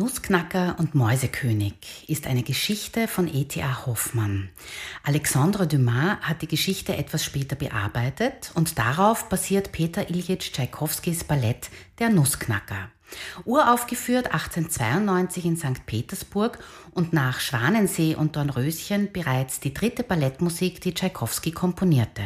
Nussknacker 0.00 0.76
und 0.78 0.94
Mäusekönig 0.94 1.74
ist 2.08 2.26
eine 2.26 2.42
Geschichte 2.42 3.06
von 3.06 3.28
E.T.A. 3.28 3.84
Hoffmann. 3.84 4.48
Alexandre 5.02 5.66
Dumas 5.66 6.16
hat 6.22 6.40
die 6.40 6.48
Geschichte 6.48 6.96
etwas 6.96 7.22
später 7.22 7.54
bearbeitet 7.54 8.50
und 8.54 8.78
darauf 8.78 9.28
basiert 9.28 9.72
Peter 9.72 10.08
Iljitsch 10.08 10.52
Tschaikowskis 10.52 11.24
Ballett 11.24 11.68
Der 11.98 12.08
Nussknacker. 12.08 12.88
Uraufgeführt 13.44 14.32
1892 14.32 15.44
in 15.44 15.58
St. 15.58 15.84
Petersburg 15.84 16.60
und 16.92 17.12
nach 17.12 17.38
Schwanensee 17.38 18.14
und 18.14 18.36
Dornröschen 18.36 19.12
bereits 19.12 19.60
die 19.60 19.74
dritte 19.74 20.02
Ballettmusik, 20.02 20.80
die 20.80 20.94
Tschaikowski 20.94 21.50
komponierte. 21.50 22.22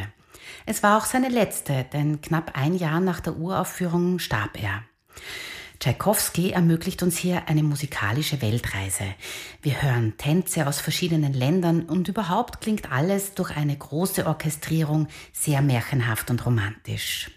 Es 0.65 0.81
war 0.81 0.97
auch 0.97 1.05
seine 1.05 1.27
letzte, 1.27 1.85
denn 1.91 2.21
knapp 2.21 2.57
ein 2.57 2.75
Jahr 2.75 3.01
nach 3.01 3.19
der 3.19 3.35
Uraufführung 3.35 4.19
starb 4.19 4.63
er. 4.63 4.83
Tschaikowski 5.79 6.51
ermöglicht 6.51 7.03
uns 7.03 7.17
hier 7.17 7.47
eine 7.47 7.63
musikalische 7.63 8.41
Weltreise. 8.41 9.05
Wir 9.61 9.81
hören 9.81 10.17
Tänze 10.17 10.67
aus 10.67 10.79
verschiedenen 10.79 11.33
Ländern 11.33 11.83
und 11.83 12.07
überhaupt 12.07 12.61
klingt 12.61 12.91
alles 12.91 13.33
durch 13.33 13.55
eine 13.55 13.75
große 13.75 14.25
Orchestrierung 14.25 15.07
sehr 15.33 15.61
märchenhaft 15.61 16.29
und 16.29 16.45
romantisch. 16.45 17.31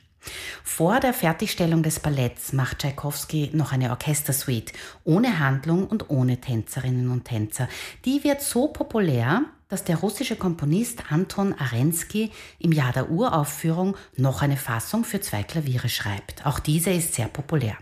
Vor 0.63 1.01
der 1.01 1.15
Fertigstellung 1.15 1.83
des 1.83 2.01
Balletts 2.01 2.53
macht 2.53 2.81
Tschaikowski 2.81 3.51
noch 3.53 3.73
eine 3.73 3.91
Orchestersuite 3.91 4.73
ohne 5.05 5.39
Handlung 5.39 5.87
und 5.87 6.11
ohne 6.11 6.41
Tänzerinnen 6.41 7.11
und 7.11 7.25
Tänzer. 7.25 7.69
Die 8.05 8.25
wird 8.25 8.43
so 8.43 8.69
populär, 8.69 9.43
dass 9.69 9.85
der 9.85 9.97
russische 9.97 10.37
Komponist 10.37 11.11
Anton 11.11 11.55
Arensky 11.59 12.31
im 12.59 12.73
Jahr 12.73 12.93
der 12.93 13.11
Uraufführung 13.11 13.97
noch 14.17 14.43
eine 14.43 14.57
Fassung 14.57 15.05
für 15.05 15.21
zwei 15.21 15.43
Klaviere 15.43 15.89
schreibt. 15.89 16.47
Auch 16.47 16.59
diese 16.59 16.91
ist 16.91 17.15
sehr 17.15 17.29
populär. 17.29 17.77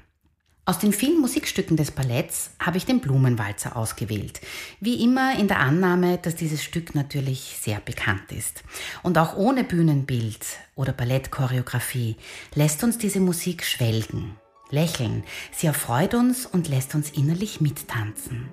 Aus 0.68 0.80
den 0.80 0.92
vielen 0.92 1.20
Musikstücken 1.20 1.76
des 1.76 1.92
Balletts 1.92 2.50
habe 2.58 2.76
ich 2.76 2.84
den 2.84 2.98
Blumenwalzer 2.98 3.76
ausgewählt. 3.76 4.40
Wie 4.80 5.00
immer 5.04 5.38
in 5.38 5.46
der 5.46 5.60
Annahme, 5.60 6.18
dass 6.18 6.34
dieses 6.34 6.64
Stück 6.64 6.96
natürlich 6.96 7.56
sehr 7.62 7.78
bekannt 7.78 8.32
ist. 8.32 8.64
Und 9.04 9.16
auch 9.16 9.36
ohne 9.36 9.62
Bühnenbild 9.62 10.44
oder 10.74 10.92
Ballettchoreografie 10.92 12.16
lässt 12.56 12.82
uns 12.82 12.98
diese 12.98 13.20
Musik 13.20 13.62
schwelgen, 13.62 14.34
lächeln. 14.68 15.22
Sie 15.52 15.68
erfreut 15.68 16.14
uns 16.14 16.46
und 16.46 16.66
lässt 16.66 16.96
uns 16.96 17.10
innerlich 17.10 17.60
mittanzen. 17.60 18.48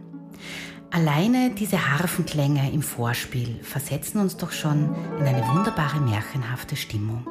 Alleine 0.91 1.50
diese 1.50 1.97
Harfenklänge 1.97 2.72
im 2.72 2.84
Vorspiel 2.84 3.59
versetzen 3.64 4.19
uns 4.19 4.38
doch 4.38 4.52
schon 4.52 4.95
in 5.19 5.25
eine 5.25 5.47
wunderbare 5.47 6.00
märchenhafte 6.00 6.75
Stimmung. 6.75 7.25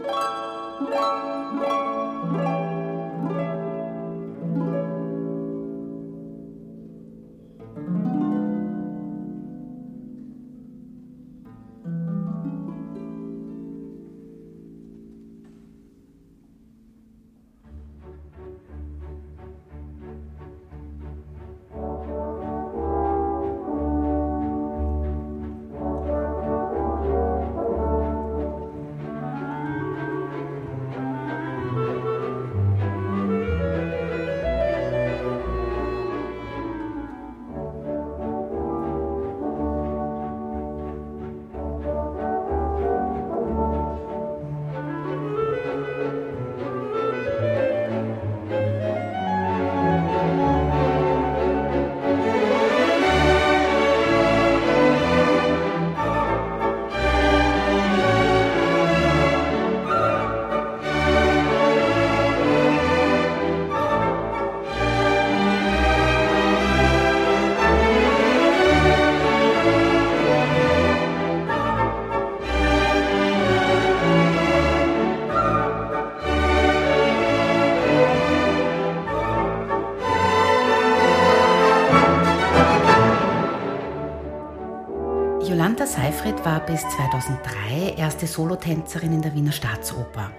War 86.53 86.61
bis 86.67 86.83
2003 86.83 87.95
erste 87.97 88.27
Solotänzerin 88.27 89.15
in 89.15 89.23
der 89.23 89.35
Wiener 89.35 89.53
Staatsoper. 89.53 90.33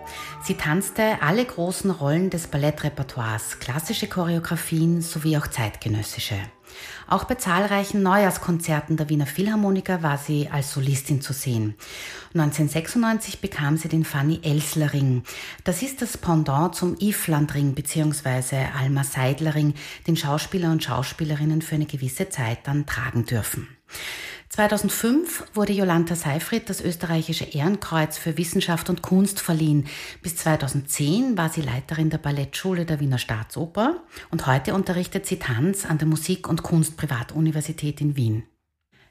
Sie 0.43 0.53
tanzte 0.53 1.17
alle 1.21 1.43
großen 1.43 1.89
Rollen 1.89 2.29
des 2.29 2.45
Ballettrepertoires, 2.45 3.57
klassische 3.57 4.05
Choreografien 4.05 5.01
sowie 5.01 5.37
auch 5.37 5.47
zeitgenössische. 5.47 6.35
Auch 7.07 7.23
bei 7.23 7.33
zahlreichen 7.33 8.03
Neujahrskonzerten 8.03 8.95
der 8.95 9.09
Wiener 9.09 9.25
Philharmoniker 9.25 10.03
war 10.03 10.19
sie 10.19 10.49
als 10.51 10.71
Solistin 10.71 11.19
zu 11.19 11.33
sehen. 11.33 11.73
1996 12.35 13.41
bekam 13.41 13.77
sie 13.77 13.87
den 13.87 14.05
Fanny 14.05 14.39
Elsler 14.43 14.93
Ring. 14.93 15.23
Das 15.63 15.81
ist 15.81 16.03
das 16.03 16.15
Pendant 16.19 16.75
zum 16.75 16.95
Ifland 16.99 17.55
Ring 17.55 17.73
bzw. 17.73 18.67
Alma 18.79 19.03
Seidler 19.03 19.55
Ring, 19.55 19.73
den 20.05 20.15
Schauspieler 20.15 20.71
und 20.71 20.83
Schauspielerinnen 20.83 21.63
für 21.63 21.73
eine 21.73 21.87
gewisse 21.87 22.29
Zeit 22.29 22.59
dann 22.65 22.85
tragen 22.85 23.25
dürfen. 23.25 23.67
2005 24.53 25.45
wurde 25.55 25.73
Jolanta 25.73 26.13
Seifried 26.13 26.69
das 26.69 26.79
österreichische 26.79 27.43
Ehrenkreuz 27.43 28.19
für 28.19 28.37
Wissenschaft 28.37 28.87
und 28.91 29.01
Kunst 29.01 29.39
verliehen. 29.39 29.87
Bis 30.21 30.35
2010 30.35 31.35
war 31.35 31.49
sie 31.49 31.61
Leiterin 31.61 32.11
der 32.11 32.19
Ballettschule 32.19 32.85
der 32.85 32.99
Wiener 32.99 33.17
Staatsoper 33.17 34.03
und 34.29 34.45
heute 34.45 34.75
unterrichtet 34.75 35.25
sie 35.25 35.39
Tanz 35.39 35.87
an 35.87 35.97
der 35.97 36.07
Musik- 36.07 36.47
und 36.47 36.61
Kunstprivatuniversität 36.61 37.99
in 37.99 38.15
Wien. 38.15 38.43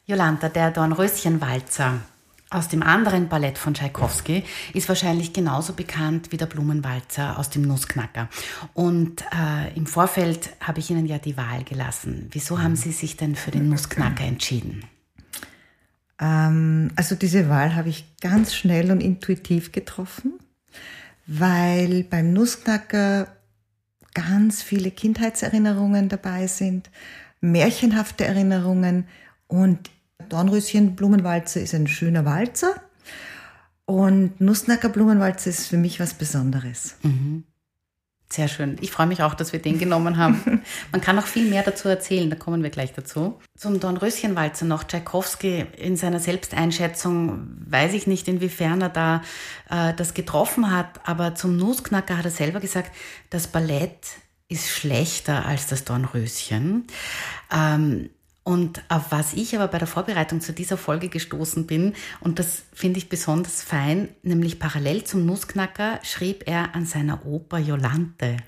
Jolanta, 0.04 0.48
der 0.48 0.70
Dornröschenwalzer 0.70 2.02
aus 2.48 2.68
dem 2.68 2.84
anderen 2.84 3.28
Ballett 3.28 3.58
von 3.58 3.74
Tschaikowski 3.74 4.44
ist 4.74 4.88
wahrscheinlich 4.88 5.32
genauso 5.32 5.72
bekannt 5.72 6.30
wie 6.30 6.36
der 6.36 6.46
Blumenwalzer 6.46 7.36
aus 7.36 7.50
dem 7.50 7.62
Nussknacker. 7.62 8.28
Und 8.74 9.22
äh, 9.22 9.74
im 9.74 9.88
Vorfeld 9.88 10.50
habe 10.60 10.78
ich 10.78 10.88
Ihnen 10.90 11.06
ja 11.06 11.18
die 11.18 11.36
Wahl 11.36 11.64
gelassen. 11.64 12.28
Wieso 12.30 12.62
haben 12.62 12.76
Sie 12.76 12.92
sich 12.92 13.16
denn 13.16 13.34
für 13.34 13.50
den 13.50 13.68
Nussknacker 13.68 14.22
entschieden? 14.22 14.84
Ähm, 16.22 16.92
also 16.94 17.16
diese 17.16 17.48
Wahl 17.48 17.74
habe 17.74 17.88
ich 17.88 18.16
ganz 18.20 18.54
schnell 18.54 18.90
und 18.92 19.02
intuitiv 19.02 19.72
getroffen, 19.72 20.34
weil 21.26 22.04
beim 22.04 22.32
Nussknacker 22.32 23.26
ganz 24.14 24.62
viele 24.62 24.90
Kindheitserinnerungen 24.92 26.08
dabei 26.08 26.46
sind, 26.46 26.90
märchenhafte 27.40 28.24
Erinnerungen 28.24 29.08
und 29.48 29.90
Dornröschen 30.28 30.94
Blumenwalzer 30.94 31.60
ist 31.60 31.74
ein 31.74 31.88
schöner 31.88 32.24
Walzer 32.24 32.80
und 33.84 34.40
Nussnacker 34.40 34.88
Blumenwalzer 34.88 35.50
ist 35.50 35.66
für 35.66 35.76
mich 35.76 35.98
was 35.98 36.14
Besonderes. 36.14 36.94
Mhm. 37.02 37.42
Sehr 38.32 38.48
schön. 38.48 38.78
Ich 38.80 38.90
freue 38.90 39.06
mich 39.06 39.22
auch, 39.22 39.34
dass 39.34 39.52
wir 39.52 39.60
den 39.60 39.78
genommen 39.78 40.16
haben. 40.16 40.62
Man 40.90 41.02
kann 41.02 41.16
noch 41.16 41.26
viel 41.26 41.50
mehr 41.50 41.62
dazu 41.62 41.86
erzählen, 41.86 42.30
da 42.30 42.36
kommen 42.36 42.62
wir 42.62 42.70
gleich 42.70 42.94
dazu. 42.94 43.38
Zum 43.58 43.78
Dornröschenwalzer 43.78 44.64
noch. 44.64 44.84
Tschaikowski 44.84 45.66
in 45.76 45.98
seiner 45.98 46.18
Selbsteinschätzung, 46.18 47.46
weiß 47.68 47.92
ich 47.92 48.06
nicht, 48.06 48.28
inwiefern 48.28 48.80
er 48.80 48.88
da 48.88 49.22
äh, 49.68 49.92
das 49.92 50.14
getroffen 50.14 50.74
hat, 50.74 51.06
aber 51.06 51.34
zum 51.34 51.58
Nussknacker 51.58 52.16
hat 52.16 52.24
er 52.24 52.30
selber 52.30 52.60
gesagt, 52.60 52.92
das 53.28 53.48
Ballett 53.48 53.98
ist 54.48 54.70
schlechter 54.70 55.44
als 55.44 55.66
das 55.66 55.84
Dornröschen. 55.84 56.86
Ähm, 57.54 58.08
Und 58.44 58.82
auf 58.88 59.06
was 59.10 59.34
ich 59.34 59.54
aber 59.54 59.68
bei 59.68 59.78
der 59.78 59.86
Vorbereitung 59.86 60.40
zu 60.40 60.52
dieser 60.52 60.76
Folge 60.76 61.08
gestoßen 61.08 61.66
bin, 61.66 61.94
und 62.20 62.38
das 62.38 62.62
finde 62.72 62.98
ich 62.98 63.08
besonders 63.08 63.62
fein, 63.62 64.08
nämlich 64.22 64.58
parallel 64.58 65.04
zum 65.04 65.24
Nussknacker 65.26 66.00
schrieb 66.02 66.44
er 66.46 66.74
an 66.74 66.84
seiner 66.84 67.24
Oper 67.24 67.58
Jolante. 67.58 68.38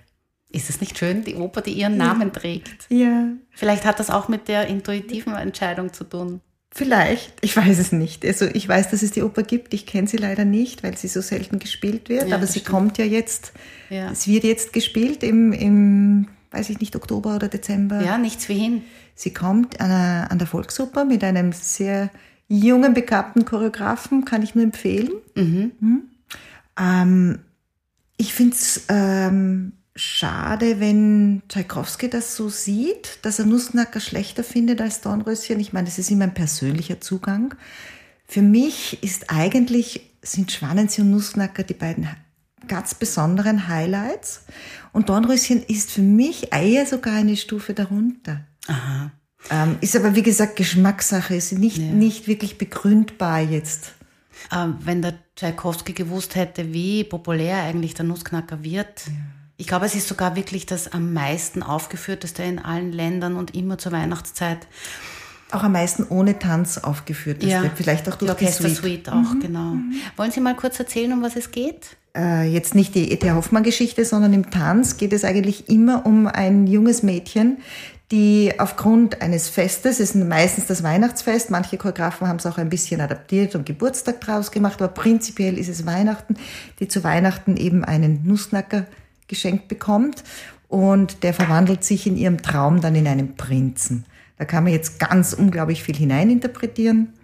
Ist 0.51 0.71
es 0.71 0.81
nicht 0.81 0.99
schön, 0.99 1.25
die 1.25 1.37
Oper, 1.37 1.63
die 1.63 1.73
ihren 1.73 1.97
Namen 1.97 2.33
trägt? 2.33 2.87
Ja. 2.89 3.29
Vielleicht 3.51 3.85
hat 3.85 3.99
das 3.99 4.11
auch 4.11 4.29
mit 4.29 4.49
der 4.49 4.69
intuitiven 4.69 5.35
Entscheidung 5.35 5.93
zu 5.93 6.05
tun. 6.05 6.41
Vielleicht, 6.77 7.35
ich 7.41 7.57
weiß 7.57 7.79
es 7.79 7.93
nicht. 7.93 8.25
Also 8.25 8.47
ich 8.47 8.69
weiß, 8.69 8.91
dass 8.91 9.03
es 9.03 9.13
die 9.13 9.23
Oper 9.23 9.45
gibt. 9.45 9.75
Ich 9.75 9.87
kenne 9.87 10.09
sie 10.09 10.17
leider 10.17 10.45
nicht, 10.45 10.83
weil 10.83 10.97
sie 10.97 11.07
so 11.07 11.21
selten 11.21 11.61
gespielt 11.61 12.09
wird. 12.09 12.29
Ja, 12.29 12.37
aber 12.37 12.47
sie 12.47 12.61
stimmt. 12.61 12.67
kommt 12.67 12.99
ja 12.99 13.05
jetzt. 13.05 13.53
Ja. 13.91 14.11
Es 14.11 14.27
wird 14.27 14.43
jetzt 14.43 14.73
gespielt 14.73 15.23
im, 15.23 15.53
im, 15.53 16.29
weiß 16.51 16.71
ich 16.71 16.81
nicht, 16.81 16.97
Oktober 16.97 17.37
oder 17.37 17.47
Dezember. 17.47 18.03
Ja, 18.03 18.19
nichts 18.19 18.49
wie 18.49 18.59
hin. 18.59 18.83
Sie 19.15 19.33
kommt 19.33 19.81
an, 19.81 19.89
der- 19.91 20.31
an 20.31 20.39
der 20.39 20.47
Volksoper 20.47 21.05
mit 21.05 21.23
einem 21.25 21.53
sehr 21.53 22.11
jungen, 22.49 22.95
begabten 22.95 23.45
Choreografen, 23.45 24.25
kann 24.25 24.43
ich 24.43 24.55
nur 24.55 24.65
empfehlen. 24.65 25.11
Mhm. 25.35 26.03
Ähm, 26.79 27.39
ich 28.17 28.35
finde 28.35 28.55
es 28.55 28.83
ähm, 28.89 29.73
schade, 29.97 30.81
wenn 30.81 31.43
Tchaikovsky 31.49 32.11
das 32.11 32.37
so 32.37 32.49
sieht, 32.49 33.19
dass 33.23 33.39
er 33.39 33.47
Nussknacker 33.47 34.01
schlechter 34.01 34.45
findet 34.45 34.81
als 34.81 35.01
Dornröschen. 35.01 35.61
Ich 35.61 35.73
meine, 35.73 35.87
das 35.87 35.99
ist 35.99 36.11
immer 36.11 36.25
ein 36.25 36.35
persönlicher 36.35 37.01
Zugang. 37.01 37.55
Für 38.27 38.43
mich 38.43 39.03
ist 39.03 39.31
eigentlich, 39.31 40.11
sind 40.23 40.51
Schwanensee 40.51 41.03
und 41.03 41.11
Nussknacker 41.11 41.63
die 41.63 41.75
beiden 41.75 42.09
ganz 42.67 42.95
besonderen 42.95 43.69
Highlights. 43.69 44.45
Und 44.93 45.09
Dornröschen 45.09 45.63
ist 45.63 45.91
für 45.91 46.03
mich 46.03 46.53
eher 46.53 46.87
sogar 46.87 47.15
eine 47.15 47.37
Stufe 47.37 47.75
darunter. 47.75 48.41
Aha. 48.67 49.11
Ähm, 49.51 49.77
ist 49.81 49.95
aber 49.95 50.15
wie 50.15 50.23
gesagt 50.23 50.57
Geschmackssache, 50.57 51.35
ist 51.35 51.53
nicht, 51.53 51.79
nicht 51.79 52.27
wirklich 52.27 52.57
begründbar 52.57 53.41
jetzt. 53.41 53.93
Ähm, 54.53 54.77
wenn 54.81 55.03
der 55.03 55.15
Tchaikovsky 55.37 55.93
gewusst 55.93 56.35
hätte, 56.35 56.73
wie 56.73 57.05
populär 57.05 57.63
eigentlich 57.63 57.95
der 57.95 58.05
Nussknacker 58.05 58.63
wird. 58.63 59.03
Ich 59.57 59.67
glaube, 59.67 59.87
es 59.87 59.95
ist 59.95 60.09
sogar 60.09 60.35
wirklich 60.37 60.67
das 60.67 60.93
am 60.93 61.13
meisten 61.13 61.63
aufgeführteste 61.63 62.43
in 62.43 62.59
allen 62.59 62.93
Ländern 62.93 63.37
und 63.37 63.55
immer 63.55 63.79
zur 63.79 63.93
Weihnachtszeit. 63.93 64.67
Auch 65.51 65.63
am 65.63 65.73
meisten 65.73 66.05
ohne 66.09 66.39
Tanz 66.39 66.79
aufgeführt. 66.79 67.43
Das 67.43 67.63
wird 67.63 67.73
vielleicht 67.77 68.09
auch 68.09 68.17
die 68.17 68.27
durch 68.27 68.39
die 68.39 68.45
Orchestersuite 68.47 68.81
Suite. 68.81 69.09
auch, 69.11 69.39
genau. 69.41 69.75
Wollen 70.17 70.33
Sie 70.33 70.41
mal 70.41 70.57
kurz 70.57 70.81
erzählen, 70.81 71.13
um 71.13 71.23
was 71.23 71.37
es 71.37 71.53
geht? 71.53 71.97
Äh, 72.17 72.49
jetzt 72.49 72.75
nicht 72.75 72.95
die 72.95 73.13
E.T. 73.13 73.31
Hoffmann-Geschichte, 73.31 74.05
sondern 74.05 74.33
im 74.33 74.51
Tanz 74.51 74.97
geht 74.97 75.13
es 75.13 75.25
eigentlich 75.25 75.69
immer 75.69 76.07
um 76.07 76.27
ein 76.27 76.67
junges 76.67 77.03
Mädchen, 77.03 77.59
die 78.15 78.53
aufgrund 78.61 79.23
eines 79.23 79.49
Festes, 79.49 79.99
es 79.99 80.15
ist 80.15 80.15
meistens 80.15 80.67
das 80.67 80.85
Weihnachtsfest, 80.85 81.51
manche 81.51 81.77
Choreografen 81.77 82.29
haben 82.29 82.37
es 82.37 82.47
auch 82.47 82.59
ein 82.59 82.69
bisschen 82.69 83.01
adaptiert 83.01 83.57
und 83.57 83.67
Geburtstag 83.67 84.21
draus 84.21 84.53
gemacht, 84.53 84.81
aber 84.81 84.93
prinzipiell 84.93 85.59
ist 85.59 85.69
es 85.69 85.85
Weihnachten, 85.85 86.37
die 86.79 86.87
zu 86.87 87.03
Weihnachten 87.03 87.57
eben 87.57 87.85
einen 87.85 88.25
Nussknacker 88.25 88.87
geschenkt 89.27 89.67
bekommt 89.67 90.23
und 90.69 91.25
der 91.25 91.35
verwandelt 91.35 91.83
sich 91.83 92.07
in 92.07 92.17
ihrem 92.17 92.41
Traum 92.41 92.81
dann 92.81 92.95
in 92.95 93.09
einen 93.09 93.35
Prinzen. 93.35 94.05
Da 94.39 94.45
kann 94.45 94.63
man 94.63 94.73
jetzt 94.73 95.01
ganz 95.01 95.33
unglaublich 95.33 95.83
viel 95.83 95.97
hineininterpretieren, 95.97 97.15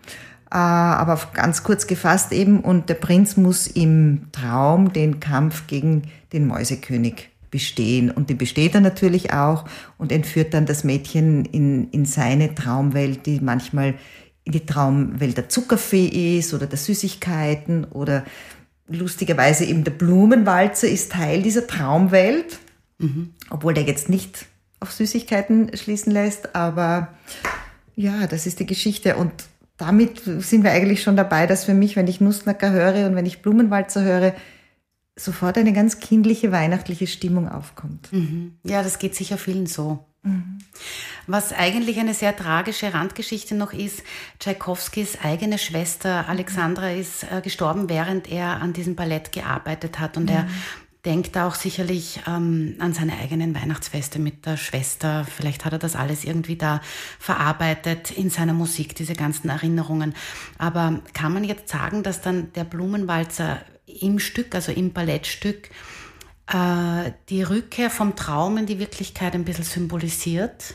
äh, 0.50 0.56
aber 0.56 1.20
ganz 1.34 1.62
kurz 1.62 1.86
gefasst 1.86 2.32
eben 2.32 2.58
und 2.58 2.88
der 2.88 2.94
Prinz 2.94 3.36
muss 3.36 3.68
im 3.68 4.26
Traum 4.32 4.92
den 4.92 5.20
Kampf 5.20 5.68
gegen 5.68 6.02
den 6.32 6.48
Mäusekönig 6.48 7.30
bestehen. 7.50 8.10
Und 8.10 8.30
den 8.30 8.38
besteht 8.38 8.74
er 8.74 8.80
natürlich 8.80 9.32
auch 9.32 9.64
und 9.98 10.12
entführt 10.12 10.54
dann 10.54 10.66
das 10.66 10.84
Mädchen 10.84 11.44
in, 11.44 11.90
in 11.90 12.04
seine 12.04 12.54
Traumwelt, 12.54 13.26
die 13.26 13.40
manchmal 13.40 13.94
in 14.44 14.52
die 14.52 14.66
Traumwelt 14.66 15.36
der 15.36 15.48
Zuckerfee 15.48 16.38
ist 16.38 16.54
oder 16.54 16.66
der 16.66 16.78
Süßigkeiten 16.78 17.84
oder 17.84 18.24
lustigerweise 18.88 19.64
eben 19.64 19.84
der 19.84 19.92
Blumenwalzer 19.92 20.88
ist 20.88 21.12
Teil 21.12 21.42
dieser 21.42 21.66
Traumwelt, 21.66 22.58
obwohl 23.50 23.74
der 23.74 23.84
jetzt 23.84 24.08
nicht 24.08 24.46
auf 24.80 24.92
Süßigkeiten 24.92 25.76
schließen 25.76 26.12
lässt, 26.12 26.54
aber 26.54 27.08
ja, 27.94 28.26
das 28.26 28.46
ist 28.46 28.60
die 28.60 28.66
Geschichte. 28.66 29.16
Und 29.16 29.32
damit 29.76 30.22
sind 30.24 30.64
wir 30.64 30.72
eigentlich 30.72 31.02
schon 31.02 31.16
dabei, 31.16 31.46
dass 31.46 31.64
für 31.64 31.74
mich, 31.74 31.96
wenn 31.96 32.06
ich 32.06 32.20
Nussknacker 32.20 32.70
höre 32.70 33.06
und 33.06 33.14
wenn 33.14 33.26
ich 33.26 33.42
Blumenwalzer 33.42 34.02
höre, 34.02 34.34
sofort 35.24 35.58
eine 35.58 35.72
ganz 35.72 36.00
kindliche, 36.00 36.52
weihnachtliche 36.52 37.06
Stimmung 37.06 37.48
aufkommt. 37.48 38.08
Ja, 38.64 38.82
das 38.82 38.98
geht 38.98 39.14
sicher 39.14 39.38
vielen 39.38 39.66
so. 39.66 40.04
Was 41.26 41.52
eigentlich 41.52 41.98
eine 41.98 42.12
sehr 42.12 42.36
tragische 42.36 42.92
Randgeschichte 42.92 43.54
noch 43.54 43.72
ist, 43.72 44.02
Tschaikowskis 44.38 45.18
eigene 45.22 45.58
Schwester 45.58 46.28
Alexandra 46.28 46.90
ist 46.90 47.24
äh, 47.24 47.40
gestorben, 47.40 47.88
während 47.88 48.30
er 48.30 48.60
an 48.60 48.72
diesem 48.72 48.96
Ballett 48.96 49.32
gearbeitet 49.32 49.98
hat. 49.98 50.16
Und 50.16 50.28
er 50.28 50.46
denkt 51.06 51.38
auch 51.38 51.54
sicherlich 51.54 52.20
ähm, 52.26 52.76
an 52.80 52.92
seine 52.92 53.16
eigenen 53.18 53.54
Weihnachtsfeste 53.54 54.18
mit 54.18 54.44
der 54.44 54.58
Schwester. 54.58 55.24
Vielleicht 55.24 55.64
hat 55.64 55.72
er 55.72 55.78
das 55.78 55.96
alles 55.96 56.24
irgendwie 56.24 56.56
da 56.56 56.82
verarbeitet 57.18 58.10
in 58.10 58.28
seiner 58.28 58.52
Musik, 58.52 58.94
diese 58.94 59.14
ganzen 59.14 59.48
Erinnerungen. 59.48 60.14
Aber 60.58 61.00
kann 61.14 61.32
man 61.32 61.44
jetzt 61.44 61.68
sagen, 61.68 62.02
dass 62.02 62.20
dann 62.20 62.52
der 62.52 62.64
Blumenwalzer 62.64 63.60
im 63.90 64.18
Stück, 64.18 64.54
also 64.54 64.72
im 64.72 64.92
Ballettstück, 64.92 65.70
äh, 66.46 67.12
die 67.28 67.42
Rückkehr 67.42 67.90
vom 67.90 68.16
Traum 68.16 68.58
in 68.58 68.66
die 68.66 68.78
Wirklichkeit 68.78 69.34
ein 69.34 69.44
bisschen 69.44 69.64
symbolisiert. 69.64 70.74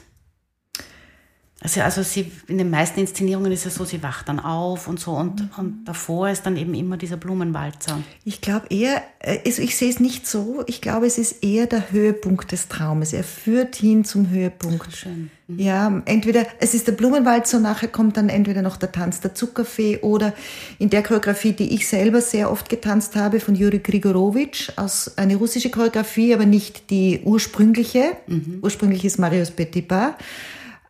Also, 1.62 1.82
also 1.82 2.04
sie, 2.04 2.32
in 2.48 2.58
den 2.58 2.70
meisten 2.70 3.00
Inszenierungen 3.00 3.52
ist 3.52 3.66
es 3.66 3.76
so, 3.76 3.86
sie 3.86 4.04
wacht 4.04 4.28
dann 4.28 4.42
auf 4.42 4.90
und 4.90 5.00
so 5.00 5.12
und, 5.14 5.50
und 5.58 5.86
davor 5.86 6.30
ist 6.30 6.46
dann 6.46 6.58
eben 6.58 6.74
immer 6.74 6.98
dieser 6.98 7.16
Blumenwalzer. 7.16 8.04
Ich 8.26 8.42
glaube 8.42 8.68
eher, 8.70 9.02
also 9.46 9.62
ich 9.62 9.78
sehe 9.78 9.90
es 9.90 10.02
nicht 10.02 10.28
so, 10.28 10.64
ich 10.68 10.82
glaube, 10.82 11.06
es 11.06 11.18
ist 11.18 11.44
eher 11.44 11.66
der 11.66 11.92
Höhepunkt 11.92 12.52
des 12.52 12.68
Traumes. 12.68 13.14
Er 13.14 13.24
führt 13.24 13.78
hin 13.78 14.04
zum 14.04 14.30
Höhepunkt. 14.30 14.94
Schön. 14.96 15.32
Ja, 15.48 16.02
entweder 16.06 16.46
es 16.60 16.74
ist 16.74 16.88
der 16.88 16.92
Blumenwalzer 16.92 17.58
und 17.58 17.64
nachher 17.64 17.88
kommt 17.88 18.18
dann 18.18 18.30
entweder 18.30 18.62
noch 18.62 18.78
der 18.78 18.92
Tanz 18.92 19.22
der 19.22 19.34
Zuckerfee 19.34 20.00
oder 20.02 20.34
in 20.78 20.90
der 20.90 21.04
Choreografie, 21.04 21.54
die 21.54 21.74
ich 21.74 21.88
selber 21.88 22.20
sehr 22.20 22.52
oft 22.52 22.68
getanzt 22.68 23.16
habe, 23.16 23.40
von 23.40 23.56
Juri 23.56 23.80
Grigorowitsch, 23.80 24.72
aus 24.76 25.18
eine 25.18 25.36
russische 25.36 25.70
Choreografie, 25.70 26.34
aber 26.34 26.46
nicht 26.46 26.90
die 26.90 27.22
ursprüngliche. 27.24 28.18
Ursprünglich 28.62 29.06
ist 29.06 29.20
Marius 29.20 29.52
Petipa. 29.52 30.18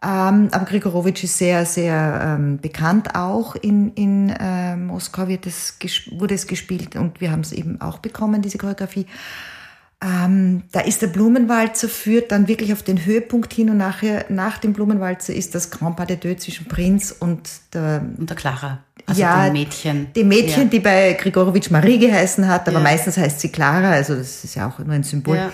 Ähm, 0.05 0.49
aber 0.51 0.65
Grigorowitsch 0.65 1.23
ist 1.23 1.37
sehr, 1.39 1.65
sehr 1.65 2.37
ähm, 2.37 2.59
bekannt 2.59 3.15
auch. 3.15 3.55
In, 3.55 3.91
in 3.93 4.29
äh, 4.29 4.75
Moskau 4.75 5.27
wird 5.27 5.47
es, 5.47 5.77
wurde 6.11 6.35
es 6.35 6.45
gespielt 6.45 6.95
und 6.95 7.21
wir 7.21 7.31
haben 7.31 7.41
es 7.41 7.51
eben 7.51 7.81
auch 7.81 7.97
bekommen, 7.97 8.41
diese 8.43 8.57
Choreografie. 8.59 9.07
Ähm, 10.03 10.63
da 10.73 10.81
ist 10.81 11.01
der 11.01 11.07
Blumenwalzer 11.07 11.87
führt 11.89 12.31
dann 12.31 12.47
wirklich 12.47 12.73
auf 12.73 12.83
den 12.83 13.03
Höhepunkt 13.05 13.53
hin 13.53 13.69
und 13.69 13.77
nachher, 13.77 14.25
nach 14.29 14.57
dem 14.59 14.73
Blumenwalzer 14.73 15.33
ist 15.33 15.55
das 15.55 15.71
Grand 15.71 15.95
Pas 15.95 16.05
de 16.05 16.17
Deux 16.17 16.43
zwischen 16.43 16.67
Prinz 16.67 17.15
und 17.17 17.49
der, 17.73 18.05
Und 18.17 18.29
der 18.29 18.35
Clara, 18.37 18.79
also 19.07 19.21
Ja, 19.21 19.45
dem 19.45 19.53
Mädchen. 19.53 20.13
dem 20.13 20.27
Mädchen, 20.27 20.63
Ja. 20.63 20.69
die 20.69 20.79
bei 20.81 21.13
Grigorowitsch 21.13 21.71
Marie 21.71 21.97
geheißen 21.97 22.47
hat, 22.47 22.67
aber 22.67 22.77
Ja. 22.77 22.83
meistens 22.83 23.17
heißt 23.17 23.39
sie 23.39 23.49
Clara, 23.49 23.91
also 23.91 24.15
das 24.15 24.43
ist 24.43 24.53
ja 24.55 24.67
auch 24.67 24.77
nur 24.79 24.93
ein 24.93 25.03
Symbol. 25.03 25.37
Ja. 25.37 25.51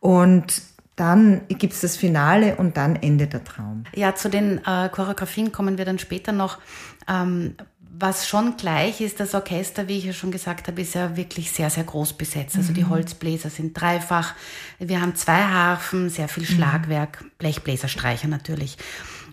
Und 0.00 0.62
dann 0.98 1.42
gibt's 1.48 1.80
das 1.80 1.96
Finale 1.96 2.56
und 2.56 2.76
dann 2.76 2.96
endet 2.96 3.32
der 3.32 3.44
Traum. 3.44 3.84
Ja, 3.94 4.14
zu 4.14 4.28
den 4.28 4.58
äh, 4.64 4.88
Choreografien 4.88 5.52
kommen 5.52 5.78
wir 5.78 5.84
dann 5.84 5.98
später 5.98 6.32
noch. 6.32 6.58
Ähm, 7.08 7.54
was 8.00 8.28
schon 8.28 8.56
gleich 8.56 9.00
ist, 9.00 9.18
das 9.18 9.34
Orchester, 9.34 9.88
wie 9.88 9.98
ich 9.98 10.04
ja 10.04 10.12
schon 10.12 10.30
gesagt 10.30 10.68
habe, 10.68 10.80
ist 10.80 10.94
ja 10.94 11.16
wirklich 11.16 11.50
sehr, 11.50 11.68
sehr 11.68 11.82
groß 11.82 12.12
besetzt. 12.12 12.56
Also 12.56 12.72
die 12.72 12.84
Holzbläser 12.84 13.50
sind 13.50 13.78
dreifach. 13.78 14.34
Wir 14.78 15.00
haben 15.00 15.16
zwei 15.16 15.42
Harfen, 15.42 16.08
sehr 16.08 16.28
viel 16.28 16.44
Schlagwerk, 16.44 17.24
Blechbläserstreicher 17.38 18.28
natürlich. 18.28 18.76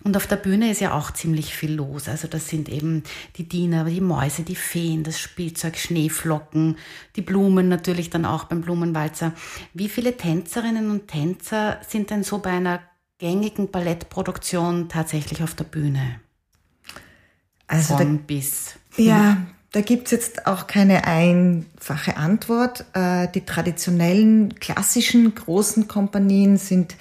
Und 0.05 0.15
auf 0.15 0.27
der 0.27 0.35
Bühne 0.35 0.69
ist 0.69 0.81
ja 0.81 0.93
auch 0.93 1.09
ziemlich 1.09 1.55
viel 1.55 1.73
los. 1.73 2.07
Also 2.07 2.27
das 2.27 2.47
sind 2.47 2.69
eben 2.69 3.01
die 3.37 3.49
Diener, 3.49 3.85
die 3.85 4.01
Mäuse, 4.01 4.43
die 4.43 4.55
Feen, 4.55 5.03
das 5.03 5.19
Spielzeug, 5.19 5.77
Schneeflocken, 5.77 6.77
die 7.15 7.23
Blumen 7.23 7.69
natürlich 7.69 8.11
dann 8.11 8.23
auch 8.23 8.43
beim 8.43 8.61
Blumenwalzer. 8.61 9.33
Wie 9.73 9.89
viele 9.89 10.15
Tänzerinnen 10.15 10.91
und 10.91 11.07
Tänzer 11.07 11.79
sind 11.89 12.11
denn 12.11 12.23
so 12.23 12.37
bei 12.37 12.51
einer 12.51 12.81
gängigen 13.17 13.71
Ballettproduktion 13.71 14.89
tatsächlich 14.89 15.41
auf 15.41 15.55
der 15.55 15.63
Bühne? 15.63 16.19
Also 17.65 17.97
Von 17.97 18.19
bis. 18.19 18.75
da, 18.97 19.01
ja, 19.01 19.37
da 19.71 19.81
gibt's 19.81 20.11
jetzt 20.11 20.45
auch 20.45 20.67
keine 20.67 21.05
einfache 21.07 22.15
Antwort. 22.15 22.85
Äh, 22.93 23.27
Die 23.33 23.43
traditionellen, 23.43 24.53
klassischen, 24.59 25.33
großen 25.33 25.87
Kompanien 25.87 26.57
sind 26.57 26.95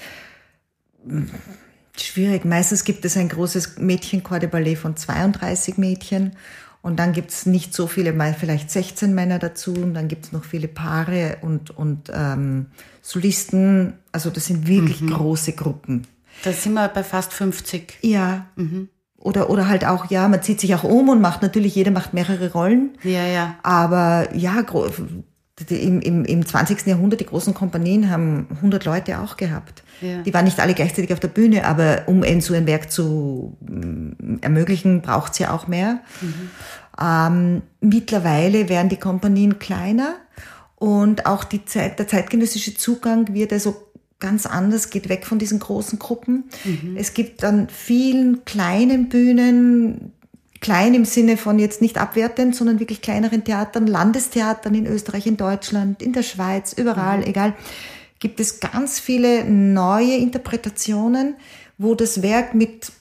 schwierig. 1.96 2.44
Meistens 2.44 2.84
gibt 2.84 3.04
es 3.04 3.16
ein 3.16 3.28
großes 3.28 3.78
Mädchenchor 3.78 4.38
de 4.38 4.48
Ballet 4.48 4.76
von 4.76 4.96
32 4.96 5.78
Mädchen. 5.78 6.36
Und 6.82 6.98
dann 6.98 7.12
gibt's 7.12 7.46
nicht 7.46 7.72
so 7.72 7.86
viele, 7.86 8.12
mal 8.12 8.34
vielleicht 8.34 8.70
16 8.70 9.14
Männer 9.14 9.38
dazu. 9.38 9.72
Und 9.72 9.94
dann 9.94 10.08
gibt's 10.08 10.32
noch 10.32 10.44
viele 10.44 10.68
Paare 10.68 11.38
und, 11.40 11.70
und 11.70 12.10
ähm, 12.12 12.66
Solisten. 13.00 13.94
Also 14.12 14.30
das 14.30 14.46
sind 14.46 14.66
wirklich 14.66 15.06
große 15.06 15.52
Gruppen. 15.52 16.06
Da 16.42 16.52
sind 16.52 16.74
wir 16.74 16.88
bei 16.88 17.02
fast 17.02 17.32
50. 17.32 17.98
Ja. 18.02 18.46
Oder, 19.16 19.48
oder 19.48 19.68
halt 19.68 19.86
auch, 19.86 20.10
ja, 20.10 20.28
man 20.28 20.42
zieht 20.42 20.60
sich 20.60 20.74
auch 20.74 20.84
um 20.84 21.08
und 21.08 21.22
macht 21.22 21.40
natürlich, 21.40 21.74
jeder 21.74 21.90
macht 21.90 22.12
mehrere 22.12 22.52
Rollen. 22.52 22.98
Ja, 23.02 23.26
ja. 23.26 23.56
Aber 23.62 24.28
ja, 24.34 24.62
im, 25.70 26.00
im, 26.00 26.24
im 26.24 26.44
20. 26.44 26.86
Jahrhundert, 26.86 27.20
die 27.20 27.26
großen 27.26 27.54
Kompanien 27.54 28.10
haben 28.10 28.48
100 28.56 28.84
Leute 28.84 29.20
auch 29.20 29.36
gehabt. 29.36 29.83
Ja. 30.04 30.23
Die 30.23 30.34
waren 30.34 30.44
nicht 30.44 30.61
alle 30.61 30.75
gleichzeitig 30.75 31.12
auf 31.12 31.20
der 31.20 31.28
Bühne, 31.28 31.66
aber 31.66 32.02
um 32.06 32.23
ein, 32.23 32.40
so 32.40 32.54
ein 32.54 32.66
Werk 32.66 32.90
zu 32.90 33.56
mm, 33.61 34.37
ermöglichen, 34.42 35.00
braucht 35.00 35.32
es 35.32 35.38
ja 35.38 35.52
auch 35.52 35.66
mehr. 35.66 36.00
Ähm, 37.00 37.62
mittlerweile 37.80 38.68
werden 38.68 38.88
die 38.88 38.99
Kompanien 38.99 39.58
kleiner 39.58 40.16
und 40.76 41.26
auch 41.26 41.44
die 41.44 41.64
Zeit, 41.64 41.99
der 41.99 42.06
zeitgenössische 42.06 42.76
Zugang 42.76 43.32
wird 43.32 43.52
also 43.52 43.76
ganz 44.20 44.46
anders, 44.46 44.90
geht 44.90 45.08
weg 45.08 45.26
von 45.26 45.38
diesen 45.38 45.58
großen 45.58 45.99
Gruppen. 45.99 46.44
Es 46.96 47.14
gibt 47.14 47.44
an 47.44 47.68
vielen 47.68 48.44
kleinen 48.44 49.08
Bühnen, 49.08 50.12
klein 50.61 50.94
im 50.94 51.04
Sinne 51.04 51.37
von 51.37 51.58
jetzt 51.58 51.82
nicht 51.82 51.99
abwertend, 51.99 52.56
sondern 52.56 52.80
wirklich 52.80 53.02
kleineren 53.02 53.44
Theatern, 53.44 53.87
Landestheatern 53.87 54.75
in 54.75 54.87
Österreich, 54.87 55.26
in 55.26 55.37
Deutschland, 55.37 56.00
in 56.00 56.14
der 56.14 56.23
Schweiz, 56.23 56.73
überall, 56.73 57.26
egal, 57.28 57.54
gibt 58.21 58.40
es 58.40 58.61
ganz 58.61 59.00
viele 59.00 59.44
neue 59.44 60.16
Interpretationen, 60.16 61.37
wo 61.78 61.94
das 61.94 62.23
Werk 62.23 62.54
mit 62.54 62.92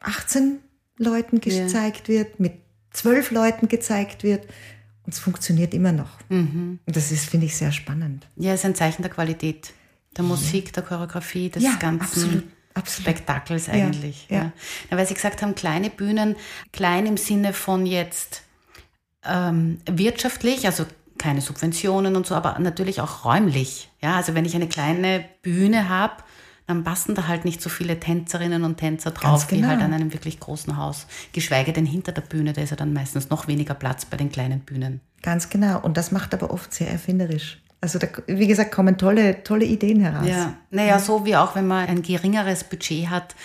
18 0.00 0.58
Leuten 0.98 1.40
Ja. 1.44 1.64
gezeigt 1.64 2.08
wird, 2.08 2.40
mit 2.40 2.54
12 2.92 3.30
Leuten 3.30 3.68
gezeigt 3.68 4.22
wird. 4.22 4.46
Und 5.04 5.12
es 5.14 5.18
funktioniert 5.20 5.72
immer 5.74 5.92
noch. 5.92 6.18
Und 6.30 6.80
das 6.86 7.12
ist, 7.12 7.26
finde 7.28 7.46
ich, 7.46 7.56
sehr 7.56 7.70
spannend. 7.70 8.26
Ja, 8.36 8.54
ist 8.54 8.64
ein 8.64 8.74
Zeichen 8.74 9.02
der 9.02 9.10
Qualität. 9.10 9.72
Der 10.16 10.24
Musik, 10.24 10.72
der 10.72 10.82
Choreografie, 10.82 11.48
des 11.50 11.62
Ja, 11.62 11.74
ganzen 11.76 12.00
absolut, 12.02 12.44
absolut. 12.74 13.02
Spektakels 13.02 13.68
eigentlich. 13.68 14.26
ja. 14.30 14.36
Ja. 14.36 14.52
Na, 14.90 14.96
weil 14.96 15.06
Sie 15.06 15.14
gesagt 15.14 15.42
haben, 15.42 15.54
kleine 15.54 15.90
Bühnen, 15.90 16.34
klein 16.72 17.06
im 17.06 17.16
Sinne 17.18 17.52
von 17.52 17.86
jetzt 17.86 18.42
ähm, 19.24 19.78
wirtschaftlich, 19.88 20.66
also 20.66 20.86
keine 21.18 21.40
Subventionen 21.40 22.16
und 22.16 22.26
so, 22.26 22.34
aber 22.34 22.58
natürlich 22.58 23.00
auch 23.00 23.24
räumlich. 23.24 23.90
Ja, 24.02 24.16
also 24.16 24.34
wenn 24.34 24.44
ich 24.44 24.54
eine 24.54 24.68
kleine 24.68 25.24
Bühne 25.42 25.88
habe, 25.88 26.14
dann 26.66 26.82
passen 26.82 27.14
da 27.14 27.28
halt 27.28 27.44
nicht 27.44 27.62
so 27.62 27.70
viele 27.70 28.00
Tänzerinnen 28.00 28.64
und 28.64 28.76
Tänzer 28.76 29.12
drauf, 29.12 29.46
genau. 29.46 29.62
wie 29.62 29.66
halt 29.66 29.82
an 29.82 29.92
einem 29.92 30.12
wirklich 30.12 30.40
großen 30.40 30.76
Haus. 30.76 31.06
Geschweige 31.32 31.72
denn 31.72 31.86
hinter 31.86 32.12
der 32.12 32.22
Bühne, 32.22 32.52
da 32.52 32.62
ist 32.62 32.70
ja 32.70 32.76
dann 32.76 32.92
meistens 32.92 33.30
noch 33.30 33.46
weniger 33.46 33.74
Platz 33.74 34.04
bei 34.04 34.16
den 34.16 34.32
kleinen 34.32 34.60
Bühnen. 34.60 35.00
Ganz 35.22 35.48
genau. 35.48 35.80
Und 35.80 35.96
das 35.96 36.10
macht 36.10 36.34
aber 36.34 36.50
oft 36.50 36.74
sehr 36.74 36.90
erfinderisch. 36.90 37.60
Also 37.80 37.98
da, 37.98 38.08
wie 38.26 38.48
gesagt, 38.48 38.72
kommen 38.72 38.98
tolle, 38.98 39.44
tolle 39.44 39.64
Ideen 39.64 40.00
heraus. 40.00 40.26
Ja, 40.26 40.54
naja, 40.70 40.98
so 40.98 41.24
wie 41.24 41.36
auch, 41.36 41.54
wenn 41.54 41.68
man 41.68 41.86
ein 41.86 42.02
geringeres 42.02 42.64
Budget 42.64 43.10
hat, 43.10 43.36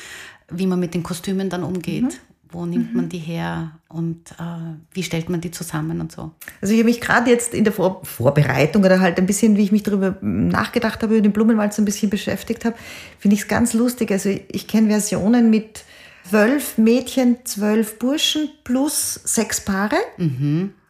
wie 0.49 0.65
man 0.65 0.79
mit 0.79 0.93
den 0.93 1.03
Kostümen 1.03 1.49
dann 1.49 1.63
umgeht. 1.63 2.19
Wo 2.51 2.65
nimmt 2.65 2.93
man 2.93 3.07
die 3.09 3.17
her 3.17 3.71
und 3.87 4.31
äh, 4.31 4.75
wie 4.93 5.03
stellt 5.03 5.29
man 5.29 5.39
die 5.41 5.51
zusammen 5.51 6.01
und 6.01 6.11
so. 6.11 6.31
Also 6.61 6.73
ich 6.73 6.79
habe 6.79 6.89
mich 6.89 6.99
gerade 7.01 7.29
jetzt 7.29 7.53
in 7.53 7.63
der 7.63 7.71
Vor 7.73 8.01
Vorbereitung 8.03 8.83
oder 8.83 8.99
halt 8.99 9.17
ein 9.17 9.25
bisschen, 9.25 9.55
wie 9.57 9.63
ich 9.63 9.71
mich 9.71 9.83
darüber 9.83 10.17
nachgedacht 10.21 11.01
habe, 11.01 11.15
über 11.15 11.21
den 11.21 11.31
Blumenwald 11.33 11.73
so 11.73 11.81
ein 11.81 11.85
bisschen 11.85 12.09
beschäftigt 12.09 12.65
habe, 12.65 12.75
finde 13.19 13.35
ich 13.35 13.41
es 13.43 13.47
ganz 13.47 13.73
lustig. 13.73 14.11
Also 14.11 14.29
ich 14.29 14.67
kenne 14.67 14.89
Versionen 14.89 15.49
mit 15.49 15.83
zwölf 16.29 16.77
Mädchen, 16.77 17.37
zwölf 17.45 17.99
Burschen 17.99 18.49
plus 18.63 19.15
sechs 19.23 19.61
Paare. 19.61 19.95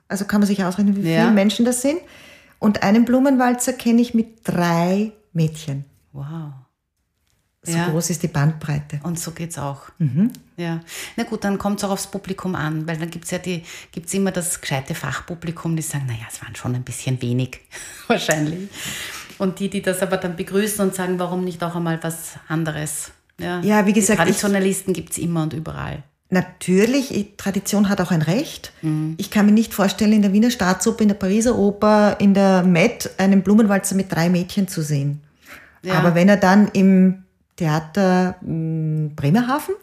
Also 0.08 0.25
kann 0.25 0.41
man 0.41 0.48
sich 0.48 0.63
ausrechnen, 0.63 0.96
wie 0.96 1.10
Ja. 1.10 1.22
viele 1.22 1.32
Menschen 1.34 1.65
das 1.65 1.82
sind. 1.82 2.00
Und 2.60 2.84
einen 2.84 3.06
Blumenwalzer 3.06 3.74
kenne 3.74 4.01
ich 4.01 4.13
mit 4.13 4.39
drei 4.44 5.12
Mädchen. 5.34 5.86
Wow. 6.13 6.53
So 7.63 7.77
Ja. 7.77 7.89
groß 7.89 8.10
ist 8.10 8.24
die 8.24 8.27
Bandbreite. 8.27 9.00
Und 9.03 9.20
so 9.20 9.32
geht's 9.32 9.58
auch. 9.60 9.84
Ja. 10.58 10.80
Na 11.15 11.24
gut, 11.24 11.44
dann 11.44 11.60
kommt 11.60 11.77
es 11.77 11.84
auch 11.84 11.91
aufs 11.91 12.08
Publikum 12.08 12.56
an, 12.56 12.88
weil 12.88 12.98
dann 12.98 13.12
gibt's 13.12 13.30
ja 13.30 13.38
die, 13.38 13.63
gibt's 13.91 14.13
immer 14.15 14.32
das 14.32 14.62
gescheite 14.62 14.96
Fachpublikum, 14.96 15.75
die 15.75 15.84
sagen, 15.84 16.06
naja, 16.08 16.25
es 16.32 16.41
waren 16.41 16.56
schon 16.56 16.74
ein 16.74 16.82
bisschen 16.84 17.22
wenig, 17.22 17.60
wahrscheinlich. 18.08 18.68
Und 19.38 19.60
die, 19.60 19.70
die 19.70 19.82
das 19.84 20.01
aber 20.01 20.18
dann 20.18 20.36
begrüßen 20.36 20.84
und 20.84 20.96
sagen, 20.96 21.20
warum 21.20 21.44
nicht 21.44 21.63
auch 21.63 21.75
einmal 21.75 22.00
was 22.03 22.32
anderes. 22.48 23.12
Ja, 23.39 23.60
Ja, 23.62 23.86
wie 23.86 23.94
gesagt, 23.94 24.20
Die 24.20 24.24
Traditionalisten 24.24 24.94
gibt's 24.94 25.18
immer 25.20 25.44
und 25.44 25.53
überall. 25.53 26.01
Natürlich, 26.32 27.13
ich- 27.13 27.36
Tradition 27.38 27.89
hat 27.89 28.01
auch 28.01 28.10
ein 28.12 28.22
Recht. 28.24 28.72
Mhm. 28.82 29.15
Ich 29.18 29.30
kann 29.30 29.46
mir 29.46 29.51
nicht 29.51 29.74
vorstellen, 29.74 30.13
in 30.13 30.22
der 30.24 30.34
Wiener 30.34 30.50
Staatsoper, 30.50 31.01
in 31.03 31.10
der 31.10 31.15
Pariser 31.15 31.56
Oper, 31.58 32.18
in 32.20 32.34
der 32.34 32.63
Met 32.63 33.12
einen 33.20 33.44
Blumenwalzer 33.44 33.96
mit 33.96 34.12
drei 34.12 34.30
Mädchen 34.30 34.68
zu 34.68 34.82
sehen. 34.82 35.22
Ja. 35.84 35.96
Aber 35.96 36.15
wenn 36.15 36.30
er 36.30 36.38
dann 36.38 36.68
im 36.70 37.24
Theater 37.62 38.36
mh, 38.41 39.12
Bremerhaven 39.15 39.75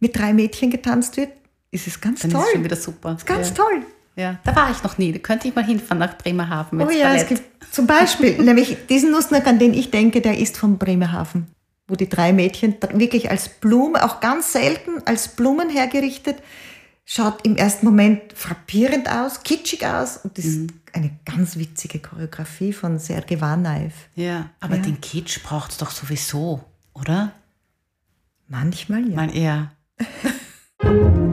mit 0.00 0.18
drei 0.18 0.34
Mädchen 0.34 0.70
getanzt 0.70 1.16
wird, 1.16 1.30
ist 1.70 1.86
es 1.86 1.98
ganz 2.00 2.22
Mhm. 2.24 2.30
Dann 2.30 2.32
toll. 2.32 2.40
ist 2.42 2.46
es 2.48 2.52
schon 2.54 2.64
wieder 2.64 2.76
super. 2.76 3.14
ist 3.16 3.26
ganz 3.26 3.48
ja. 3.48 3.54
toll. 3.54 3.82
Ja, 4.16 4.38
da 4.44 4.54
war 4.54 4.70
ich 4.70 4.82
noch 4.82 4.98
nie. 4.98 5.12
Da 5.12 5.18
könnte 5.18 5.48
ich 5.48 5.54
mal 5.54 5.64
hinfahren 5.64 5.98
nach 5.98 6.18
Bremerhaven 6.18 6.78
Oh 6.82 6.90
ja, 6.90 7.14
es 7.14 7.24
Ballett. 7.24 7.28
gibt 7.28 7.74
zum 7.74 7.86
Beispiel, 7.86 8.36
nämlich 8.42 8.76
diesen 8.88 9.12
Nussnack, 9.12 9.46
an 9.46 9.58
den 9.58 9.72
ich 9.72 9.90
denke, 9.90 10.20
der 10.20 10.36
ist 10.36 10.58
von 10.58 10.76
Bremerhaven, 10.76 11.46
wo 11.88 11.94
die 11.94 12.08
drei 12.08 12.32
Mädchen 12.34 12.74
wirklich 12.92 13.30
als 13.30 13.48
Blume, 13.48 14.04
auch 14.04 14.20
ganz 14.20 14.52
selten 14.52 15.00
als 15.06 15.28
Blumen 15.28 15.70
hergerichtet, 15.70 16.36
schaut 17.06 17.46
im 17.46 17.56
ersten 17.56 17.86
Moment 17.86 18.20
frappierend 18.34 19.08
aus, 19.10 19.42
kitschig 19.42 19.86
aus 19.86 20.18
und 20.18 20.36
ist 20.38 20.58
Mhm. 20.58 20.66
eine 20.92 21.10
ganz 21.24 21.56
witzige 21.56 22.00
Choreografie 22.00 22.72
von 22.74 22.98
Sergei 22.98 23.40
Vanaev. 23.40 23.94
Ja, 24.16 24.50
aber 24.60 24.76
Ja. 24.76 24.82
den 24.82 25.00
Kitsch 25.00 25.42
braucht 25.42 25.70
es 25.70 25.78
doch 25.78 25.92
sowieso, 25.92 26.62
oder? 27.00 27.32
Manchmal 28.48 29.08
ja. 29.08 29.16
Mal 29.16 29.36
eher. 29.36 29.72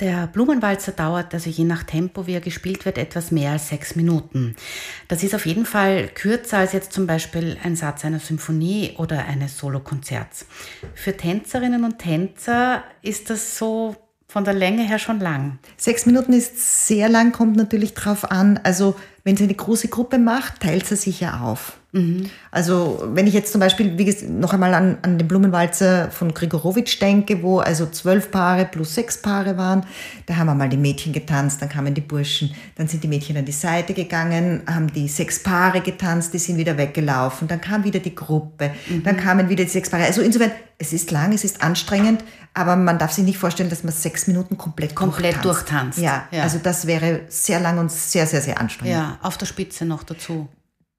Der 0.00 0.26
Blumenwalzer 0.26 0.92
dauert 0.92 1.32
also 1.32 1.48
je 1.48 1.64
nach 1.64 1.84
Tempo, 1.84 2.26
wie 2.26 2.34
er 2.34 2.40
gespielt 2.40 2.84
wird, 2.84 2.98
etwas 2.98 3.30
mehr 3.30 3.52
als 3.52 3.68
sechs 3.68 3.94
Minuten. 3.94 4.56
Das 5.06 5.22
ist 5.22 5.34
auf 5.34 5.46
jeden 5.46 5.66
Fall 5.66 6.08
kürzer 6.08 6.58
als 6.58 6.72
jetzt 6.72 6.92
zum 6.92 7.06
Beispiel 7.06 7.56
ein 7.62 7.76
Satz 7.76 8.04
einer 8.04 8.18
Symphonie 8.18 8.94
oder 8.98 9.24
eines 9.24 9.56
Solokonzerts. 9.56 10.46
Für 10.94 11.16
Tänzerinnen 11.16 11.84
und 11.84 12.00
Tänzer 12.00 12.82
ist 13.02 13.30
das 13.30 13.56
so 13.56 13.96
von 14.26 14.44
der 14.44 14.54
Länge 14.54 14.82
her 14.82 14.98
schon 14.98 15.20
lang. 15.20 15.58
Sechs 15.76 16.06
Minuten 16.06 16.32
ist 16.32 16.86
sehr 16.86 17.08
lang, 17.08 17.30
kommt 17.30 17.56
natürlich 17.56 17.94
drauf 17.94 18.30
an. 18.30 18.58
Also 18.64 18.96
wenn 19.22 19.36
sie 19.36 19.44
eine 19.44 19.54
große 19.54 19.88
Gruppe 19.88 20.18
macht, 20.18 20.60
teilt 20.60 20.86
sie 20.86 20.96
sich 20.96 21.20
ja 21.20 21.40
auf. 21.40 21.78
Also 22.50 23.08
wenn 23.14 23.26
ich 23.26 23.34
jetzt 23.34 23.52
zum 23.52 23.60
Beispiel 23.60 23.96
wie 23.96 24.04
gesagt, 24.04 24.28
noch 24.28 24.52
einmal 24.52 24.74
an, 24.74 24.98
an 25.02 25.16
den 25.18 25.28
Blumenwalzer 25.28 26.10
von 26.10 26.34
Grigorowitsch 26.34 27.00
denke, 27.00 27.42
wo 27.42 27.60
also 27.60 27.86
zwölf 27.86 28.30
Paare 28.30 28.64
plus 28.64 28.94
sechs 28.96 29.20
Paare 29.22 29.56
waren, 29.56 29.84
da 30.26 30.36
haben 30.36 30.46
wir 30.48 30.54
mal 30.54 30.68
die 30.68 30.76
Mädchen 30.76 31.12
getanzt, 31.12 31.62
dann 31.62 31.68
kamen 31.68 31.94
die 31.94 32.00
Burschen, 32.00 32.52
dann 32.76 32.88
sind 32.88 33.04
die 33.04 33.08
Mädchen 33.08 33.36
an 33.36 33.44
die 33.44 33.52
Seite 33.52 33.94
gegangen, 33.94 34.62
haben 34.66 34.92
die 34.92 35.06
sechs 35.08 35.42
Paare 35.42 35.80
getanzt, 35.82 36.34
die 36.34 36.38
sind 36.38 36.56
wieder 36.56 36.76
weggelaufen, 36.76 37.46
dann 37.46 37.60
kam 37.60 37.84
wieder 37.84 38.00
die 38.00 38.14
Gruppe, 38.14 38.72
dann 39.04 39.16
kamen 39.16 39.48
wieder 39.48 39.64
die 39.64 39.70
sechs 39.70 39.88
Paare. 39.90 40.04
Also 40.04 40.20
insofern, 40.20 40.50
es 40.78 40.92
ist 40.92 41.10
lang, 41.12 41.32
es 41.32 41.44
ist 41.44 41.62
anstrengend, 41.62 42.24
aber 42.54 42.74
man 42.76 42.98
darf 42.98 43.12
sich 43.12 43.24
nicht 43.24 43.38
vorstellen, 43.38 43.70
dass 43.70 43.84
man 43.84 43.92
sechs 43.92 44.26
Minuten 44.26 44.58
komplett 44.58 44.94
Komplett 44.96 45.44
durchtanzt. 45.44 45.98
Ja, 45.98 46.26
Ja. 46.32 46.42
also 46.42 46.58
das 46.62 46.86
wäre 46.86 47.20
sehr 47.28 47.60
lang 47.60 47.78
und 47.78 47.92
sehr, 47.92 48.26
sehr, 48.26 48.40
sehr 48.40 48.60
anstrengend. 48.60 48.96
Ja, 48.96 49.18
auf 49.22 49.38
der 49.38 49.46
Spitze 49.46 49.84
noch 49.84 50.02
dazu. 50.02 50.48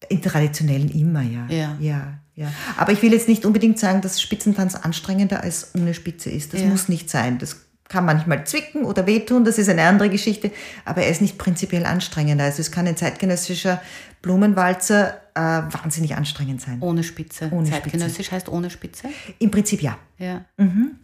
In 0.09 0.21
traditionellen 0.21 0.89
immer, 0.89 1.21
ja. 1.21 1.47
Ja. 1.49 1.77
ja. 1.79 2.19
Ja, 2.37 2.51
Aber 2.75 2.91
ich 2.91 3.01
will 3.01 3.13
jetzt 3.13 3.29
nicht 3.29 3.45
unbedingt 3.45 3.79
sagen, 3.79 4.01
dass 4.01 4.21
Spitzentanz 4.21 4.75
anstrengender 4.75 5.41
als 5.41 5.73
ohne 5.73 5.93
Spitze 5.93 6.29
ist. 6.29 6.53
Das 6.53 6.59
Ja. 6.59 6.67
muss 6.67 6.89
nicht 6.89 7.09
sein. 7.09 7.37
Das 7.39 7.61
kann 7.87 8.03
manchmal 8.03 8.45
zwicken 8.45 8.83
oder 8.83 9.05
wehtun, 9.07 9.45
das 9.45 9.57
ist 9.57 9.69
eine 9.69 9.83
andere 9.83 10.09
Geschichte, 10.09 10.51
aber 10.83 11.03
er 11.03 11.11
ist 11.11 11.21
nicht 11.21 11.37
prinzipiell 11.37 11.85
anstrengender. 11.85 12.43
Also 12.43 12.59
es 12.59 12.71
kann 12.71 12.87
ein 12.87 12.97
zeitgenössischer 12.97 13.81
Blumenwalzer 14.21 15.13
äh, 15.35 15.39
wahnsinnig 15.39 16.15
anstrengend 16.15 16.59
sein. 16.61 16.79
Ohne 16.81 17.03
Spitze. 17.03 17.49
Ohne 17.51 17.69
Zeitgenössisch 17.69 18.31
heißt 18.31 18.49
ohne 18.49 18.69
Spitze? 18.69 19.07
Im 19.39 19.51
Prinzip 19.51 19.81
ja. 19.81 19.97
Ja. 20.17 20.43
Mhm. 20.57 20.95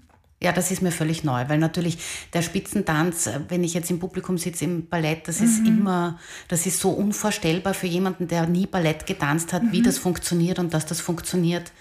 Ja, 0.44 0.52
das 0.52 0.72
ist 0.72 0.82
mir 0.82 0.92
völlig 0.92 1.24
neu, 1.24 1.44
weil 1.50 1.60
natürlich 1.60 2.00
der 2.34 2.42
Spitzentanz, 2.42 3.28
äh, 3.28 3.42
wenn 3.50 3.64
ich 3.64 3.74
jetzt 3.76 3.92
im 3.92 4.00
Publikum 4.00 4.38
sitze 4.40 4.66
im 4.66 4.88
Ballett, 4.88 5.28
das 5.28 5.40
Mhm. 5.40 5.46
ist 5.46 5.68
immer, 5.68 6.20
das 6.48 6.66
ist 6.66 6.80
so 6.80 6.90
unvorstellbar 6.90 7.74
für 7.76 7.88
jemanden, 7.88 8.28
der 8.28 8.48
nie 8.48 8.66
Ballett 8.66 9.06
getanzt 9.06 9.54
hat, 9.54 9.64
Mhm. 9.64 9.72
wie 9.72 9.82
das 9.84 10.00
funktioniert 10.00 10.58
und 10.58 10.74
dass 10.74 10.86
das 10.88 11.00
funktioniert, 11.00 11.72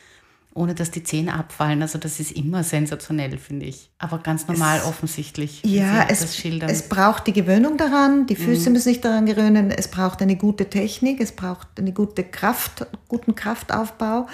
ohne 0.52 0.74
dass 0.74 0.90
die 0.90 1.02
Zähne 1.02 1.32
abfallen. 1.34 1.80
Also 1.80 1.96
das 1.98 2.20
ist 2.20 2.32
immer 2.32 2.62
sensationell, 2.62 3.38
finde 3.38 3.64
ich. 3.66 3.88
Aber 3.98 4.18
ganz 4.18 4.46
normal 4.46 4.82
offensichtlich, 4.82 5.60
wie 5.64 5.76
Ja, 5.78 6.06
es, 6.10 6.20
es 6.66 6.88
braucht 6.88 7.28
die 7.28 7.32
Gewöhnung 7.32 7.78
daran, 7.78 8.26
die 8.26 8.36
Füße 8.36 8.68
Mhm. 8.68 8.72
müssen 8.74 8.84
sich 8.84 9.00
daran 9.00 9.24
gewöhnen, 9.24 9.70
es 9.70 9.88
braucht 9.88 10.20
eine 10.20 10.36
gute 10.36 10.68
Technik, 10.68 11.20
es 11.20 11.32
braucht 11.32 11.68
eine 11.78 11.92
gute 11.92 12.24
Kraft, 12.24 12.84
guten 13.08 13.34
Kraftaufbau. 13.34 14.26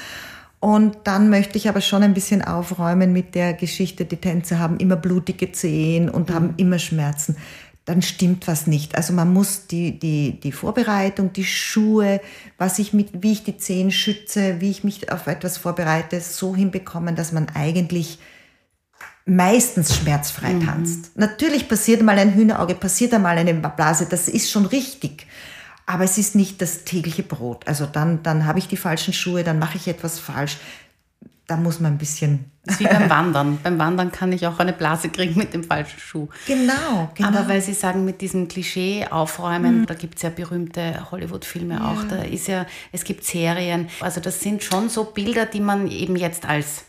Und 0.66 0.96
dann 1.04 1.30
möchte 1.30 1.58
ich 1.58 1.68
aber 1.68 1.80
schon 1.80 2.02
ein 2.02 2.12
bisschen 2.12 2.42
aufräumen 2.42 3.12
mit 3.12 3.37
der 3.37 3.54
Geschichte, 3.54 4.04
die 4.04 4.16
Tänzer 4.16 4.58
haben 4.58 4.78
immer 4.78 4.96
blutige 4.96 5.52
Zehen 5.52 6.06
Mhm. 6.06 6.11
und 6.11 6.30
haben 6.32 6.54
immer 6.56 6.80
Schmerzen. 6.80 7.37
dann 7.85 8.02
stimmt 8.02 8.49
was 8.49 8.66
nicht. 8.66 8.96
Also 8.96 9.12
man 9.12 9.32
muss 9.32 9.68
die, 9.68 9.96
die, 9.96 10.40
die 10.40 10.50
Vorbereitung, 10.50 11.32
die 11.32 11.44
Schuhe, 11.44 12.20
was 12.58 12.80
ich 12.80 12.92
mit, 12.92 13.23
wie 13.23 13.30
ich 13.30 13.44
die 13.44 13.58
Zehen 13.58 13.92
schütze, 13.92 14.61
wie 14.61 14.73
ich 14.73 14.82
mich 14.82 15.12
auf 15.12 15.28
etwas 15.28 15.56
vorbereite, 15.56 16.20
so 16.20 16.56
hinbekommen, 16.56 17.14
dass 17.14 17.30
man 17.30 17.46
eigentlich 17.54 18.18
meistens 19.25 19.94
schmerzfrei 19.94 20.54
mhm. 20.54 20.66
tanzt. 20.66 21.16
Natürlich 21.16 21.68
passiert 21.68 22.02
mal 22.02 22.18
ein 22.18 22.35
Hühnerauge, 22.35 22.75
passiert 22.75 23.14
einmal 23.14 23.38
eine 23.38 23.54
Blase, 23.54 24.06
das 24.11 24.28
ist 24.28 24.50
schon 24.50 24.66
richtig. 24.66 25.28
Aber 25.87 26.05
es 26.05 26.19
ist 26.19 26.35
nicht 26.35 26.61
das 26.61 26.85
tägliche 26.85 27.23
Brot. 27.23 27.66
Also 27.66 27.87
dann, 27.87 28.23
dann 28.23 28.45
habe 28.45 28.59
ich 28.59 28.69
die 28.69 28.76
falschen 28.76 29.14
Schuhe, 29.14 29.45
dann 29.45 29.59
mache 29.59 29.76
ich 29.76 29.87
etwas 29.87 30.19
falsch. 30.19 30.59
Da 31.47 31.57
muss 31.57 31.78
man 31.78 31.93
ein 31.93 31.99
bisschen. 31.99 32.50
Das 32.64 32.75
ist 32.75 32.81
wie 32.81 32.88
beim 32.88 33.09
Wandern. 33.09 33.59
beim 33.62 33.78
Wandern 33.78 34.11
kann 34.11 34.33
ich 34.33 34.49
auch 34.49 34.59
eine 34.59 34.73
Blase 34.73 35.11
kriegen 35.11 35.38
mit 35.38 35.55
dem 35.55 35.62
falschen 35.62 36.00
Schuh. 36.00 36.28
Genau, 36.49 37.09
genau. 37.14 37.28
Aber 37.28 37.49
weil 37.49 37.61
Sie 37.61 37.73
sagen, 37.73 38.05
mit 38.05 38.21
diesem 38.21 38.49
Klischee 38.49 39.07
aufräumen, 39.09 39.83
mhm. 39.83 39.87
da 39.87 39.95
gibt 39.95 40.16
es 40.16 40.23
ja 40.23 40.31
berühmte 40.31 41.09
Hollywood-Filme 41.12 41.75
ja. 41.75 41.93
auch. 41.93 42.02
Da 42.09 42.23
ist 42.23 42.49
ja, 42.49 42.66
es 42.90 43.05
gibt 43.05 43.23
Serien. 43.25 43.88
Also 44.00 44.21
das 44.21 44.40
sind 44.40 44.64
schon 44.64 44.88
so 44.88 45.05
Bilder, 45.05 45.47
die 45.47 45.61
man 45.61 45.88
eben 45.88 46.16
jetzt 46.16 46.47
als 46.47 46.85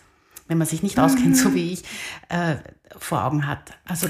wenn 0.47 0.57
man 0.57 0.67
sich 0.67 0.83
nicht 0.83 0.99
auskennt, 0.99 1.37
so 1.37 1.53
wie 1.53 1.73
ich, 1.73 1.83
äh, 2.29 2.55
vor 2.97 3.23
Augen 3.25 3.47
hat. 3.47 3.71
Also 3.85 4.07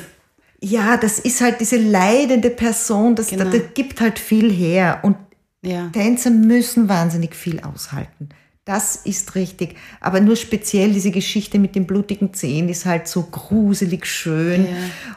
ja, 0.61 0.97
das 0.97 1.19
ist 1.19 1.41
halt 1.41 1.59
diese 1.59 1.77
leidende 1.77 2.49
Person, 2.49 3.15
das, 3.15 3.27
genau. 3.27 3.45
das, 3.45 3.53
das 3.53 3.73
gibt 3.73 4.01
halt 4.01 4.19
viel 4.19 4.51
her. 4.51 4.99
Und 5.03 5.17
ja. 5.61 5.89
Tänzer 5.89 6.29
müssen 6.29 6.89
wahnsinnig 6.89 7.35
viel 7.35 7.59
aushalten. 7.59 8.29
Das 8.65 8.97
ist 8.97 9.35
richtig. 9.35 9.77
Aber 10.01 10.19
nur 10.19 10.35
speziell 10.35 10.91
diese 10.91 11.11
Geschichte 11.11 11.57
mit 11.57 11.75
den 11.75 11.87
blutigen 11.87 12.33
Zehen 12.33 12.67
ist 12.67 12.85
halt 12.85 13.07
so 13.07 13.23
gruselig 13.23 14.05
schön. 14.05 14.65
Ja. 14.65 14.71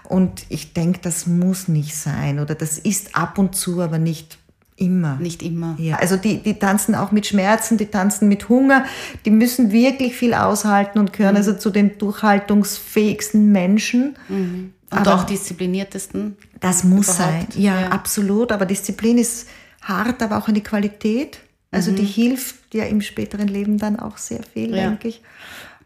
Und 0.09 0.47
ich 0.51 0.73
denke, 0.73 1.01
das 1.03 1.27
muss 1.27 1.67
nicht 1.67 1.97
sein. 1.97 2.39
Oder 2.39 2.55
das 2.55 2.79
ist 2.79 3.17
ab 3.17 3.39
und 3.39 3.57
zu, 3.57 3.81
aber 3.81 3.99
nicht 3.99 4.39
Immer. 4.81 5.17
Nicht 5.17 5.43
immer. 5.43 5.77
Ja, 5.79 5.97
also 5.97 6.17
die, 6.17 6.39
die 6.43 6.55
tanzen 6.55 6.95
auch 6.95 7.13
mit 7.13 7.27
Schmerzen, 7.27 7.77
die 7.77 7.89
tanzen 7.89 8.29
mit 8.29 8.49
Hunger, 8.49 8.87
die 9.27 9.31
müssen 9.31 9.73
wirklich 9.73 10.17
viel 10.17 10.33
aushalten 10.33 10.99
und 10.99 11.13
gehören 11.13 11.35
mhm. 11.35 11.37
also 11.37 11.53
zu 11.53 11.69
den 11.69 11.99
durchhaltungsfähigsten 11.99 13.53
Menschen. 13.53 14.17
Mhm. 14.31 14.73
Und 14.91 14.99
aber 14.99 15.15
auch 15.15 15.25
diszipliniertesten. 15.25 16.37
Das 16.59 16.85
muss 16.85 17.15
überhaupt. 17.15 17.53
sein, 17.53 17.63
ja, 17.63 17.81
ja, 17.81 17.89
absolut. 17.89 18.53
Aber 18.53 18.67
Disziplin 18.67 19.19
ist 19.19 19.49
hart, 19.83 20.23
aber 20.23 20.39
auch 20.39 20.49
eine 20.49 20.61
Qualität. 20.61 21.39
Also 21.71 21.93
mhm. 21.93 21.97
die 21.97 22.05
hilft 22.05 22.75
ja 22.75 22.85
im 22.85 23.01
späteren 23.01 23.49
Leben 23.49 23.79
dann 23.79 23.99
auch 23.99 24.19
sehr 24.19 24.43
viel, 24.43 24.75
ja. 24.75 24.89
denke 24.89 25.09
ich. 25.09 25.23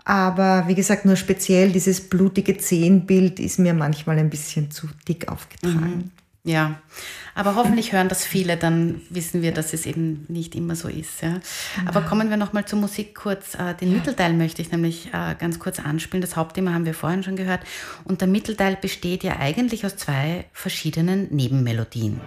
Aber 0.04 0.64
wie 0.66 0.74
gesagt, 0.74 1.04
nur 1.04 1.16
speziell 1.16 1.72
dieses 1.72 2.08
blutige 2.08 2.58
Zehenbild 2.58 3.40
ist 3.40 3.58
mir 3.58 3.74
manchmal 3.74 4.18
ein 4.18 4.30
bisschen 4.30 4.70
zu 4.70 4.88
dick 5.08 5.28
aufgetragen. 5.28 5.96
Mhm. 5.96 6.10
Ja, 6.46 6.78
aber 7.34 7.54
hoffentlich 7.54 7.92
hören 7.92 8.10
das 8.10 8.26
viele, 8.26 8.58
dann 8.58 9.00
wissen 9.08 9.40
wir, 9.40 9.52
dass 9.52 9.72
es 9.72 9.86
eben 9.86 10.26
nicht 10.28 10.54
immer 10.54 10.76
so 10.76 10.88
ist. 10.88 11.22
Ja. 11.22 11.40
Aber 11.86 12.02
kommen 12.02 12.28
wir 12.28 12.36
nochmal 12.36 12.66
zur 12.66 12.78
Musik 12.78 13.14
kurz. 13.14 13.54
Äh, 13.54 13.74
den 13.74 13.94
Mittelteil 13.94 14.34
möchte 14.34 14.60
ich 14.60 14.70
nämlich 14.70 15.08
äh, 15.14 15.34
ganz 15.38 15.58
kurz 15.58 15.80
anspielen. 15.80 16.20
Das 16.20 16.36
Hauptthema 16.36 16.74
haben 16.74 16.84
wir 16.84 16.92
vorhin 16.92 17.22
schon 17.22 17.36
gehört. 17.36 17.60
Und 18.04 18.20
der 18.20 18.28
Mittelteil 18.28 18.76
besteht 18.76 19.24
ja 19.24 19.38
eigentlich 19.38 19.86
aus 19.86 19.96
zwei 19.96 20.44
verschiedenen 20.52 21.34
Nebenmelodien. 21.34 22.20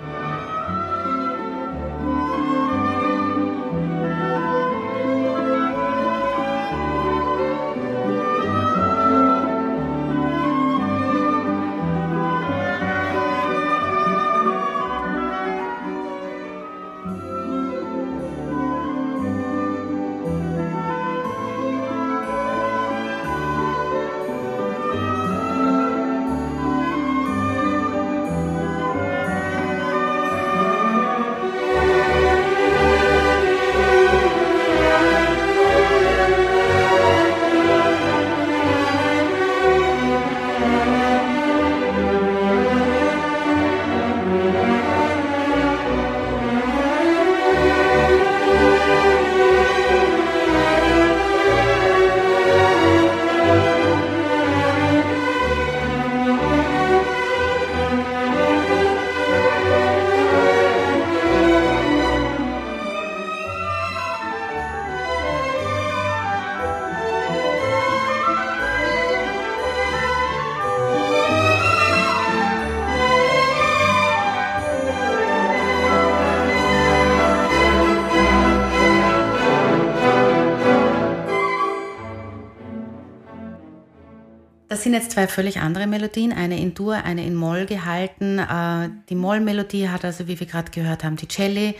Das 84.77 84.83
sind 84.83 84.93
jetzt 84.93 85.13
zwei 85.13 85.27
völlig 85.27 85.59
andere 85.59 85.87
Melodien, 85.87 86.31
eine 86.31 86.61
in 86.61 86.75
Dur, 86.75 86.93
eine 86.93 87.25
in 87.25 87.33
Moll 87.33 87.65
gehalten. 87.65 88.37
Äh, 88.37 88.91
die 89.09 89.15
Moll-Melodie 89.15 89.89
hat 89.89 90.05
also, 90.05 90.27
wie 90.27 90.39
wir 90.39 90.45
gerade 90.45 90.69
gehört 90.69 91.03
haben, 91.03 91.15
die 91.15 91.27
Celli 91.27 91.73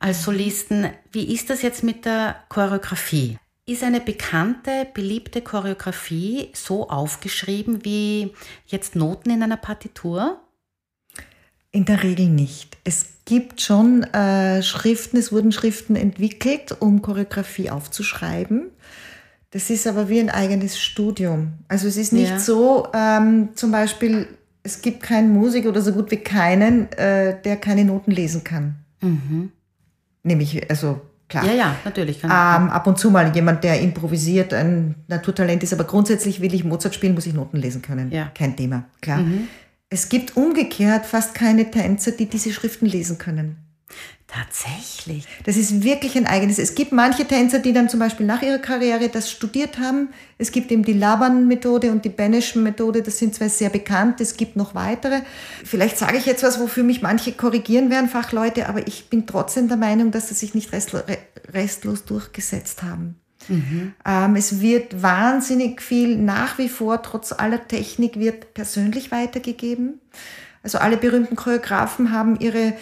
als 0.00 0.24
Solisten. 0.24 0.88
Wie 1.12 1.32
ist 1.32 1.48
das 1.48 1.62
jetzt 1.62 1.84
mit 1.84 2.04
der 2.04 2.34
Choreografie? 2.48 3.38
Ist 3.66 3.84
eine 3.84 4.00
bekannte, 4.00 4.84
beliebte 4.92 5.42
Choreografie 5.42 6.48
so 6.54 6.88
aufgeschrieben 6.88 7.84
wie 7.84 8.32
jetzt 8.66 8.96
Noten 8.96 9.30
in 9.30 9.40
einer 9.40 9.56
Partitur? 9.56 10.40
In 11.70 11.84
der 11.84 12.02
Regel 12.02 12.26
nicht. 12.26 12.78
Es 12.82 13.10
gibt 13.26 13.60
schon 13.60 14.02
äh, 14.12 14.60
Schriften, 14.64 15.18
es 15.18 15.30
wurden 15.30 15.52
Schriften 15.52 15.94
entwickelt, 15.94 16.74
um 16.80 17.00
Choreografie 17.00 17.70
aufzuschreiben. 17.70 18.72
Das 19.54 19.70
ist 19.70 19.86
aber 19.86 20.08
wie 20.08 20.18
ein 20.18 20.30
eigenes 20.30 20.80
Studium. 20.80 21.52
Also 21.68 21.86
es 21.86 21.96
ist 21.96 22.12
nicht 22.12 22.28
ja. 22.28 22.40
so, 22.40 22.88
ähm, 22.92 23.50
zum 23.54 23.70
Beispiel, 23.70 24.26
es 24.64 24.82
gibt 24.82 25.00
keinen 25.04 25.32
Musiker 25.32 25.68
oder 25.68 25.80
so 25.80 25.92
gut 25.92 26.10
wie 26.10 26.16
keinen, 26.16 26.90
äh, 26.90 27.40
der 27.40 27.56
keine 27.58 27.84
Noten 27.84 28.10
lesen 28.10 28.42
kann. 28.42 28.74
Mhm. 29.00 29.52
Nämlich, 30.24 30.68
also 30.68 31.02
klar. 31.28 31.44
Ja, 31.44 31.52
ja, 31.52 31.76
natürlich. 31.84 32.20
Kann 32.20 32.32
ähm, 32.32 32.68
ab 32.68 32.84
und 32.88 32.98
zu 32.98 33.12
mal 33.12 33.32
jemand, 33.32 33.62
der 33.62 33.80
improvisiert, 33.80 34.52
ein 34.52 34.96
Naturtalent 35.06 35.62
ist, 35.62 35.72
aber 35.72 35.84
grundsätzlich 35.84 36.40
will 36.40 36.52
ich 36.52 36.64
Mozart 36.64 36.92
spielen, 36.92 37.14
muss 37.14 37.26
ich 37.26 37.34
Noten 37.34 37.58
lesen 37.58 37.80
können. 37.80 38.10
Ja. 38.10 38.32
Kein 38.34 38.56
Thema, 38.56 38.86
klar. 39.00 39.18
Mhm. 39.18 39.46
Es 39.88 40.08
gibt 40.08 40.36
umgekehrt 40.36 41.06
fast 41.06 41.32
keine 41.32 41.70
Tänzer, 41.70 42.10
die 42.10 42.26
diese 42.26 42.50
Schriften 42.52 42.86
lesen 42.86 43.18
können. 43.18 43.58
Tatsächlich. 44.34 45.28
Das 45.44 45.56
ist 45.56 45.84
wirklich 45.84 46.16
ein 46.16 46.26
eigenes. 46.26 46.58
Es 46.58 46.74
gibt 46.74 46.90
manche 46.90 47.24
Tänzer, 47.24 47.60
die 47.60 47.72
dann 47.72 47.88
zum 47.88 48.00
Beispiel 48.00 48.26
nach 48.26 48.42
ihrer 48.42 48.58
Karriere 48.58 49.08
das 49.08 49.30
studiert 49.30 49.78
haben. 49.78 50.08
Es 50.38 50.50
gibt 50.50 50.72
eben 50.72 50.84
die 50.84 50.92
Laban-Methode 50.92 51.92
und 51.92 52.04
die 52.04 52.08
Beneschen-Methode. 52.08 53.02
Das 53.02 53.18
sind 53.18 53.36
zwei 53.36 53.48
sehr 53.48 53.70
bekannt. 53.70 54.20
Es 54.20 54.36
gibt 54.36 54.56
noch 54.56 54.74
weitere. 54.74 55.20
Vielleicht 55.64 55.98
sage 55.98 56.16
ich 56.16 56.26
jetzt 56.26 56.42
was, 56.42 56.58
wofür 56.58 56.82
mich 56.82 57.00
manche 57.00 57.30
korrigieren 57.30 57.90
werden, 57.90 58.08
Fachleute, 58.08 58.68
aber 58.68 58.88
ich 58.88 59.08
bin 59.08 59.28
trotzdem 59.28 59.68
der 59.68 59.76
Meinung, 59.76 60.10
dass 60.10 60.28
sie 60.28 60.34
sich 60.34 60.52
nicht 60.52 60.72
restlos 60.72 62.04
durchgesetzt 62.04 62.82
haben. 62.82 63.14
Mhm. 63.46 63.92
Ähm, 64.04 64.34
es 64.34 64.60
wird 64.60 65.00
wahnsinnig 65.00 65.80
viel 65.80 66.16
nach 66.16 66.58
wie 66.58 66.68
vor, 66.68 67.02
trotz 67.02 67.30
aller 67.30 67.68
Technik, 67.68 68.18
wird 68.18 68.52
persönlich 68.52 69.12
weitergegeben. 69.12 70.00
Also 70.64 70.78
alle 70.78 70.96
berühmten 70.96 71.36
Choreografen 71.36 72.10
haben 72.10 72.40
ihre 72.40 72.72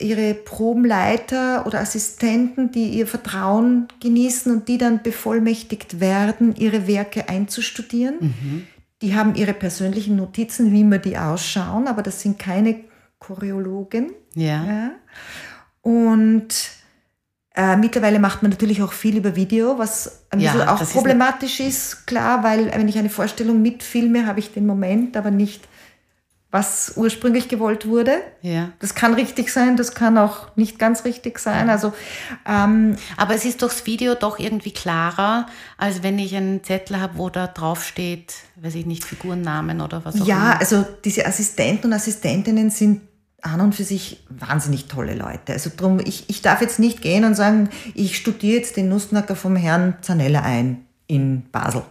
ihre 0.00 0.34
Probenleiter 0.34 1.66
oder 1.66 1.80
Assistenten, 1.80 2.70
die 2.70 2.90
ihr 2.90 3.06
Vertrauen 3.06 3.88
genießen 4.00 4.52
und 4.52 4.68
die 4.68 4.78
dann 4.78 5.02
bevollmächtigt 5.02 6.00
werden, 6.00 6.54
ihre 6.54 6.86
Werke 6.86 7.28
einzustudieren. 7.28 8.16
Mhm. 8.20 8.66
Die 9.02 9.14
haben 9.14 9.34
ihre 9.34 9.54
persönlichen 9.54 10.16
Notizen, 10.16 10.72
wie 10.72 10.82
immer 10.82 10.98
die 10.98 11.18
ausschauen, 11.18 11.88
aber 11.88 12.02
das 12.02 12.22
sind 12.22 12.38
keine 12.38 12.76
Choreologen. 13.18 14.12
Ja. 14.34 14.64
ja. 14.64 14.90
Und 15.82 16.54
äh, 17.54 17.76
mittlerweile 17.76 18.20
macht 18.20 18.42
man 18.42 18.52
natürlich 18.52 18.82
auch 18.82 18.92
viel 18.92 19.16
über 19.16 19.34
Video, 19.34 19.78
was 19.78 20.22
ja, 20.36 20.74
auch 20.74 20.88
problematisch 20.90 21.58
ist, 21.58 21.92
ist, 21.92 22.06
klar, 22.06 22.44
weil 22.44 22.70
wenn 22.72 22.86
ich 22.86 22.98
eine 22.98 23.10
Vorstellung 23.10 23.62
mitfilme, 23.62 24.26
habe 24.26 24.38
ich 24.38 24.52
den 24.52 24.66
Moment, 24.66 25.16
aber 25.16 25.32
nicht 25.32 25.66
was 26.50 26.94
ursprünglich 26.96 27.48
gewollt 27.48 27.86
wurde. 27.86 28.22
Ja. 28.40 28.70
Das 28.78 28.94
kann 28.94 29.12
richtig 29.12 29.50
sein, 29.52 29.76
das 29.76 29.92
kann 29.94 30.16
auch 30.16 30.56
nicht 30.56 30.78
ganz 30.78 31.04
richtig 31.04 31.38
sein. 31.38 31.68
Also, 31.68 31.92
ähm, 32.46 32.96
Aber 33.18 33.34
es 33.34 33.44
ist 33.44 33.60
durchs 33.60 33.84
Video 33.84 34.14
doch 34.14 34.38
irgendwie 34.38 34.72
klarer, 34.72 35.46
als 35.76 36.02
wenn 36.02 36.18
ich 36.18 36.34
einen 36.34 36.64
Zettel 36.64 37.00
habe, 37.00 37.18
wo 37.18 37.28
da 37.28 37.48
drauf 37.48 37.84
steht, 37.84 38.34
weiß 38.56 38.76
ich 38.76 38.86
nicht, 38.86 39.04
Figurennamen 39.04 39.82
oder 39.82 40.04
was 40.06 40.22
auch 40.22 40.26
ja, 40.26 40.52
immer. 40.52 40.60
also 40.60 40.86
diese 41.04 41.26
Assistenten 41.26 41.88
und 41.88 41.92
Assistentinnen 41.92 42.70
sind 42.70 43.02
an 43.42 43.60
und 43.60 43.74
für 43.74 43.84
sich 43.84 44.24
wahnsinnig 44.30 44.86
tolle 44.86 45.14
Leute. 45.14 45.52
Also 45.52 45.70
drum, 45.76 46.00
ich, 46.00 46.28
ich 46.28 46.40
darf 46.40 46.62
jetzt 46.62 46.78
nicht 46.78 47.02
gehen 47.02 47.24
und 47.24 47.34
sagen, 47.34 47.68
ich 47.94 48.16
studiere 48.16 48.56
jetzt 48.56 48.76
den 48.76 48.88
Nussknacker 48.88 49.36
vom 49.36 49.54
Herrn 49.54 49.98
Zanella 50.00 50.40
ein 50.42 50.86
in 51.06 51.48
Basel. 51.50 51.82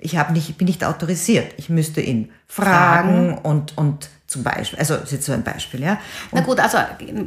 Ich 0.00 0.16
habe 0.16 0.32
nicht, 0.32 0.50
ich 0.50 0.56
bin 0.56 0.66
nicht 0.66 0.84
autorisiert. 0.84 1.54
Ich 1.56 1.68
müsste 1.68 2.00
ihn 2.00 2.30
fragen, 2.46 3.38
und, 3.38 3.76
und 3.76 4.10
zum 4.26 4.42
Beispiel, 4.42 4.78
also 4.78 4.94
das 4.94 5.04
ist 5.04 5.12
jetzt 5.12 5.26
so 5.26 5.32
ein 5.32 5.44
Beispiel, 5.44 5.82
ja. 5.82 5.98
Na 6.32 6.40
gut, 6.40 6.58
also 6.58 6.78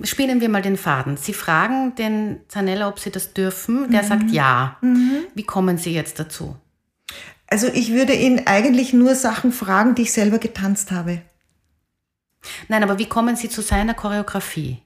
spielen 0.03 0.41
wir 0.41 0.49
mal 0.49 0.61
den 0.61 0.77
Faden. 0.77 1.17
Sie 1.17 1.33
fragen 1.33 1.95
den 1.95 2.41
Zanella, 2.47 2.87
ob 2.87 2.99
Sie 2.99 3.09
das 3.09 3.33
dürfen. 3.33 3.89
Der 3.91 4.03
sagt 4.03 4.31
ja. 4.31 4.77
Wie 5.33 5.43
kommen 5.43 5.77
Sie 5.77 5.93
jetzt 5.93 6.19
dazu? 6.19 6.55
Also 7.47 7.67
ich 7.67 7.91
würde 7.93 8.13
ihn 8.13 8.43
eigentlich 8.45 8.93
nur 8.93 9.15
Sachen 9.15 9.51
fragen, 9.51 9.95
die 9.95 10.03
ich 10.03 10.13
selber 10.13 10.37
getanzt 10.37 10.91
habe. 10.91 11.21
Nein, 12.67 12.83
aber 12.83 12.99
wie 12.99 13.07
kommen 13.07 13.35
Sie 13.35 13.49
zu 13.49 13.61
seiner 13.61 13.93
Choreografie? 13.93 14.79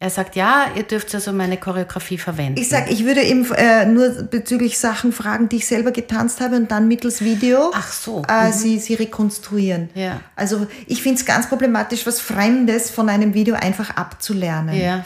Er 0.00 0.10
sagt, 0.10 0.36
ja, 0.36 0.66
ihr 0.76 0.84
dürft 0.84 1.12
also 1.12 1.32
meine 1.32 1.56
Choreografie 1.56 2.18
verwenden. 2.18 2.60
Ich 2.60 2.68
sag, 2.68 2.88
ich 2.88 3.04
würde 3.04 3.20
ihm 3.22 3.44
äh, 3.56 3.84
nur 3.84 4.08
bezüglich 4.30 4.78
Sachen 4.78 5.10
fragen, 5.12 5.48
die 5.48 5.56
ich 5.56 5.66
selber 5.66 5.90
getanzt 5.90 6.40
habe 6.40 6.54
und 6.54 6.70
dann 6.70 6.86
mittels 6.86 7.20
Video 7.24 7.72
Ach 7.74 7.92
so. 7.92 8.22
äh, 8.28 8.52
sie, 8.52 8.78
sie 8.78 8.94
rekonstruieren. 8.94 9.88
Ja. 9.94 10.20
Also 10.36 10.68
ich 10.86 11.02
finde 11.02 11.18
es 11.18 11.26
ganz 11.26 11.48
problematisch, 11.48 12.06
was 12.06 12.20
Fremdes 12.20 12.90
von 12.90 13.08
einem 13.08 13.34
Video 13.34 13.56
einfach 13.56 13.96
abzulernen. 13.96 14.76
Ja. 14.80 15.04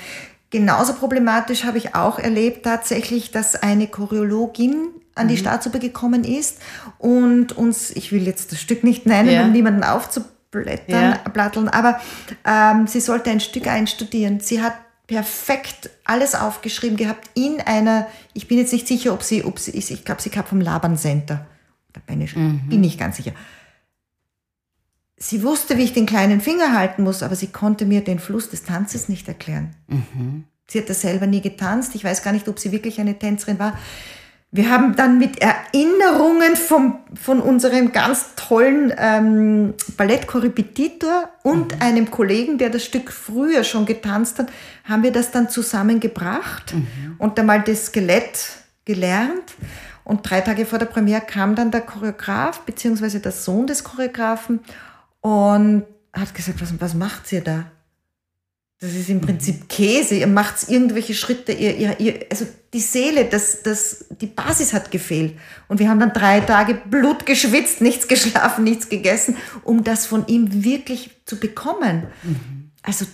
Genauso 0.50 0.92
problematisch 0.92 1.64
habe 1.64 1.78
ich 1.78 1.94
auch 1.94 2.18
erlebt 2.18 2.62
tatsächlich, 2.64 3.31
dass 3.31 3.57
eine 3.57 3.87
Choreologin 3.87 4.88
an 5.14 5.24
Mhm. 5.24 5.31
die 5.31 5.37
Staatsoper 5.38 5.78
gekommen 5.78 6.24
ist 6.24 6.59
und 6.98 7.52
uns, 7.57 7.90
ich 7.92 8.12
will 8.12 8.26
jetzt 8.26 8.52
das 8.52 8.61
Stück 8.61 8.85
nicht 8.85 9.07
nennen, 9.07 9.31
Ja. 9.31 9.44
um 9.44 9.52
niemanden 9.52 9.85
aufzublättern, 10.56 11.12
Ja. 11.24 11.30
platteln, 11.30 11.68
aber 11.68 12.00
ähm, 12.44 12.86
sie 12.86 13.00
sollte 13.00 13.30
ein 13.30 13.40
Stück 13.40 13.66
einstudieren. 13.66 14.40
Sie 14.40 14.62
hat 14.62 14.74
perfekt 15.06 15.90
alles 16.04 16.34
aufgeschrieben 16.34 16.96
gehabt 16.96 17.28
in 17.34 17.60
einer, 17.60 18.06
ich 18.34 18.48
bin 18.48 18.58
jetzt 18.58 18.72
nicht 18.72 18.86
sicher, 18.86 19.12
ob 19.12 19.22
sie, 19.22 19.44
ob 19.44 19.58
sie 19.58 19.72
ist, 19.72 19.90
ich 19.90 20.04
glaube, 20.04 20.22
sie 20.22 20.30
kam 20.30 20.44
vom 20.44 20.60
Laban 20.60 20.96
Center. 20.96 21.46
Da 21.92 22.00
bin 22.06 22.20
ich, 22.20 22.34
Mhm. 22.36 22.68
bin 22.68 22.84
ich 22.84 22.98
ganz 22.98 23.16
sicher. 23.16 23.32
Sie 25.18 25.42
wusste, 25.42 25.76
wie 25.76 25.82
ich 25.82 25.92
den 25.92 26.06
kleinen 26.06 26.40
Finger 26.40 26.72
halten 26.76 27.02
muss, 27.04 27.22
aber 27.22 27.36
sie 27.36 27.48
konnte 27.48 27.84
mir 27.84 28.02
den 28.02 28.18
Fluss 28.18 28.50
des 28.50 28.64
Tanzes 28.64 29.08
nicht 29.08 29.28
erklären. 29.28 29.74
Sie 30.68 30.78
hat 30.80 30.88
das 30.88 31.02
selber 31.02 31.26
nie 31.26 31.40
getanzt. 31.42 31.94
Ich 31.94 32.02
weiß 32.02 32.22
gar 32.24 32.32
nicht, 32.32 32.48
ob 32.48 32.58
sie 32.58 32.72
wirklich 32.72 32.98
eine 33.00 33.16
Tänzerin 33.18 33.58
war. 33.58 33.78
Wir 34.54 34.70
haben 34.70 34.96
dann 34.96 35.18
mit 35.18 35.38
Erinnerungen 35.40 36.56
vom, 36.56 36.98
von 37.14 37.40
unserem 37.40 37.90
ganz 37.90 38.34
tollen 38.36 38.92
ähm, 38.98 39.72
Ballettkorrepetitor 39.96 41.30
und 41.42 41.80
einem 41.80 42.10
Kollegen, 42.10 42.58
der 42.58 42.68
das 42.68 42.84
Stück 42.84 43.10
früher 43.10 43.64
schon 43.64 43.86
getanzt 43.86 44.38
hat, 44.38 44.52
haben 44.84 45.04
wir 45.04 45.10
das 45.10 45.30
dann 45.30 45.48
zusammengebracht 45.48 46.74
und 47.16 47.40
einmal 47.40 47.62
das 47.62 47.86
Skelett 47.86 48.58
gelernt. 48.84 49.54
Und 50.04 50.28
drei 50.28 50.42
Tage 50.42 50.66
vor 50.66 50.78
der 50.78 50.86
Premiere 50.86 51.22
kam 51.22 51.54
dann 51.54 51.70
der 51.70 51.80
Choreograf, 51.80 52.60
beziehungsweise 52.60 53.20
der 53.20 53.32
Sohn 53.32 53.66
des 53.66 53.84
Choreografen 53.84 54.60
und 55.22 55.84
hat 56.12 56.34
gesagt, 56.34 56.60
was, 56.60 56.78
was 56.78 56.92
macht 56.92 57.32
ihr 57.32 57.40
da? 57.40 57.71
Das 58.82 58.94
ist 58.94 59.08
im 59.10 59.20
Prinzip 59.20 59.68
Käse. 59.68 60.16
Ihr 60.16 60.26
macht 60.26 60.68
irgendwelche 60.68 61.14
Schritte. 61.14 61.52
Ihr, 61.52 61.76
ihr, 61.76 62.00
ihr, 62.00 62.26
also 62.28 62.48
die 62.72 62.80
Seele, 62.80 63.26
das, 63.26 63.62
das, 63.62 64.06
die 64.20 64.26
Basis 64.26 64.72
hat 64.72 64.90
gefehlt. 64.90 65.38
Und 65.68 65.78
wir 65.78 65.88
haben 65.88 66.00
dann 66.00 66.12
drei 66.12 66.40
Tage 66.40 66.74
Blut 66.74 67.24
geschwitzt, 67.24 67.80
nichts 67.80 68.08
geschlafen, 68.08 68.64
nichts 68.64 68.88
gegessen, 68.88 69.36
um 69.62 69.84
das 69.84 70.06
von 70.06 70.26
ihm 70.26 70.64
wirklich 70.64 71.12
zu 71.26 71.38
bekommen. 71.38 72.08
Also 72.82 73.06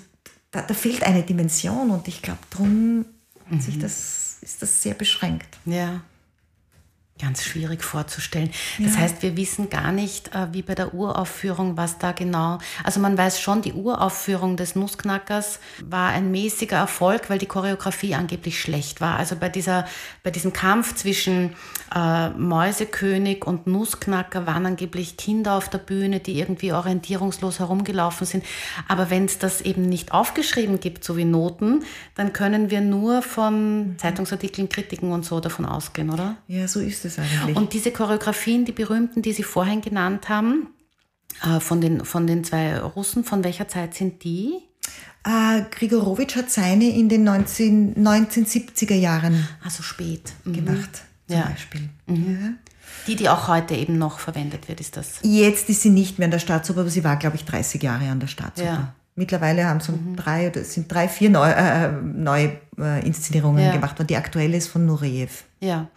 da, 0.52 0.62
da 0.62 0.72
fehlt 0.72 1.02
eine 1.02 1.22
Dimension 1.22 1.90
und 1.90 2.08
ich 2.08 2.22
glaube, 2.22 2.40
darum 2.48 3.04
hat 3.50 3.62
sich 3.62 3.78
das, 3.78 4.38
ist 4.40 4.62
das 4.62 4.82
sehr 4.82 4.94
beschränkt. 4.94 5.58
Ja. 5.66 6.00
Ganz 7.20 7.42
schwierig 7.42 7.82
vorzustellen. 7.82 8.50
Das 8.78 8.96
heißt, 8.96 9.22
wir 9.22 9.36
wissen 9.36 9.70
gar 9.70 9.90
nicht, 9.90 10.34
äh, 10.36 10.52
wie 10.52 10.62
bei 10.62 10.76
der 10.76 10.94
Uraufführung, 10.94 11.76
was 11.76 11.98
da 11.98 12.12
genau. 12.12 12.58
Also 12.84 13.00
man 13.00 13.18
weiß 13.18 13.40
schon, 13.40 13.60
die 13.60 13.72
Uraufführung 13.72 14.56
des 14.56 14.76
Nussknackers 14.76 15.58
war 15.84 16.10
ein 16.10 16.30
mäßiger 16.30 16.76
Erfolg, 16.76 17.28
weil 17.28 17.38
die 17.38 17.46
Choreografie 17.46 18.14
angeblich 18.14 18.60
schlecht 18.60 19.00
war. 19.00 19.16
Also 19.16 19.34
bei 19.34 19.48
dieser, 19.48 19.86
bei 20.22 20.30
diesem 20.30 20.52
Kampf 20.52 20.94
zwischen 20.94 21.56
äh, 21.92 22.28
Mäusekönig 22.30 23.44
und 23.44 23.66
Nussknacker 23.66 24.46
waren 24.46 24.66
angeblich 24.66 25.16
Kinder 25.16 25.54
auf 25.54 25.68
der 25.68 25.78
Bühne, 25.78 26.20
die 26.20 26.38
irgendwie 26.38 26.72
orientierungslos 26.72 27.58
herumgelaufen 27.58 28.26
sind. 28.26 28.44
Aber 28.86 29.10
wenn 29.10 29.24
es 29.24 29.38
das 29.38 29.60
eben 29.60 29.82
nicht 29.82 30.12
aufgeschrieben 30.12 30.78
gibt, 30.78 31.02
so 31.02 31.16
wie 31.16 31.24
Noten, 31.24 31.82
dann 32.14 32.32
können 32.32 32.70
wir 32.70 32.80
nur 32.80 33.22
von 33.22 33.96
Zeitungsartikeln, 33.98 34.68
Kritiken 34.68 35.10
und 35.10 35.24
so 35.24 35.40
davon 35.40 35.64
ausgehen, 35.64 36.10
oder? 36.10 36.36
Ja, 36.46 36.68
so 36.68 36.78
ist 36.78 37.04
es 37.04 37.07
eigentlich. 37.16 37.56
Und 37.56 37.72
diese 37.72 37.92
Choreografien, 37.92 38.64
die 38.64 38.72
berühmten, 38.72 39.22
die 39.22 39.32
Sie 39.32 39.44
vorhin 39.44 39.80
genannt 39.80 40.28
haben, 40.28 40.68
äh, 41.44 41.60
von 41.60 41.80
den, 41.80 42.04
von 42.04 42.26
den 42.26 42.42
zwei 42.42 42.78
Russen, 42.78 43.22
von 43.24 43.44
welcher 43.44 43.68
Zeit 43.68 43.94
sind 43.94 44.24
die? 44.24 44.54
äh, 45.24 45.62
Grigorowitsch 45.70 46.36
hat 46.36 46.50
seine 46.50 46.88
in 46.90 47.08
den 47.08 47.24
19, 47.24 47.94
1970er 47.96 48.94
Jahren 48.94 49.46
Also 49.64 49.82
spät. 49.82 50.32
Mhm. 50.44 50.52
gemacht, 50.52 51.02
zum 51.26 51.36
Ja. 51.38 51.44
Beispiel. 51.46 51.88
Ja. 52.06 52.14
Die, 53.06 53.16
die 53.16 53.28
auch 53.28 53.48
heute 53.48 53.74
eben 53.74 53.98
noch 53.98 54.18
verwendet 54.18 54.68
wird, 54.68 54.80
ist 54.80 54.96
das. 54.96 55.18
Jetzt 55.22 55.68
ist 55.68 55.82
sie 55.82 55.90
nicht 55.90 56.18
mehr 56.18 56.26
an 56.26 56.30
der 56.30 56.38
Staatsoper, 56.38 56.80
aber 56.80 56.90
sie 56.90 57.04
war, 57.04 57.16
glaube 57.16 57.36
ich, 57.36 57.44
30 57.44 57.82
Jahre 57.82 58.08
an 58.08 58.20
der 58.20 58.26
Staatsoper. 58.28 58.68
Ja. 58.68 58.78
Mhm. 58.78 58.88
Mittlerweile 59.16 59.66
haben 59.66 59.80
sie 59.80 59.92
drei 60.16 60.48
oder 60.48 60.60
es 60.60 60.74
sind 60.74 60.90
drei, 60.92 61.08
vier 61.08 61.28
neue 61.30 61.52
äh, 61.54 61.90
neue 62.02 62.44
äh, 62.46 62.56
Inszenierungen 63.04 63.64
Ja. 63.64 63.72
gemacht 63.72 63.98
und 64.00 64.08
die 64.10 64.16
aktuelle 64.16 64.56
ist 64.56 64.68
von 64.68 64.86
Nureyev. 64.86 65.44
Ja, 65.60 65.88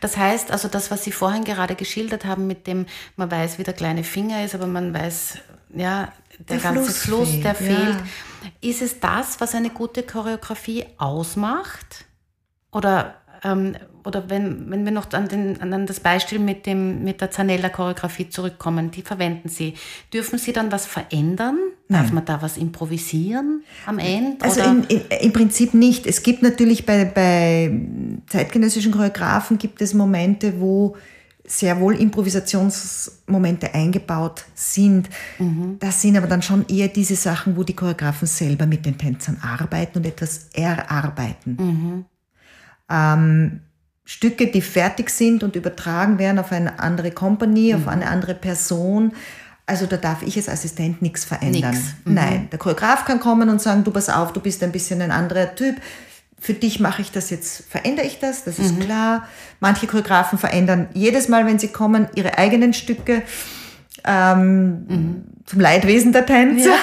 das 0.00 0.16
heißt 0.16 0.50
also 0.50 0.68
das, 0.68 0.90
was 0.90 1.04
Sie 1.04 1.12
vorhin 1.12 1.44
gerade 1.44 1.74
geschildert 1.74 2.24
haben, 2.24 2.46
mit 2.46 2.66
dem 2.66 2.86
man 3.16 3.30
weiß, 3.30 3.58
wie 3.58 3.62
der 3.64 3.74
kleine 3.74 4.04
Finger 4.04 4.44
ist, 4.44 4.54
aber 4.54 4.66
man 4.66 4.92
weiß, 4.92 5.38
ja, 5.74 6.12
der, 6.38 6.58
Der 6.58 6.58
ganze 6.58 6.84
Fluss 6.92 6.98
Fluss, 6.98 7.30
fehlt, 7.30 7.44
der 7.44 7.52
ja. 7.52 7.56
fehlt. 7.56 7.96
Ist 8.60 8.82
es 8.82 9.00
das, 9.00 9.40
was 9.40 9.54
eine 9.54 9.70
gute 9.70 10.02
Choreografie 10.02 10.84
ausmacht? 10.98 12.04
Oder, 12.70 13.14
ähm, 13.44 13.76
oder 14.04 14.30
wenn, 14.30 14.70
wenn 14.70 14.84
wir 14.84 14.92
noch 14.92 15.12
an, 15.12 15.28
den, 15.28 15.60
an 15.60 15.86
das 15.86 16.00
Beispiel 16.00 16.38
mit, 16.38 16.66
dem, 16.66 17.04
mit 17.04 17.20
der 17.20 17.30
Zanella-Choreografie 17.30 18.30
zurückkommen, 18.30 18.90
die 18.90 19.02
verwenden 19.02 19.48
Sie. 19.48 19.74
Dürfen 20.12 20.38
Sie 20.38 20.52
dann 20.52 20.72
was 20.72 20.86
verändern? 20.86 21.58
Darf 21.88 22.12
man 22.12 22.24
da 22.24 22.42
was 22.42 22.56
improvisieren 22.56 23.62
am 23.86 23.98
Ende? 23.98 24.44
Also 24.44 24.60
in, 24.62 24.84
in, 24.84 25.00
im 25.20 25.32
Prinzip 25.32 25.74
nicht. 25.74 26.06
Es 26.06 26.22
gibt 26.22 26.42
natürlich 26.42 26.86
bei, 26.86 27.04
bei 27.04 27.80
zeitgenössischen 28.26 28.92
Choreografen 28.92 29.58
gibt 29.58 29.80
es 29.82 29.94
Momente, 29.94 30.60
wo 30.60 30.96
sehr 31.46 31.80
wohl 31.80 31.94
Improvisationsmomente 31.96 33.74
eingebaut 33.74 34.44
sind. 34.54 35.08
Das 35.80 36.02
sind 36.02 36.16
aber 36.16 36.26
dann 36.26 36.42
schon 36.42 36.66
eher 36.68 36.88
diese 36.88 37.16
Sachen, 37.16 37.56
wo 37.56 37.62
die 37.62 37.74
Choreografen 37.74 38.28
selber 38.28 38.66
mit 38.66 38.84
den 38.84 38.98
Tänzern 38.98 39.38
arbeiten 39.42 39.98
und 39.98 40.06
etwas 40.06 40.50
erarbeiten. 40.52 42.04
Ähm, 42.90 43.60
Stücke, 44.04 44.46
die 44.46 44.62
fertig 44.62 45.10
sind 45.10 45.42
und 45.42 45.54
übertragen 45.54 46.18
werden 46.18 46.38
auf 46.38 46.50
eine 46.50 46.78
andere 46.78 47.10
Company, 47.10 47.74
auf 47.74 47.88
eine 47.88 48.06
andere 48.06 48.34
Person. 48.34 49.12
Also 49.66 49.84
da 49.84 49.98
darf 49.98 50.22
ich 50.22 50.34
als 50.38 50.48
Assistent 50.48 51.02
nichts 51.02 51.26
verändern. 51.26 51.72
Nix. 51.72 51.94
Nein, 52.06 52.48
der 52.50 52.58
Choreograf 52.58 53.04
kann 53.04 53.20
kommen 53.20 53.50
und 53.50 53.60
sagen, 53.60 53.84
du 53.84 53.90
pass 53.90 54.08
auf, 54.08 54.32
du 54.32 54.40
bist 54.40 54.62
ein 54.62 54.72
bisschen 54.72 55.02
ein 55.02 55.10
anderer 55.10 55.54
Typ. 55.54 55.76
Für 56.40 56.54
dich 56.54 56.80
mache 56.80 57.02
ich 57.02 57.12
das 57.12 57.28
jetzt, 57.28 57.64
verändere 57.68 58.06
ich 58.06 58.18
das, 58.18 58.44
das 58.44 58.58
ist 58.58 58.80
klar. 58.80 59.28
Manche 59.60 59.86
Choreografen 59.86 60.38
verändern 60.38 60.88
jedes 60.94 61.28
Mal, 61.28 61.44
wenn 61.44 61.58
sie 61.58 61.68
kommen, 61.68 62.08
ihre 62.14 62.38
eigenen 62.38 62.72
Stücke 62.72 63.22
ähm, 64.04 65.24
zum 65.44 65.60
Leidwesen 65.60 66.12
der 66.14 66.24
Tänzer. 66.24 66.76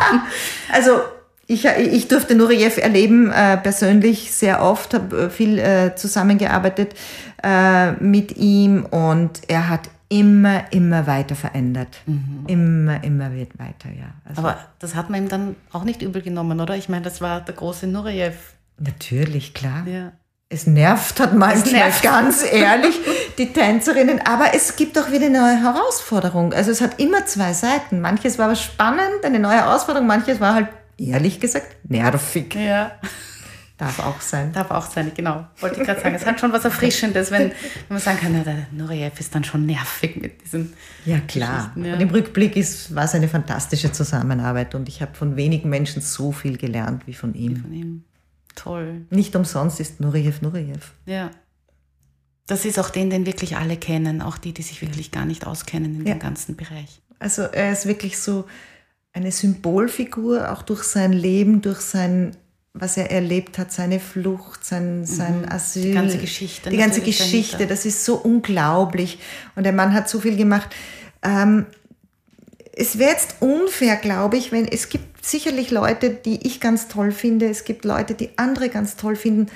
also 0.72 1.00
ich, 1.46 1.64
ich 1.64 2.08
durfte 2.08 2.34
Nureyev 2.34 2.78
erleben, 2.78 3.30
äh, 3.30 3.56
persönlich 3.56 4.32
sehr 4.32 4.62
oft, 4.62 4.94
habe 4.94 5.30
viel 5.30 5.58
äh, 5.58 5.94
zusammengearbeitet 5.94 6.94
äh, 7.42 7.92
mit 7.92 8.36
ihm 8.36 8.84
und 8.86 9.40
er 9.48 9.68
hat 9.68 9.88
immer, 10.08 10.72
immer 10.72 11.06
weiter 11.06 11.34
verändert. 11.34 11.98
Immer, 12.46 13.02
immer 13.02 13.32
wird 13.32 13.58
weiter, 13.58 13.88
ja. 13.88 14.14
Also, 14.24 14.40
aber 14.42 14.58
das 14.78 14.94
hat 14.94 15.10
man 15.10 15.24
ihm 15.24 15.28
dann 15.28 15.56
auch 15.72 15.84
nicht 15.84 16.02
übel 16.02 16.22
genommen, 16.22 16.60
oder? 16.60 16.76
Ich 16.76 16.88
meine, 16.88 17.04
das 17.04 17.20
war 17.20 17.40
der 17.40 17.54
große 17.54 17.86
Nureyev. 17.86 18.36
natürlich, 18.78 19.54
klar. 19.54 19.86
Ja. 19.86 20.12
Es 20.48 20.68
nervt 20.68 21.18
hat 21.18 21.34
manchmal, 21.34 21.72
nervt. 21.72 22.02
ganz 22.04 22.44
ehrlich, 22.52 22.94
die 23.36 23.52
Tänzerinnen. 23.52 24.20
Aber 24.24 24.54
es 24.54 24.76
gibt 24.76 24.96
auch 24.96 25.10
wieder 25.10 25.26
eine 25.26 25.40
neue 25.40 25.60
Herausforderung. 25.60 26.52
Also 26.52 26.70
es 26.70 26.80
hat 26.80 27.00
immer 27.00 27.26
zwei 27.26 27.52
Seiten. 27.52 28.00
Manches 28.00 28.38
war 28.38 28.54
spannend, 28.54 29.24
eine 29.24 29.40
neue 29.40 29.56
Herausforderung, 29.56 30.06
manches 30.06 30.38
war 30.38 30.54
halt, 30.54 30.68
ehrlich 30.98 31.40
gesagt, 31.40 31.76
nervig. 31.88 32.54
Ja. 32.54 32.92
Darf 33.78 33.98
auch 33.98 34.22
sein. 34.22 34.52
Darf 34.54 34.70
auch 34.70 34.90
sein, 34.90 35.12
genau. 35.14 35.46
Wollte 35.60 35.80
ich 35.80 35.86
gerade 35.86 36.00
sagen. 36.00 36.14
Es 36.14 36.24
hat 36.24 36.40
schon 36.40 36.50
was 36.50 36.64
Erfrischendes, 36.64 37.30
wenn, 37.30 37.50
wenn 37.50 37.54
man 37.90 37.98
sagen 37.98 38.18
kann, 38.18 38.32
na, 38.32 38.42
der 38.42 38.66
Nureyev 38.72 39.20
ist 39.20 39.34
dann 39.34 39.44
schon 39.44 39.66
nervig 39.66 40.16
mit 40.16 40.42
diesen. 40.42 40.72
Ja, 41.04 41.18
klar. 41.20 41.72
Ja. 41.76 41.92
Und 41.94 42.00
im 42.00 42.08
Rückblick 42.08 42.56
ist, 42.56 42.94
war 42.94 43.04
es 43.04 43.14
eine 43.14 43.28
fantastische 43.28 43.92
Zusammenarbeit 43.92 44.74
und 44.74 44.88
ich 44.88 45.02
habe 45.02 45.14
von 45.14 45.36
wenigen 45.36 45.68
Menschen 45.68 46.00
so 46.00 46.32
viel 46.32 46.56
gelernt 46.56 47.06
wie 47.06 47.12
von 47.12 47.34
ihm. 47.34 47.56
Von 47.56 47.72
ihm. 47.74 48.04
Toll. 48.54 49.04
Nicht 49.10 49.36
umsonst 49.36 49.78
ist 49.78 50.00
Nureyev 50.00 50.40
Nureyev. 50.40 50.92
Ja. 51.04 51.30
Das 52.46 52.64
ist 52.64 52.78
auch 52.78 52.88
den, 52.88 53.10
den 53.10 53.26
wirklich 53.26 53.56
alle 53.58 53.76
kennen, 53.76 54.22
auch 54.22 54.38
die, 54.38 54.54
die 54.54 54.62
sich 54.62 54.80
wirklich 54.80 55.10
gar 55.10 55.26
nicht 55.26 55.46
auskennen 55.46 55.96
in 56.00 56.06
Ja. 56.06 56.14
dem 56.14 56.20
ganzen 56.20 56.56
Bereich. 56.56 57.02
Also 57.18 57.42
er 57.42 57.72
ist 57.72 57.84
wirklich 57.84 58.18
so 58.18 58.46
eine 59.16 59.32
Symbolfigur, 59.32 60.52
auch 60.52 60.60
durch 60.60 60.82
sein 60.82 61.10
Leben, 61.14 61.62
durch 61.62 61.80
sein, 61.80 62.36
was 62.74 62.98
er 62.98 63.10
erlebt 63.10 63.56
hat, 63.56 63.72
seine 63.72 63.98
Flucht, 63.98 64.62
sein, 64.62 65.06
sein 65.06 65.50
Asyl. 65.50 65.84
Mhm. 65.84 65.88
Die 65.88 65.94
ganze 65.94 66.18
Geschichte 66.18 66.70
Die 66.70 66.76
ganze 66.76 67.00
Geschichte, 67.00 67.52
dahinter. 67.52 67.74
das 67.74 67.86
ist 67.86 68.04
so 68.04 68.16
unglaublich. 68.16 69.18
Und 69.54 69.64
der 69.64 69.72
Mann 69.72 69.94
hat 69.94 70.10
so 70.10 70.20
viel 70.20 70.36
gemacht. 70.36 70.68
Ähm, 71.22 71.64
es 72.74 72.98
wäre 72.98 73.12
jetzt 73.12 73.36
unfair, 73.40 73.96
glaube 73.96 74.36
ich, 74.36 74.52
wenn 74.52 74.68
es 74.68 74.90
gibt 74.90 75.24
sicherlich 75.24 75.70
Leute, 75.70 76.10
die 76.10 76.46
ich 76.46 76.60
ganz 76.60 76.88
toll 76.88 77.10
finde. 77.10 77.48
Es 77.48 77.64
gibt 77.64 77.86
Leute, 77.86 78.12
die 78.12 78.36
andere 78.36 78.68
ganz 78.68 78.96
toll 78.96 79.16
finden. 79.16 79.46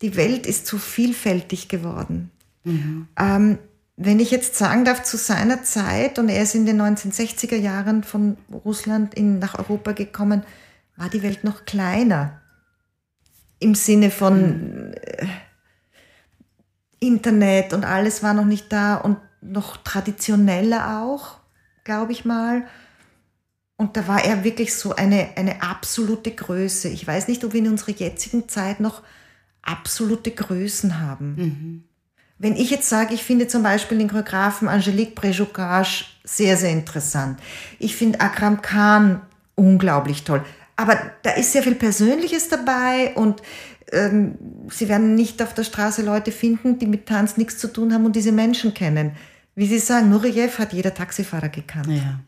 Die 0.00 0.16
Welt 0.16 0.46
ist 0.46 0.66
zu 0.66 0.78
vielfältig 0.78 1.68
geworden. 1.68 2.30
Ähm, 2.64 3.58
wenn 4.04 4.20
ich 4.20 4.30
jetzt 4.30 4.56
sagen 4.56 4.84
darf, 4.84 5.02
zu 5.02 5.16
seiner 5.16 5.62
Zeit, 5.62 6.18
und 6.18 6.28
er 6.28 6.42
ist 6.42 6.54
in 6.54 6.66
den 6.66 6.80
1960er 6.80 7.56
Jahren 7.56 8.02
von 8.02 8.36
Russland 8.64 9.14
in, 9.14 9.38
nach 9.38 9.58
Europa 9.58 9.92
gekommen, 9.92 10.42
war 10.96 11.08
die 11.08 11.22
Welt 11.22 11.44
noch 11.44 11.64
kleiner. 11.64 12.40
Im 13.60 13.74
Sinne 13.74 14.10
von 14.10 14.92
äh, 14.94 15.26
Internet 16.98 17.72
und 17.72 17.84
alles 17.84 18.22
war 18.22 18.34
noch 18.34 18.44
nicht 18.44 18.72
da 18.72 18.96
und 18.96 19.18
noch 19.40 19.76
traditioneller 19.78 21.02
auch, 21.02 21.38
glaube 21.84 22.12
ich 22.12 22.24
mal. 22.24 22.66
Und 23.76 23.96
da 23.96 24.06
war 24.06 24.24
er 24.24 24.44
wirklich 24.44 24.74
so 24.74 24.94
eine, 24.94 25.30
eine 25.36 25.62
absolute 25.62 26.30
Größe. 26.30 26.88
Ich 26.88 27.06
weiß 27.06 27.28
nicht, 27.28 27.44
ob 27.44 27.52
wir 27.52 27.60
in 27.60 27.68
unserer 27.68 27.92
jetzigen 27.92 28.48
Zeit 28.48 28.80
noch 28.80 29.02
absolute 29.62 30.30
Größen 30.30 31.00
haben. 31.00 31.88
Wenn 32.42 32.56
ich 32.56 32.70
jetzt 32.70 32.88
sage, 32.88 33.14
ich 33.14 33.22
finde 33.22 33.46
zum 33.46 33.62
Beispiel 33.62 33.98
den 33.98 34.08
Choreografen 34.08 34.66
Angelique 34.66 35.14
Prejocage 35.14 36.18
sehr, 36.24 36.56
sehr 36.56 36.70
interessant. 36.70 37.38
Ich 37.78 37.94
finde 37.94 38.20
Akram 38.20 38.60
Khan 38.60 39.22
unglaublich 39.54 40.24
toll. 40.24 40.44
Aber 40.74 40.98
da 41.22 41.30
ist 41.30 41.52
sehr 41.52 41.62
viel 41.62 41.76
Persönliches 41.76 42.48
dabei 42.48 43.12
und 43.14 43.42
ähm, 43.92 44.34
Sie 44.68 44.88
werden 44.88 45.14
nicht 45.14 45.40
auf 45.40 45.54
der 45.54 45.62
Straße 45.62 46.02
Leute 46.02 46.32
finden, 46.32 46.80
die 46.80 46.86
mit 46.86 47.06
Tanz 47.06 47.36
nichts 47.36 47.58
zu 47.58 47.72
tun 47.72 47.94
haben 47.94 48.06
und 48.06 48.16
diese 48.16 48.32
Menschen 48.32 48.74
kennen. 48.74 49.12
Wie 49.54 49.68
Sie 49.68 49.78
sagen, 49.78 50.10
Nureyev 50.10 50.58
hat 50.58 50.72
jeder 50.72 50.92
Taxifahrer 50.94 51.48
gekannt. 51.48 51.86
Ja. 51.86 52.18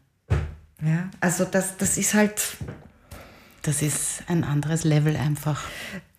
Ja, 0.80 1.10
also 1.18 1.44
das, 1.44 1.76
das 1.76 1.98
ist 1.98 2.14
halt 2.14 2.40
Das 3.62 3.82
ist 3.82 4.22
ein 4.28 4.44
anderes 4.44 4.84
Level 4.84 5.16
einfach. 5.16 5.64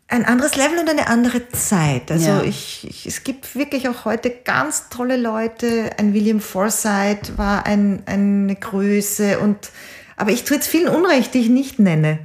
Ein 0.08 0.24
anderes 0.26 0.56
Level 0.56 0.78
und 0.80 0.90
eine 0.90 1.08
andere 1.08 1.50
Zeit. 1.50 2.12
Also 2.12 2.28
Ja. 2.30 2.44
ich, 2.44 2.86
ich, 2.88 3.06
es 3.08 3.24
gibt 3.24 3.56
wirklich 3.56 3.90
auch 3.90 4.06
heute 4.06 4.30
ganz 4.30 4.90
tolle 4.90 5.18
Leute. 5.18 5.90
Ein 5.98 6.14
William 6.14 6.40
Forsythe 6.40 7.38
war 7.38 7.66
ein, 7.66 8.04
eine 8.06 8.56
Größe 8.56 9.40
und 9.40 9.72
aber 10.18 10.32
ich 10.32 10.44
tue 10.46 10.58
jetzt 10.58 10.68
vielen 10.68 10.88
Unrecht, 10.88 11.34
die 11.34 11.40
ich 11.40 11.50
nicht 11.50 11.80
nenne. 11.80 12.20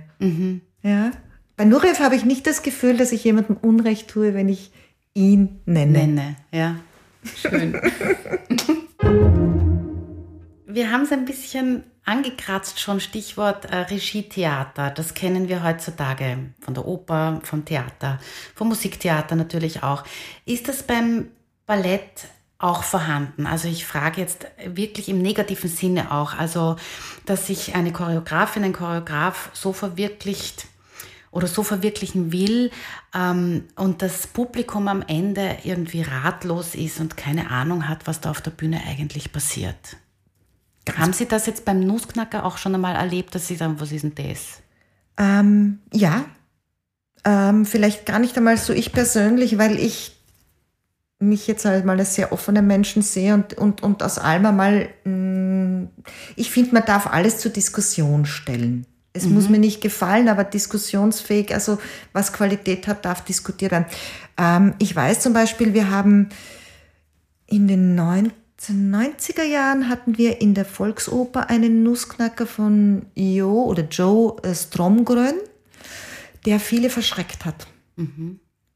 Ja. 0.83 1.11
Bei 1.57 1.64
Nureyev 1.64 1.99
habe 2.01 2.14
ich 2.14 2.25
nicht 2.25 2.47
das 2.47 2.62
Gefühl, 2.62 2.97
dass 2.97 3.11
ich 3.12 3.25
jemandem 3.25 3.57
Unrecht 3.57 4.09
tue, 4.09 4.35
wenn 4.35 4.49
ich 4.49 4.71
ihn 5.14 5.61
nenne. 5.66 5.93
Nenne, 5.99 6.37
ja. 6.53 6.77
Schön. 7.37 7.75
Wir 10.66 10.93
haben 10.93 11.03
es 11.03 11.11
ein 11.12 11.25
bisschen 11.25 11.83
angekratzt 12.05 12.81
schon, 12.81 13.01
Stichwort 13.01 13.67
äh, 13.67 13.77
Regietheater. 13.77 14.91
Das 14.91 15.15
kennen 15.15 15.49
wir 15.49 15.63
heutzutage 15.63 16.39
von 16.61 16.75
der 16.75 16.87
Oper, 16.87 17.41
vom 17.45 17.65
Theater, 17.65 18.19
vom 18.55 18.69
Musiktheater 18.69 19.37
natürlich 19.37 19.83
auch. 19.83 20.05
Ist 20.45 20.69
das 20.69 20.83
beim 20.83 21.29
Ballett 21.67 22.27
auch 22.59 22.83
vorhanden? 22.83 23.47
Also 23.47 23.69
ich 23.69 23.87
frage 23.87 24.21
jetzt 24.21 24.47
wirklich 24.65 25.09
im 25.09 25.23
negativen 25.23 25.71
Sinne 25.71 26.13
auch. 26.13 26.35
Also, 26.35 26.77
dass 27.27 27.47
sich 27.47 27.75
eine 27.75 27.93
Choreografin, 27.93 28.65
ein 28.65 28.73
Choreograf 28.73 29.51
so 29.53 29.73
verwirklicht, 29.73 30.67
oder 31.31 31.47
so 31.47 31.63
verwirklichen 31.63 32.33
will 32.33 32.71
ähm, 33.15 33.69
und 33.77 34.03
das 34.03 34.27
Publikum 34.27 34.89
am 34.89 35.03
Ende 35.03 35.59
irgendwie 35.65 36.03
ratlos 36.03 36.75
ist 36.75 37.01
und 37.01 37.17
keine 37.17 37.51
Ahnung 37.51 37.89
hat, 37.89 38.07
was 38.07 38.21
da 38.21 38.31
auf 38.31 38.41
der 38.41 38.51
Bühne 38.51 38.83
eigentlich 38.87 39.33
passiert. 39.33 39.97
Haben 40.97 41.12
Sie 41.12 41.27
das 41.27 41.47
jetzt 41.47 41.64
beim 41.64 41.81
Nussknacker 41.81 42.45
auch 42.45 42.59
schon 42.59 42.75
einmal 42.75 42.97
erlebt, 42.97 43.35
dass 43.35 43.47
Sie 43.47 43.57
sagen, 43.57 43.77
was 43.79 43.93
ist 43.93 44.03
denn 44.03 44.14
das? 44.14 44.62
Ähm, 45.19 45.81
ja, 45.93 46.25
ähm, 47.25 47.66
vielleicht 47.66 48.07
gar 48.07 48.19
nicht 48.19 48.37
einmal 48.37 48.57
so 48.57 48.73
ich 48.73 48.93
persönlich, 48.93 49.59
weil 49.59 49.79
ich 49.79 50.16
mich 51.19 51.47
jetzt 51.47 51.66
halt 51.66 51.85
mal 51.85 51.99
als 51.99 52.14
sehr 52.14 52.33
offener 52.33 52.62
Menschen 52.62 53.03
sehe 53.03 53.35
und, 53.35 53.53
und, 53.55 53.83
und 53.83 54.03
aus 54.03 54.19
allem 54.19 54.47
einmal, 54.47 54.88
mh, 55.05 55.88
ich 56.35 56.51
finde, 56.51 56.73
man 56.73 56.87
darf 56.87 57.07
alles 57.07 57.38
zur 57.38 57.51
Diskussion 57.51 58.25
stellen. 58.25 58.87
Es 59.12 59.27
muss 59.27 59.49
mir 59.49 59.59
nicht 59.59 59.81
gefallen, 59.81 60.29
aber 60.29 60.45
diskussionsfähig, 60.45 61.53
also 61.53 61.79
was 62.12 62.33
Qualität 62.33 62.87
hat, 62.87 63.05
darf 63.05 63.25
diskutiert 63.25 63.73
werden. 63.73 63.87
Ähm, 64.38 64.75
ich 64.79 64.95
weiß 64.95 65.21
zum 65.21 65.33
Beispiel, 65.33 65.75
wir 65.75 65.90
haben 65.90 66.29
in 67.47 67.66
den 67.66 67.97
1990er 68.61 69.42
Jahren 69.42 69.88
hatten 69.88 70.18
wir 70.18 70.40
in 70.40 70.55
der 70.55 70.64
Volksoper 70.64 71.49
einen 71.49 71.83
Nussknacker 71.83 72.46
von 72.46 73.07
Jo 73.14 73.64
oder 73.64 73.85
Joe 73.85 74.37
äh, 74.42 74.55
Stromgrön, 74.55 75.35
der 76.44 76.61
viele 76.61 76.90
verschreckt 76.90 77.44
hat. 77.44 77.66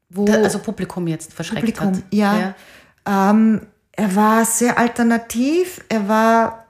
Wo 0.09 0.25
Da, 0.25 0.33
also 0.33 0.59
Publikum 0.59 1.07
jetzt 1.07 1.33
verschreckt 1.33 1.61
Publikum, 1.61 1.97
hat. 1.97 2.03
ja. 2.11 2.55
Ähm, 3.05 3.61
er 3.91 4.15
war 4.15 4.45
sehr 4.45 4.77
alternativ, 4.77 5.81
er 5.89 6.07
war 6.07 6.65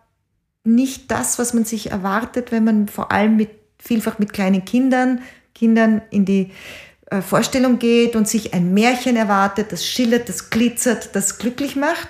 nicht 0.63 1.09
das, 1.09 1.39
was 1.39 1.53
man 1.53 1.63
sich 1.63 1.91
erwartet, 1.91 2.51
wenn 2.51 2.63
man 2.63 2.87
vor 2.87 3.11
allem 3.11 3.37
mit, 3.37 3.49
vielfach 3.79 4.19
mit 4.19 4.33
kleinen 4.33 4.65
Kindern, 4.65 5.21
Kindern 5.53 6.01
in 6.11 6.25
die 6.25 6.51
äh, 7.07 7.21
Vorstellung 7.21 7.79
geht 7.79 8.15
und 8.15 8.27
sich 8.27 8.53
ein 8.53 8.73
Märchen 8.73 9.15
erwartet, 9.15 9.71
das 9.71 9.85
schillert, 9.85 10.27
das 10.27 10.49
glitzert, 10.49 11.15
das 11.15 11.37
glücklich 11.37 11.75
macht. 11.75 12.09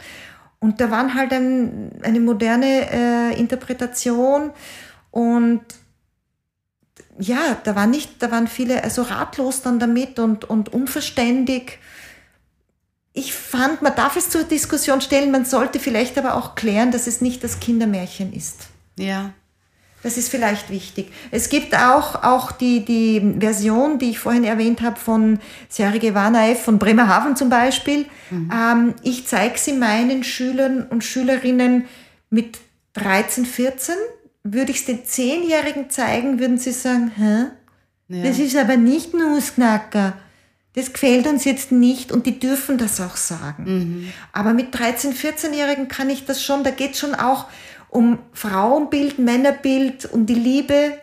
Und 0.66 0.82
da 0.82 0.90
waren 0.90 1.14
halt 1.14 1.32
ein, 1.32 1.92
eine 2.02 2.20
moderne 2.20 2.90
äh, 2.92 3.40
Interpretation 3.40 4.50
und 5.12 5.62
ja, 7.20 7.56
da 7.64 7.76
war 7.76 7.86
nicht, 7.86 8.24
da 8.24 8.32
waren 8.32 8.48
viele 8.48 8.84
also 8.84 9.04
ratlos 9.04 9.62
dann 9.62 9.78
damit 9.78 10.18
und, 10.18 10.44
und 10.44 10.74
unverständig. 10.74 11.78
Ich 13.14 13.36
fand, 13.36 13.84
man 13.84 13.96
darf 13.96 14.16
es 14.16 14.32
zur 14.32 14.44
Diskussion 14.44 15.02
stellen, 15.02 15.30
man 15.30 15.46
sollte 15.46 15.80
vielleicht 15.80 16.18
aber 16.18 16.34
auch 16.34 16.56
klären, 16.56 16.90
dass 16.90 17.06
es 17.06 17.22
nicht 17.22 17.44
das 17.44 17.60
Kindermärchen 17.60 18.34
ist. 18.34 18.70
Ja. 18.98 19.34
Das 20.06 20.18
ist 20.18 20.30
vielleicht 20.30 20.70
wichtig. 20.70 21.12
Es 21.32 21.50
gibt 21.50 21.76
auch, 21.76 22.22
auch 22.22 22.52
die, 22.52 22.86
die 22.86 23.38
Version, 23.40 23.98
die 23.98 24.12
ich 24.12 24.20
vorhin 24.20 24.44
erwähnt 24.44 24.84
habe, 24.84 25.00
von 25.00 25.40
Sergei 25.68 26.10
Ivanaev 26.10 26.62
von 26.62 26.78
Bremerhaven 26.78 27.36
zum 27.36 27.50
Beispiel. 27.50 28.06
Ähm, 28.54 28.94
ich 29.02 29.26
zeige 29.26 29.58
sie 29.58 29.74
meinen 29.74 30.24
Schülern 30.24 30.84
und 30.84 31.04
Schülerinnen 31.04 31.86
mit 32.30 32.60
13, 32.94 33.48
14. 33.48 33.96
Würde 34.44 34.70
ich 34.70 34.82
es 34.82 34.86
den 34.86 35.06
Zehnjährigen 35.06 35.90
zeigen, 35.90 36.38
würden 36.38 36.60
sie 36.60 36.72
sagen, 36.72 37.12
hä? 37.18 37.46
Das 38.24 38.38
ist 38.38 38.56
aber 38.56 38.78
nicht 38.78 39.16
Nussknacker. 39.16 40.14
Das 40.74 40.94
gefällt 40.94 41.26
uns 41.26 41.46
jetzt 41.46 41.72
nicht 41.72 42.12
und 42.12 42.28
die 42.28 42.40
dürfen 42.40 42.78
das 42.78 43.02
auch 43.02 43.16
sagen. 43.16 43.66
Aber 44.34 44.54
mit 44.54 44.78
13, 44.78 45.14
14-Jährigen 45.16 45.88
kann 45.88 46.12
ich 46.12 46.26
das 46.26 46.44
schon, 46.44 46.64
da 46.64 46.70
geht 46.70 46.92
es 46.92 47.00
schon 47.00 47.16
auch 47.16 47.46
um 47.96 48.20
Frauenbild, 48.34 49.18
Männerbild, 49.20 50.06
um 50.12 50.26
die 50.26 50.36
Liebe, 50.36 51.00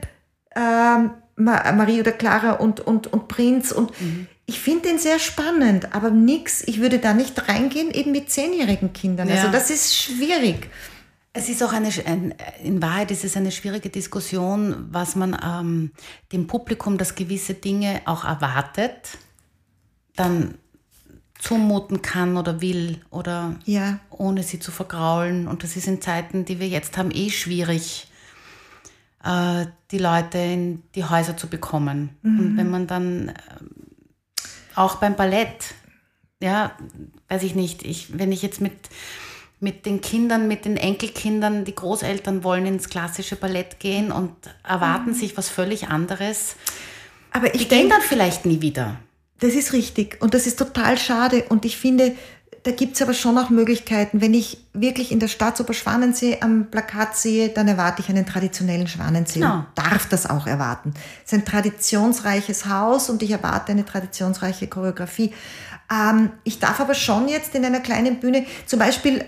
ähm, 0.55 1.11
Ma- 1.37 1.73
Marie 1.73 2.01
oder 2.01 2.13
Clara 2.13 2.53
und, 2.53 2.81
und, 2.81 3.13
und 3.13 3.27
Prinz. 3.29 3.73
Und 3.73 3.93
ich 4.45 4.61
finde 4.61 4.89
den 4.91 4.99
sehr 4.99 5.19
spannend, 5.19 5.95
aber 5.95 6.11
nix, 6.11 6.63
ich 6.63 6.81
würde 6.81 6.99
da 6.99 7.15
nicht 7.15 7.49
reingehen, 7.49 7.91
eben 7.91 8.13
mit 8.13 8.31
zehnjährigen 8.31 8.93
Kindern. 8.93 9.29
Ja. 9.29 9.37
Also 9.37 9.49
das 9.51 9.71
ist 9.71 9.97
schwierig. 9.97 10.69
Es 11.33 11.49
ist 11.49 11.63
auch 11.63 11.73
eine, 11.73 11.89
ein, 12.05 12.35
in 12.63 12.83
Wahrheit 12.83 13.11
ist 13.11 13.25
es 13.25 13.39
eine 13.39 13.51
schwierige 13.51 13.89
Diskussion, 13.89 14.89
was 14.91 15.17
man 15.17 15.35
ähm, 15.43 15.93
dem 16.31 16.47
Publikum, 16.47 16.99
das 16.99 17.15
gewisse 17.15 17.55
Dinge 17.55 18.03
auch 18.05 18.25
erwartet, 18.25 19.17
dann 20.15 20.59
zumuten 21.43 22.03
kann 22.03 22.37
oder 22.37 22.61
will 22.61 23.01
oder 23.11 23.57
Ja. 23.65 23.99
ohne 24.11 24.45
sie 24.45 24.61
zu 24.61 24.71
vergraulen. 24.71 25.49
Und 25.49 25.65
das 25.65 25.77
ist 25.77 25.89
in 25.89 26.01
Zeiten, 26.01 26.45
die 26.45 26.61
wir 26.61 26.69
jetzt 26.69 26.97
haben, 26.97 27.11
eh 27.11 27.31
schwierig, 27.31 28.07
äh, 29.25 29.67
die 29.91 29.99
Leute 29.99 30.39
in 30.39 30.83
die 30.95 31.05
Häuser 31.05 31.37
zu 31.37 31.49
bekommen. 31.49 32.11
Und 32.23 32.57
wenn 32.57 32.71
man 32.71 32.87
dann 32.87 33.31
äh, 33.31 33.33
auch 34.77 34.97
beim 34.97 35.17
Ballett, 35.17 35.75
ja, 36.41 36.73
weiß 37.29 37.43
ich 37.43 37.57
nicht, 37.57 37.83
ich, 37.85 38.17
wenn 38.17 38.31
ich 38.31 38.43
jetzt 38.43 38.61
mit, 38.61 38.73
mit 39.59 39.85
den 39.85 40.01
Kindern, 40.01 40.47
mit 40.47 40.65
den 40.65 40.77
Enkelkindern, 40.77 41.65
die 41.65 41.75
Großeltern 41.75 42.45
wollen 42.45 42.67
ins 42.67 42.89
klassische 42.89 43.35
Ballett 43.35 43.81
gehen 43.81 44.13
und 44.13 44.33
erwarten 44.63 45.13
sich 45.13 45.37
was 45.37 45.49
völlig 45.49 45.89
anderes, 45.89 46.55
Aber 47.33 47.49
die 47.49 47.57
ich 47.63 47.69
gehen 47.69 47.81
denke, 47.89 47.95
dann 47.95 48.03
vielleicht 48.03 48.47
nie 48.47 48.61
wieder. 48.61 48.97
Das 49.43 49.55
ist 49.55 49.73
richtig 49.73 50.19
und 50.21 50.35
das 50.35 50.47
ist 50.47 50.57
total 50.59 50.97
schade 50.97 51.45
und 51.49 51.65
ich 51.65 51.77
finde, 51.77 52.15
da 52.63 52.71
gibt 52.71 52.95
es 52.95 53.03
aber 53.03 53.13
schon 53.13 53.37
auch 53.39 53.51
Möglichkeiten. 53.51 54.21
Wenn 54.21 54.35
ich 54.35 54.59
wirklich 54.73 55.11
in 55.11 55.19
der 55.19 55.27
Staatsoper 55.27 55.75
Schwanensee 55.75 56.39
am 56.41 56.71
Plakat 56.71 57.17
sehe, 57.17 57.49
dann 57.49 57.67
erwarte 57.67 58.03
ich 58.03 58.09
einen 58.09 58.25
traditionellen 58.25 58.87
Schwanensee 58.87 59.41
Genau. 59.41 59.55
und 59.57 59.67
darf 59.75 60.09
das 60.09 60.31
auch 60.31 60.47
erwarten. 60.47 60.95
Es 61.27 61.33
ist 61.33 61.39
ein 61.41 61.45
traditionsreiches 61.45 62.67
Haus 62.67 63.11
und 63.11 63.21
ich 63.25 63.33
erwarte 63.33 63.73
eine 63.73 63.85
traditionsreiche 63.85 64.69
Choreografie. 64.69 65.33
Ähm, 65.91 66.31
ich 66.45 66.61
darf 66.61 66.79
aber 66.79 66.95
schon 66.95 67.27
jetzt 67.29 67.57
in 67.57 67.65
einer 67.65 67.81
kleinen 67.81 68.21
Bühne, 68.21 68.47
zum 68.67 68.79
Beispiel, 68.79 69.25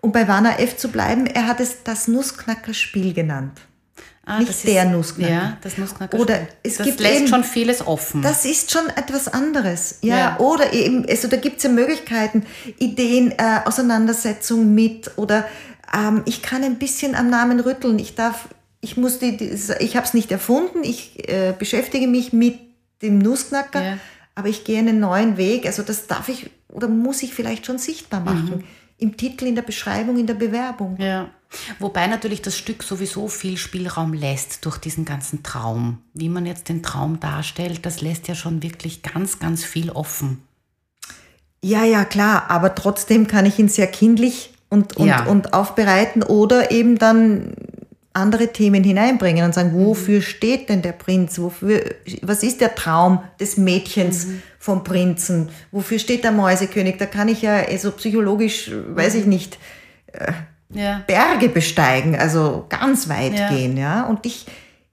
um 0.00 0.10
bei 0.12 0.26
Warner 0.26 0.58
F 0.60 0.78
zu 0.78 0.88
bleiben, 0.88 1.26
er 1.26 1.46
hat 1.46 1.60
es 1.60 1.82
das 1.84 2.08
Nussknackerspiel 2.08 3.12
genannt. 3.12 3.60
Ah, 4.30 4.40
Nicht 4.40 4.66
der 4.66 4.84
Nussknacker. 4.84 5.32
Ja, 5.32 5.56
das 5.62 5.78
Nussknacker. 5.78 6.18
Oder 6.18 6.46
es 6.62 6.76
das 6.76 6.86
gibt 6.86 7.00
lässt 7.00 7.20
eben- 7.20 7.28
schon 7.28 7.44
vieles 7.44 7.86
offen. 7.86 8.20
Das 8.20 8.44
ist 8.44 8.70
schon 8.70 8.86
etwas 8.90 9.28
anderes. 9.28 9.98
Ja, 10.02 10.16
Ja. 10.18 10.38
oder 10.38 10.70
eben, 10.74 11.06
also 11.08 11.28
da 11.28 11.38
gibt 11.38 11.56
es 11.56 11.62
ja 11.64 11.70
Möglichkeiten, 11.70 12.44
Ideen, 12.78 13.32
äh, 13.32 13.60
Auseinandersetzung 13.64 14.74
mit 14.74 15.10
oder 15.16 15.46
ähm, 15.94 16.22
ich 16.26 16.42
kann 16.42 16.62
ein 16.62 16.78
bisschen 16.78 17.14
am 17.14 17.30
Namen 17.30 17.58
rütteln. 17.60 17.98
Ich 17.98 18.14
darf, 18.14 18.48
ich 18.82 18.96
muss 18.98 19.18
die, 19.18 19.36
ich 19.80 19.96
habe 19.96 20.06
es 20.06 20.12
nicht 20.14 20.30
erfunden, 20.30 20.84
ich 20.84 21.28
äh, 21.28 21.54
beschäftige 21.58 22.06
mich 22.06 22.32
mit 22.34 22.58
dem 23.00 23.18
Nussknacker, 23.18 23.82
Ja. 23.82 23.98
aber 24.34 24.48
ich 24.48 24.64
gehe 24.64 24.78
einen 24.78 25.00
neuen 25.00 25.36
Weg. 25.38 25.64
Also 25.64 25.82
das 25.82 26.06
darf 26.06 26.28
ich 26.28 26.50
oder 26.68 26.86
muss 26.88 27.22
ich 27.22 27.32
vielleicht 27.32 27.64
schon 27.64 27.78
sichtbar 27.78 28.20
machen. 28.20 28.64
Im 28.98 29.16
Titel, 29.16 29.46
in 29.46 29.54
der 29.54 29.62
Beschreibung, 29.62 30.18
in 30.18 30.26
der 30.26 30.34
Bewerbung. 30.34 30.96
ja. 31.00 31.30
Wobei 31.78 32.06
natürlich 32.08 32.42
das 32.42 32.58
Stück 32.58 32.82
sowieso 32.82 33.28
viel 33.28 33.56
Spielraum 33.56 34.12
lässt 34.12 34.66
durch 34.66 34.76
diesen 34.76 35.06
ganzen 35.06 35.42
Traum. 35.42 36.02
Wie 36.12 36.28
man 36.28 36.44
jetzt 36.44 36.68
den 36.68 36.82
Traum 36.82 37.20
darstellt, 37.20 37.86
das 37.86 38.02
lässt 38.02 38.28
ja 38.28 38.34
schon 38.34 38.62
wirklich 38.62 39.02
ganz, 39.02 39.38
ganz 39.38 39.64
viel 39.64 39.88
offen. 39.90 40.42
Ja, 41.64 41.84
ja, 41.84 42.04
klar, 42.04 42.50
aber 42.50 42.74
trotzdem 42.74 43.26
kann 43.26 43.46
ich 43.46 43.58
ihn 43.58 43.68
sehr 43.68 43.86
kindlich 43.86 44.52
und, 44.68 44.96
und, 44.98 45.06
Ja. 45.06 45.24
und 45.24 45.54
aufbereiten 45.54 46.22
oder 46.22 46.70
eben 46.70 46.98
dann 46.98 47.54
andere 48.12 48.52
Themen 48.52 48.82
hineinbringen 48.82 49.44
und 49.44 49.54
sagen, 49.54 49.72
wofür 49.74 50.22
steht 50.22 50.68
denn 50.68 50.82
der 50.82 50.92
Prinz? 50.92 51.38
Wofür, 51.38 51.82
was 52.22 52.42
ist 52.42 52.60
der 52.60 52.74
Traum 52.74 53.20
des 53.38 53.56
Mädchens 53.56 54.26
vom 54.58 54.82
Prinzen? 54.82 55.50
Wofür 55.70 55.98
steht 55.98 56.24
der 56.24 56.32
Mäusekönig? 56.32 56.96
Da 56.98 57.06
kann 57.06 57.28
ich 57.28 57.42
ja 57.42 57.68
eh 57.68 57.76
so 57.76 57.92
psychologisch, 57.92 58.70
weiß 58.88 59.14
ich 59.14 59.26
nicht, 59.26 59.58
Ja. 60.70 61.02
Berge 61.06 61.48
besteigen, 61.48 62.14
also 62.16 62.66
ganz 62.68 63.08
weit 63.08 63.38
Ja. 63.38 63.48
gehen, 63.50 63.76
ja. 63.76 64.04
Und 64.04 64.26
ich, 64.26 64.46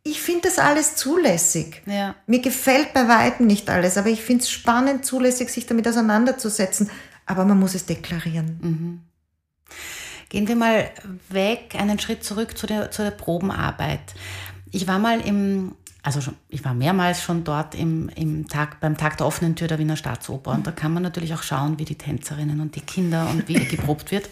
ich 0.04 0.22
finde 0.22 0.44
das 0.44 0.60
alles 0.60 0.96
zulässig. 0.96 1.82
Ja. 1.86 2.16
Mir 2.28 2.40
gefällt 2.42 2.94
bei 2.94 3.08
Weitem 3.08 3.48
nicht 3.48 3.70
alles, 3.70 3.98
aber 3.98 4.10
ich 4.10 4.22
finde 4.22 4.44
es 4.44 4.50
spannend, 4.50 5.04
zulässig, 5.06 5.50
sich 5.50 5.66
damit 5.66 5.88
auseinanderzusetzen. 5.88 6.90
Aber 7.26 7.44
man 7.44 7.60
muss 7.60 7.74
es 7.76 7.86
deklarieren. 7.86 9.02
Gehen 10.30 10.48
wir 10.48 10.56
mal 10.56 10.90
weg, 11.30 11.76
einen 11.78 12.00
Schritt 12.00 12.24
zurück 12.24 12.58
zu 12.58 12.68
der, 12.68 12.92
zu 12.92 13.04
der 13.04 13.12
Probenarbeit. 13.12 14.16
Ich 14.72 14.88
war 14.88 15.00
mal 15.00 15.22
im, 15.22 15.76
also 16.04 16.22
schon, 16.22 16.36
ich 16.50 16.64
war 16.66 16.74
mehrmals 16.74 17.22
schon 17.22 17.44
dort 17.44 17.76
im, 17.76 18.10
im 18.16 18.48
Tag, 18.48 18.80
beim 18.80 18.98
Tag 18.98 19.18
der 19.18 19.28
offenen 19.28 19.56
Tür 19.56 19.68
der 19.68 19.80
Wiener 19.80 19.98
Staatsoper 19.98 20.52
und 20.52 20.68
da 20.68 20.72
kann 20.72 20.94
man 20.94 21.04
natürlich 21.04 21.34
auch 21.34 21.44
schauen, 21.44 21.80
wie 21.80 21.86
die 21.86 21.98
Tänzerinnen 21.98 22.60
und 22.60 22.76
die 22.76 22.82
Kinder 22.82 23.30
und 23.30 23.48
wie 23.48 23.54
geprobt 23.66 24.12
wird. 24.12 24.30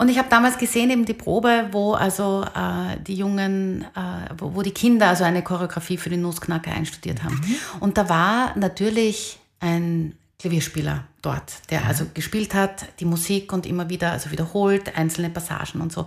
Und 0.00 0.08
ich 0.08 0.16
habe 0.16 0.30
damals 0.30 0.56
gesehen 0.56 0.88
eben 0.88 1.04
die 1.04 1.12
Probe, 1.12 1.68
wo 1.72 1.92
also 1.92 2.42
äh, 2.42 2.98
die 3.06 3.16
Jungen, 3.16 3.84
äh, 3.94 4.32
wo, 4.38 4.54
wo 4.54 4.62
die 4.62 4.70
Kinder 4.70 5.08
also 5.08 5.24
eine 5.24 5.42
Choreografie 5.42 5.98
für 5.98 6.08
den 6.08 6.22
Nussknacker 6.22 6.72
einstudiert 6.72 7.22
haben. 7.22 7.38
Und 7.80 7.98
da 7.98 8.08
war 8.08 8.56
natürlich 8.56 9.38
ein 9.60 10.16
Klavierspieler 10.40 11.04
dort, 11.22 11.70
der 11.70 11.84
also 11.84 12.06
gespielt 12.14 12.54
hat, 12.54 12.86
die 12.98 13.04
Musik 13.04 13.52
und 13.52 13.66
immer 13.66 13.90
wieder 13.90 14.12
also 14.12 14.30
wiederholt, 14.30 14.96
einzelne 14.96 15.30
Passagen 15.30 15.80
und 15.80 15.92
so. 15.92 16.06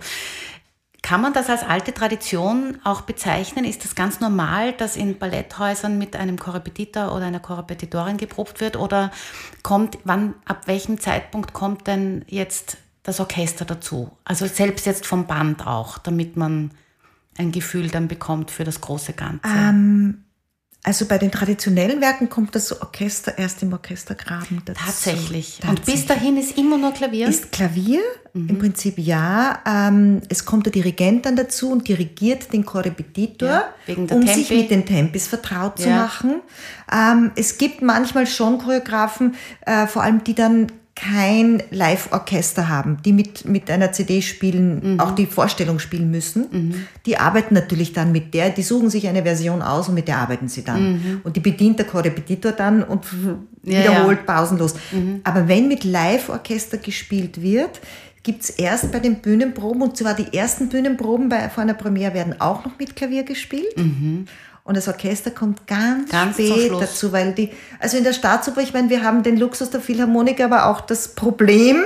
Kann 1.02 1.20
man 1.20 1.34
das 1.34 1.50
als 1.50 1.62
alte 1.62 1.92
Tradition 1.92 2.78
auch 2.82 3.02
bezeichnen? 3.02 3.66
Ist 3.66 3.84
das 3.84 3.94
ganz 3.94 4.20
normal, 4.20 4.72
dass 4.72 4.96
in 4.96 5.18
Balletthäusern 5.18 5.98
mit 5.98 6.16
einem 6.16 6.38
Korrepetitor 6.38 7.14
oder 7.14 7.26
einer 7.26 7.40
Korrepetitorin 7.40 8.16
geprobt 8.16 8.60
wird? 8.60 8.76
Oder 8.76 9.12
kommt, 9.62 9.98
wann, 10.04 10.34
ab 10.46 10.62
welchem 10.66 10.98
Zeitpunkt 10.98 11.52
kommt 11.52 11.86
denn 11.86 12.24
jetzt 12.26 12.78
das 13.02 13.20
Orchester 13.20 13.66
dazu? 13.66 14.16
Also 14.24 14.46
selbst 14.46 14.86
jetzt 14.86 15.06
vom 15.06 15.26
Band 15.26 15.66
auch, 15.66 15.98
damit 15.98 16.38
man 16.38 16.70
ein 17.36 17.52
Gefühl 17.52 17.88
dann 17.88 18.08
bekommt 18.08 18.50
für 18.50 18.64
das 18.64 18.80
große 18.80 19.12
Ganze. 19.12 19.46
Also 20.86 21.06
bei 21.06 21.16
den 21.16 21.30
traditionellen 21.32 22.02
Werken 22.02 22.28
kommt 22.28 22.54
das 22.54 22.78
Orchester 22.82 23.38
erst 23.38 23.62
im 23.62 23.72
Orchestergraben 23.72 24.60
dazu. 24.66 24.80
Tatsächlich. 24.84 25.58
Und 25.66 25.76
bis 25.86 26.04
Tatsächlich. 26.04 26.06
dahin 26.06 26.36
ist 26.36 26.58
immer 26.58 26.76
nur 26.76 26.92
Klavier? 26.92 27.26
Ist 27.26 27.50
Klavier 27.52 28.00
Mhm. 28.34 28.48
im 28.50 28.58
Prinzip 28.58 28.98
ja. 28.98 29.60
Ähm, 29.66 30.20
es 30.28 30.44
kommt 30.44 30.66
der 30.66 30.72
Dirigent 30.72 31.24
dann 31.24 31.36
dazu 31.36 31.70
und 31.70 31.88
dirigiert 31.88 32.52
den 32.52 32.66
Korrepetitor, 32.66 33.48
Ja, 33.48 33.64
um 33.96 34.06
Tempi. 34.08 34.26
sich 34.34 34.50
mit 34.50 34.70
den 34.70 34.84
Tempis 34.84 35.26
vertraut 35.26 35.78
zu 35.78 35.88
Ja. 35.88 35.96
machen. 36.02 36.42
Ähm, 36.92 37.30
es 37.36 37.56
gibt 37.58 37.80
manchmal 37.80 38.26
schon 38.26 38.58
Choreografen, 38.58 39.36
äh, 39.64 39.86
vor 39.86 40.02
allem 40.02 40.22
die 40.24 40.34
dann 40.34 40.66
kein 40.96 41.60
Live-Orchester 41.70 42.68
haben, 42.68 42.98
die 43.04 43.12
mit, 43.12 43.44
mit 43.46 43.68
einer 43.70 43.90
CD 43.92 44.22
spielen, 44.22 44.94
Mhm. 44.94 45.00
auch 45.00 45.10
die 45.12 45.26
Vorstellung 45.26 45.80
spielen 45.80 46.10
müssen. 46.10 46.86
Die 47.04 47.18
arbeiten 47.18 47.54
natürlich 47.54 47.92
dann 47.92 48.12
mit 48.12 48.32
der, 48.32 48.50
die 48.50 48.62
suchen 48.62 48.90
sich 48.90 49.08
eine 49.08 49.22
Version 49.24 49.60
aus 49.60 49.88
und 49.88 49.94
mit 49.94 50.06
der 50.06 50.18
arbeiten 50.18 50.48
sie 50.48 50.62
dann. 50.62 51.20
Und 51.24 51.34
die 51.34 51.40
bedient 51.40 51.78
der 51.80 51.86
Korrepetitor 51.86 52.52
dann 52.52 52.82
und 52.84 53.12
Mhm. 53.12 53.38
Ja, 53.64 53.80
wiederholt 53.80 54.18
ja. 54.18 54.22
Mhm. 54.22 54.26
pausenlos. 54.26 54.74
Aber 55.24 55.48
wenn 55.48 55.66
mit 55.68 55.82
Live-Orchester 55.84 56.78
gespielt 56.78 57.42
wird, 57.42 57.80
gibt 58.22 58.42
es 58.44 58.50
erst 58.50 58.90
bei 58.92 59.00
den 59.00 59.16
Bühnenproben, 59.16 59.82
und 59.82 59.96
zwar 59.96 60.14
die 60.14 60.36
ersten 60.36 60.68
Bühnenproben 60.68 61.28
bei, 61.28 61.48
vor 61.50 61.62
einer 61.62 61.74
Premiere 61.74 62.14
werden 62.14 62.40
auch 62.40 62.64
noch 62.64 62.78
mit 62.78 62.94
Klavier 62.96 63.22
gespielt. 63.24 63.74
Und 64.66 64.78
das 64.78 64.88
Orchester 64.88 65.30
kommt 65.30 65.66
ganz. 65.66 66.10
Ganz 66.10 66.36
spät 66.36 66.72
dazu, 66.72 67.12
weil 67.12 67.34
die, 67.34 67.50
also 67.80 67.98
in 67.98 68.04
der 68.04 68.14
Staatsoper, 68.14 68.62
ich 68.62 68.72
meine, 68.72 68.88
wir 68.88 69.04
haben 69.04 69.22
den 69.22 69.36
Luxus 69.36 69.68
der 69.68 69.80
Philharmoniker, 69.80 70.46
aber 70.46 70.66
auch 70.70 70.80
das 70.80 71.08
Problem, 71.08 71.84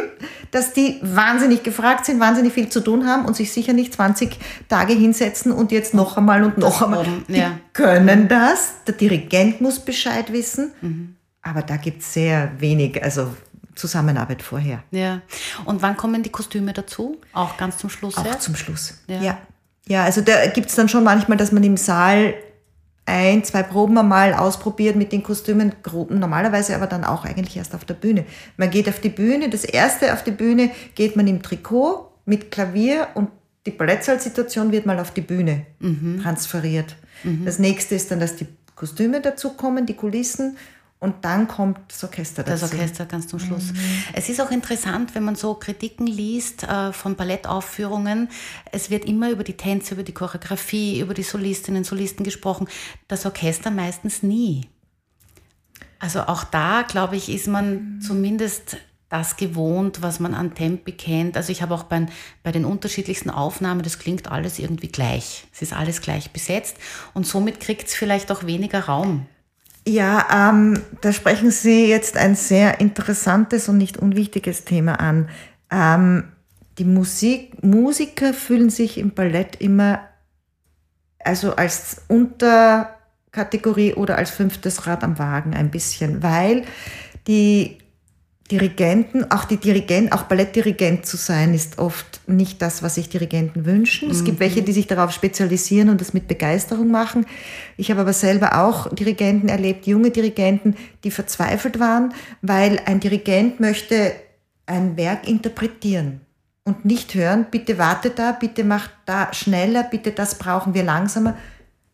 dass 0.53 0.75
die 0.75 1.01
wahnsinnig 1.03 1.64
gefragt 1.64 2.07
sind, 2.07 2.21
wahnsinnig 2.21 2.53
viel 2.53 2.69
zu 2.69 2.81
tun 2.81 3.05
haben 3.05 3.25
und 3.25 3.35
sich 3.35 3.53
sicher 3.53 3.73
nicht 3.73 3.95
20 3.95 4.38
Tage 4.69 4.93
hinsetzen 4.93 5.51
und 5.51 5.73
jetzt 5.73 5.93
noch 5.93 6.17
einmal 6.17 6.45
und 6.45 6.57
noch 6.59 6.81
einmal. 6.81 7.05
Die 7.27 7.35
ja. 7.35 7.59
können 7.73 8.29
das, 8.29 8.75
der 8.87 8.95
Dirigent 8.95 9.61
muss 9.61 9.81
Bescheid 9.81 10.33
wissen, 10.33 10.71
Mhm. 10.81 11.17
aber 11.43 11.62
da 11.62 11.79
gibt 11.79 12.03
es 12.03 12.12
sehr 12.12 12.53
wenig, 12.61 13.03
also 13.03 13.35
Zusammenarbeit 13.75 14.41
vorher. 14.41 14.85
Ja. 14.93 15.23
Und 15.64 15.83
wann 15.83 15.97
kommen 15.97 16.23
die 16.23 16.31
Kostüme 16.31 16.73
dazu? 16.73 17.17
Auch 17.33 17.57
ganz 17.57 17.79
zum 17.79 17.91
Schluss? 17.91 18.17
Auch 18.17 18.25
ja? 18.25 18.38
zum 18.38 18.55
Schluss. 18.55 18.95
Ja. 19.09 19.21
Ja. 19.21 19.38
ja. 19.88 20.05
also 20.05 20.21
da 20.21 20.47
gibt 20.47 20.69
es 20.69 20.77
dann 20.77 20.88
schon 20.88 21.03
manchmal, 21.03 21.37
dass 21.37 21.51
man 21.51 21.64
im 21.64 21.77
Saal 21.77 22.35
ein, 23.09 23.42
zwei 23.42 23.62
Proben 23.62 23.99
einmal 23.99 24.35
ausprobiert 24.35 24.94
mit 24.94 25.11
den 25.11 25.23
Kostümen, 25.23 25.73
gro- 25.83 26.07
normalerweise 26.11 26.77
aber 26.77 26.87
dann 26.87 27.05
auch 27.05 27.25
eigentlich 27.25 27.57
erst 27.57 27.75
auf 27.75 27.85
der 27.85 27.94
Bühne. 27.94 28.25
Man 28.57 28.71
geht 28.71 28.88
auf 28.88 29.01
die 29.01 29.09
Bühne, 29.09 29.49
das 29.51 29.64
erste 29.64 30.12
auf 30.12 30.23
die 30.23 30.31
Bühne 30.31 30.71
geht 30.94 31.16
man 31.16 31.27
im 31.27 31.42
Trikot 31.42 32.12
mit 32.27 32.51
Klavier 32.51 33.09
und 33.14 33.31
die 33.66 33.71
Ballettsaalsituation 33.73 34.71
wird 34.71 34.87
mal 34.87 35.01
auf 35.01 35.11
die 35.12 35.21
Bühne 35.23 35.66
transferiert. 36.23 36.97
Das 37.44 37.59
nächste 37.59 37.94
ist 37.97 38.11
dann, 38.11 38.21
dass 38.21 38.37
die 38.37 38.47
Kostüme 38.77 39.21
dazukommen, 39.21 39.87
die 39.87 39.94
Kulissen 39.94 40.57
und 41.01 41.25
dann 41.25 41.47
kommt 41.47 41.79
das 41.89 42.03
Orchester 42.03 42.43
dazu. 42.43 42.61
Das 42.62 42.72
Orchester 42.72 43.07
ganz 43.07 43.29
zum 43.29 43.39
Schluss. 43.39 43.72
Mhm. 43.72 43.79
Es 44.14 44.29
ist 44.29 44.41
auch 44.41 44.51
interessant, 44.51 45.14
wenn 45.14 45.22
man 45.22 45.37
so 45.37 45.55
Kritiken 45.55 46.09
liest 46.09 46.64
äh, 46.64 46.93
von 46.93 47.14
Ballettaufführungen. 47.14 48.29
Es 48.72 48.91
wird 48.91 49.05
immer 49.05 49.31
über 49.31 49.45
die 49.45 49.57
Tänze, 49.57 49.95
über 49.95 50.03
die 50.03 50.12
Choreografie, 50.12 50.99
über 51.01 51.14
die 51.14 51.22
Solistinnen, 51.22 51.85
Solisten 51.85 52.25
gesprochen. 52.25 52.68
Das 53.07 53.27
Orchester 53.27 53.70
meistens 53.70 54.25
nie. 54.25 54.68
Also 56.01 56.22
auch 56.22 56.43
da, 56.45 56.83
glaube 56.83 57.16
ich, 57.16 57.29
ist 57.29 57.47
man 57.47 58.01
zumindest 58.01 58.79
das 59.09 59.37
gewohnt, 59.37 60.03
was 60.03 60.20
man 60.20 60.35
an 60.35 60.55
Tempi 60.55 60.93
kennt. 60.93 61.37
Also 61.37 61.53
ich 61.53 61.62
habe 61.62 61.75
auch 61.75 61.85
bei, 61.85 62.07
bei 62.43 62.53
den 62.53 62.64
unterschiedlichsten 62.64 63.31
Aufnahmen, 63.31 63.83
das 63.83 63.99
klingt 63.99 64.31
alles 64.31 64.59
irgendwie 64.59 64.89
gleich. 64.89 65.47
Es 65.53 65.62
ist 65.62 65.72
alles 65.72 66.03
gleich 66.03 66.31
besetzt 66.33 66.77
und 67.14 67.27
somit 67.27 67.61
kriegt 67.61 67.89
es 67.89 67.95
vielleicht 67.95 68.31
auch 68.31 68.45
weniger 68.45 68.81
Raum. 68.81 69.27
Ja, 69.89 70.51
ähm, 70.51 70.82
da 71.01 71.14
sprechen 71.14 71.51
Sie 71.51 71.86
jetzt 71.86 72.18
ein 72.18 72.34
sehr 72.34 72.78
interessantes 72.78 73.70
und 73.70 73.78
nicht 73.78 73.97
unwichtiges 73.97 74.66
Thema 74.66 75.01
an. 75.01 75.30
Ähm, 75.70 76.24
die 76.76 76.84
Musik, 76.84 77.62
Musiker 77.64 78.34
fühlen 78.34 78.68
sich 78.68 78.99
im 78.99 79.14
Ballett 79.14 79.57
immer 79.62 80.01
also 81.24 81.57
als 81.57 82.03
Unterkategorie 82.09 83.95
oder 83.95 84.18
als 84.18 84.30
fünftes 84.30 84.86
Rad 84.86 85.03
am 85.03 85.18
Wagen 85.18 85.55
ein 85.55 85.70
bisschen, 85.70 86.22
weil 86.22 86.64
die 87.26 87.78
Dirigenten, 88.51 89.30
auch 89.30 89.44
die 89.44 89.59
Dirigenten, 89.59 90.11
auch 90.11 90.22
Ballettdirigent 90.22 91.05
zu 91.05 91.18
sein, 91.18 91.53
ist 91.53 91.78
oft 91.78 92.20
nicht 92.26 92.62
das, 92.62 92.82
was 92.82 92.94
sich 92.94 93.11
Dirigenten 93.11 93.66
wünschen. 93.66 94.11
Es 94.11 94.24
gibt 94.24 94.40
welche, 94.40 94.62
die 94.62 94.72
sich 94.72 94.86
darauf 94.86 95.12
spezialisieren 95.12 95.90
und 95.90 96.01
das 96.01 96.14
mit 96.14 96.28
Begeisterung 96.28 96.90
machen. 96.90 97.26
Ich 97.76 97.90
habe 97.90 98.01
aber 98.01 98.14
selber 98.14 98.62
auch 98.64 98.88
Dirigenten 98.94 99.51
erlebt, 99.51 99.86
junge 99.86 100.11
Dirigenten, 100.11 100.76
die 101.05 101.11
verzweifelt 101.11 101.78
waren, 101.78 102.14
weil 102.40 102.80
ein 102.86 103.01
Dirigent 103.01 103.61
möchte 103.61 104.12
ein 104.64 104.96
Werk 104.96 105.28
interpretieren 105.28 106.22
und 106.64 106.86
nicht 106.86 107.14
hören, 107.14 107.46
bitte 107.51 107.76
warte 107.76 108.11
da, 108.11 108.32
bitte 108.32 108.64
mach 108.64 108.88
da 109.05 109.32
schneller, 109.34 109.82
bitte 109.82 110.12
das 110.12 110.36
brauchen 110.36 110.72
wir 110.72 110.84
langsamer. 110.84 111.36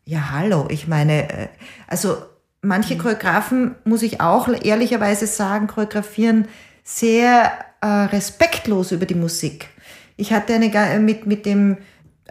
Ja, 0.04 0.30
hallo, 0.30 0.66
ich 0.68 0.86
meine, 0.86 1.28
äh, 1.30 1.48
also 1.88 2.16
manche 2.64 2.96
Choreografen, 2.96 3.74
muss 3.84 4.02
ich 4.02 4.20
auch 4.20 4.48
ehrlicherweise 4.48 5.26
sagen, 5.26 5.66
choreografieren 5.66 6.48
sehr 6.82 7.52
äh, 7.80 7.86
respektlos 7.86 8.92
über 8.92 9.06
die 9.06 9.14
Musik. 9.14 9.68
Ich 10.16 10.32
hatte 10.32 10.54
eine 10.54 11.00
mit, 11.00 11.26
mit 11.26 11.46
dem, 11.46 11.78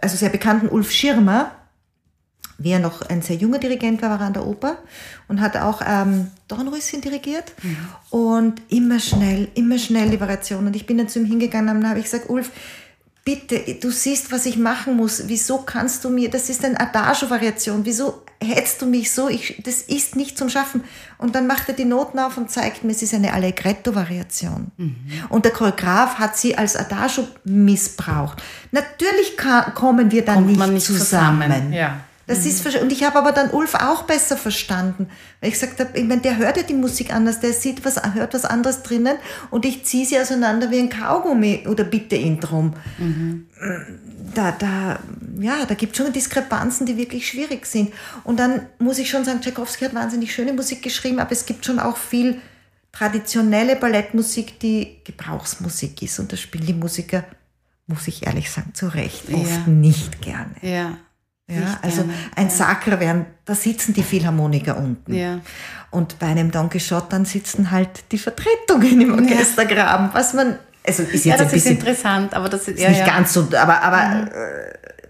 also 0.00 0.16
sehr 0.16 0.30
bekannten 0.30 0.68
Ulf 0.68 0.90
Schirmer, 0.90 1.52
wie 2.58 2.70
er 2.70 2.78
noch 2.78 3.02
ein 3.02 3.20
sehr 3.20 3.36
junger 3.36 3.58
Dirigent 3.58 4.00
war, 4.00 4.10
war 4.10 4.20
er 4.20 4.26
an 4.26 4.32
der 4.32 4.46
Oper 4.46 4.78
und 5.26 5.40
hat 5.40 5.56
auch 5.56 5.82
ähm, 5.84 6.28
Dornröschen 6.46 7.00
dirigiert 7.00 7.52
mhm. 7.62 7.76
und 8.10 8.62
immer 8.68 9.00
schnell, 9.00 9.48
immer 9.54 9.78
schnell 9.78 10.10
die 10.10 10.20
Variation. 10.20 10.66
Und 10.66 10.76
ich 10.76 10.86
bin 10.86 10.98
dann 10.98 11.08
zu 11.08 11.18
ihm 11.18 11.24
hingegangen 11.24 11.76
und 11.76 11.88
habe 11.88 11.98
ich 11.98 12.04
gesagt, 12.04 12.30
Ulf, 12.30 12.52
bitte, 13.24 13.60
du 13.80 13.90
siehst, 13.90 14.30
was 14.30 14.46
ich 14.46 14.56
machen 14.56 14.96
muss. 14.96 15.24
Wieso 15.26 15.58
kannst 15.58 16.04
du 16.04 16.10
mir, 16.10 16.30
das 16.30 16.48
ist 16.48 16.64
eine 16.64 16.78
Adagio-Variation, 16.78 17.84
wieso 17.84 18.23
hetzt 18.44 18.82
du 18.82 18.86
mich 18.86 19.10
so? 19.12 19.28
Ich, 19.28 19.60
das 19.64 19.82
ist 19.82 20.16
nicht 20.16 20.38
zum 20.38 20.48
Schaffen. 20.48 20.84
Und 21.18 21.34
dann 21.34 21.46
macht 21.46 21.68
er 21.68 21.74
die 21.74 21.84
Noten 21.84 22.18
auf 22.18 22.36
und 22.36 22.50
zeigt 22.50 22.84
mir, 22.84 22.92
es 22.92 23.02
ist 23.02 23.14
eine 23.14 23.32
Allegretto-Variation. 23.32 24.70
Mhm. 24.76 24.96
Und 25.28 25.44
der 25.44 25.52
Choreograf 25.52 26.16
hat 26.16 26.36
sie 26.36 26.56
als 26.56 26.76
Adagio 26.76 27.26
missbraucht. 27.44 28.42
Natürlich 28.72 29.36
kann, 29.36 29.74
kommen 29.74 30.10
wir 30.10 30.24
dann 30.24 30.46
Kommt 30.46 30.72
nicht, 30.72 30.84
zusammen. 30.86 31.42
zusammen. 31.42 31.72
Ja. 31.72 32.00
Das 32.26 32.40
mhm. 32.40 32.46
ist, 32.46 32.76
und 32.76 32.92
ich 32.92 33.04
habe 33.04 33.18
aber 33.18 33.32
dann 33.32 33.50
Ulf 33.50 33.74
auch 33.74 34.04
besser 34.04 34.36
verstanden. 34.36 35.08
Weil 35.40 35.48
ich 35.50 35.54
gesagt 35.54 35.80
habe, 35.80 35.98
ich 35.98 36.04
meine, 36.04 36.22
der 36.22 36.36
hört 36.36 36.56
ja 36.56 36.62
die 36.62 36.74
Musik 36.74 37.12
anders, 37.12 37.40
der 37.40 37.52
sieht 37.52 37.84
was, 37.84 38.00
hört 38.14 38.34
was 38.34 38.44
anderes 38.44 38.82
drinnen 38.82 39.16
und 39.50 39.64
ich 39.64 39.84
ziehe 39.84 40.06
sie 40.06 40.18
auseinander 40.18 40.70
wie 40.70 40.78
ein 40.78 40.88
Kaugummi 40.88 41.66
oder 41.68 41.84
bitte 41.84 42.16
ihn 42.16 42.40
drum. 42.40 42.74
Mhm. 42.98 43.46
Da, 44.34 44.52
da, 44.52 44.98
ja, 45.38 45.64
da 45.66 45.74
gibt 45.74 45.92
es 45.92 46.02
schon 46.02 46.12
Diskrepanzen, 46.12 46.86
die 46.86 46.96
wirklich 46.96 47.28
schwierig 47.28 47.66
sind. 47.66 47.92
Und 48.24 48.38
dann 48.38 48.66
muss 48.78 48.98
ich 48.98 49.10
schon 49.10 49.24
sagen, 49.24 49.40
Tchaikovsky 49.40 49.84
hat 49.84 49.94
wahnsinnig 49.94 50.32
schöne 50.34 50.52
Musik 50.52 50.82
geschrieben, 50.82 51.18
aber 51.18 51.32
es 51.32 51.46
gibt 51.46 51.66
schon 51.66 51.78
auch 51.78 51.96
viel 51.96 52.40
traditionelle 52.94 53.76
Ballettmusik, 53.76 54.58
die 54.60 54.98
Gebrauchsmusik 55.04 56.00
ist. 56.02 56.18
Und 56.18 56.32
da 56.32 56.36
spielen 56.36 56.66
die 56.66 56.74
Musiker, 56.74 57.24
muss 57.86 58.08
ich 58.08 58.26
ehrlich 58.26 58.50
sagen, 58.50 58.72
zu 58.74 58.88
Recht 58.88 59.32
oft 59.32 59.50
ja. 59.50 59.66
nicht 59.66 60.22
gerne. 60.22 60.54
Ja. 60.62 60.98
Ja, 61.46 61.78
also 61.82 62.04
ein 62.36 62.48
Sacra 62.48 62.98
wären, 63.00 63.26
da 63.44 63.54
sitzen 63.54 63.92
die 63.92 64.02
Philharmoniker 64.02 64.78
unten. 64.78 65.12
Ja. 65.14 65.40
Und 65.90 66.18
bei 66.18 66.26
einem 66.26 66.50
Don 66.50 66.70
Quixote 66.70 67.06
dann 67.10 67.26
sitzen 67.26 67.70
halt 67.70 68.10
die 68.12 68.18
Vertretungen 68.18 69.00
im 69.00 69.12
Orchestergraben, 69.12 70.10
was 70.14 70.32
man, 70.32 70.58
also 70.86 71.02
ist 71.02 71.12
jetzt 71.12 71.26
ja, 71.26 71.36
das 71.36 71.48
ein 71.48 71.52
bisschen 71.52 71.72
ist 71.72 71.80
interessant, 71.80 72.34
aber 72.34 72.48
das 72.48 72.66
ist 72.66 72.80
ja, 72.80 72.88
nicht 72.88 73.00
ja. 73.00 73.06
ganz 73.06 73.34
so, 73.34 73.46
aber, 73.56 73.82
aber 73.82 74.22
mhm. 74.22 74.28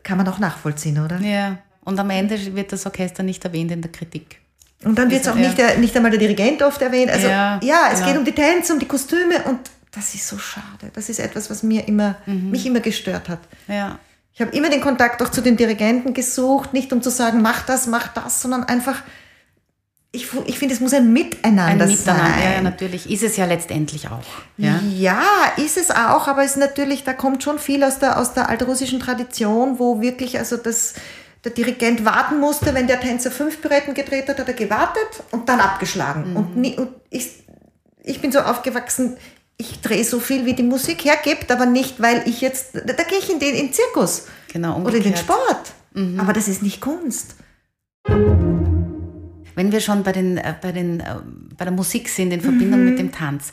kann 0.02 0.18
man 0.18 0.26
auch 0.26 0.40
nachvollziehen, 0.40 0.98
oder? 0.98 1.20
Ja. 1.20 1.58
Und 1.84 2.00
am 2.00 2.10
Ende 2.10 2.56
wird 2.56 2.72
das 2.72 2.84
Orchester 2.84 3.22
nicht 3.22 3.44
erwähnt 3.44 3.70
in 3.70 3.80
der 3.80 3.92
Kritik. 3.92 4.40
Und 4.82 4.98
dann 4.98 5.10
wird 5.10 5.22
es 5.22 5.28
auch 5.28 5.36
nicht, 5.36 5.56
der, 5.56 5.78
nicht 5.78 5.96
einmal 5.96 6.10
der 6.10 6.20
Dirigent 6.20 6.62
oft 6.62 6.82
erwähnt. 6.82 7.10
Also 7.10 7.28
ja, 7.28 7.60
ja 7.62 7.88
es 7.92 8.00
genau. 8.00 8.06
geht 8.08 8.18
um 8.18 8.24
die 8.24 8.32
Tänze, 8.32 8.72
um 8.72 8.78
die 8.78 8.86
Kostüme 8.86 9.42
und 9.44 9.60
das 9.92 10.14
ist 10.14 10.26
so 10.26 10.36
schade. 10.36 10.90
Das 10.92 11.08
ist 11.08 11.20
etwas, 11.20 11.48
was 11.48 11.62
mir 11.62 11.86
immer, 11.86 12.16
mhm. 12.26 12.50
mich 12.50 12.66
immer 12.66 12.80
gestört 12.80 13.28
hat. 13.28 13.38
Ja. 13.68 13.98
Ich 14.34 14.40
habe 14.40 14.50
immer 14.50 14.68
den 14.68 14.80
Kontakt 14.80 15.22
auch 15.22 15.28
zu 15.30 15.40
den 15.40 15.56
Dirigenten 15.56 16.12
gesucht, 16.12 16.72
nicht 16.72 16.92
um 16.92 17.00
zu 17.00 17.10
sagen, 17.10 17.40
mach 17.40 17.62
das, 17.62 17.86
mach 17.86 18.08
das, 18.08 18.42
sondern 18.42 18.64
einfach, 18.64 19.00
ich, 20.10 20.26
ich 20.46 20.58
finde, 20.58 20.74
es 20.74 20.80
muss 20.80 20.92
ein 20.92 21.12
Miteinander, 21.12 21.84
ein 21.84 21.90
Miteinander 21.90 22.34
sein. 22.34 22.54
Ja, 22.54 22.60
natürlich. 22.60 23.08
Ist 23.08 23.22
es 23.22 23.36
ja 23.36 23.46
letztendlich 23.46 24.08
auch. 24.08 24.24
Ja? 24.56 24.80
ja, 24.96 25.22
ist 25.56 25.76
es 25.76 25.92
auch, 25.92 26.26
aber 26.26 26.42
es 26.42 26.52
ist 26.52 26.56
natürlich, 26.56 27.04
da 27.04 27.12
kommt 27.12 27.44
schon 27.44 27.60
viel 27.60 27.84
aus 27.84 28.00
der, 28.00 28.18
aus 28.18 28.34
der 28.34 28.48
altrussischen 28.48 28.98
Tradition, 28.98 29.78
wo 29.78 30.00
wirklich, 30.00 30.36
also 30.36 30.56
das, 30.56 30.94
der 31.44 31.52
Dirigent 31.52 32.04
warten 32.04 32.40
musste, 32.40 32.74
wenn 32.74 32.88
der 32.88 33.00
Tänzer 33.00 33.30
fünf 33.30 33.62
Pirouetten 33.62 33.94
gedreht 33.94 34.28
hat, 34.28 34.40
hat 34.40 34.48
er 34.48 34.54
gewartet 34.54 35.22
und 35.30 35.48
dann 35.48 35.60
abgeschlagen. 35.60 36.30
Mhm. 36.30 36.36
Und, 36.36 36.56
nie, 36.56 36.76
und 36.76 36.88
ich, 37.10 37.44
ich 38.02 38.20
bin 38.20 38.32
so 38.32 38.40
aufgewachsen, 38.40 39.16
ich 39.56 39.80
drehe 39.80 40.04
so 40.04 40.20
viel, 40.20 40.46
wie 40.46 40.54
die 40.54 40.62
Musik 40.62 41.04
hergibt, 41.04 41.50
aber 41.50 41.66
nicht, 41.66 42.00
weil 42.00 42.26
ich 42.26 42.40
jetzt, 42.40 42.74
da, 42.74 43.02
gehe 43.04 43.18
ich 43.18 43.30
in 43.30 43.38
den, 43.38 43.54
in 43.54 43.66
den 43.66 43.72
Zirkus. 43.72 44.26
Genau, 44.52 44.76
umgekehrt. 44.76 45.00
Oder 45.00 45.06
in 45.06 45.12
den 45.12 45.16
Sport. 45.16 45.72
Mhm. 45.94 46.20
Aber 46.20 46.32
das 46.32 46.48
ist 46.48 46.62
nicht 46.62 46.80
Kunst. 46.80 47.36
Wenn 48.06 49.70
wir 49.70 49.80
schon 49.80 50.02
bei, 50.02 50.12
den, 50.12 50.36
äh, 50.36 50.54
bei, 50.60 50.72
den, 50.72 51.00
äh, 51.00 51.16
bei 51.56 51.64
der 51.64 51.72
Musik 51.72 52.08
sind, 52.08 52.32
in 52.32 52.40
Verbindung 52.40 52.80
mhm. 52.80 52.86
mit 52.86 52.98
dem 52.98 53.12
Tanz. 53.12 53.52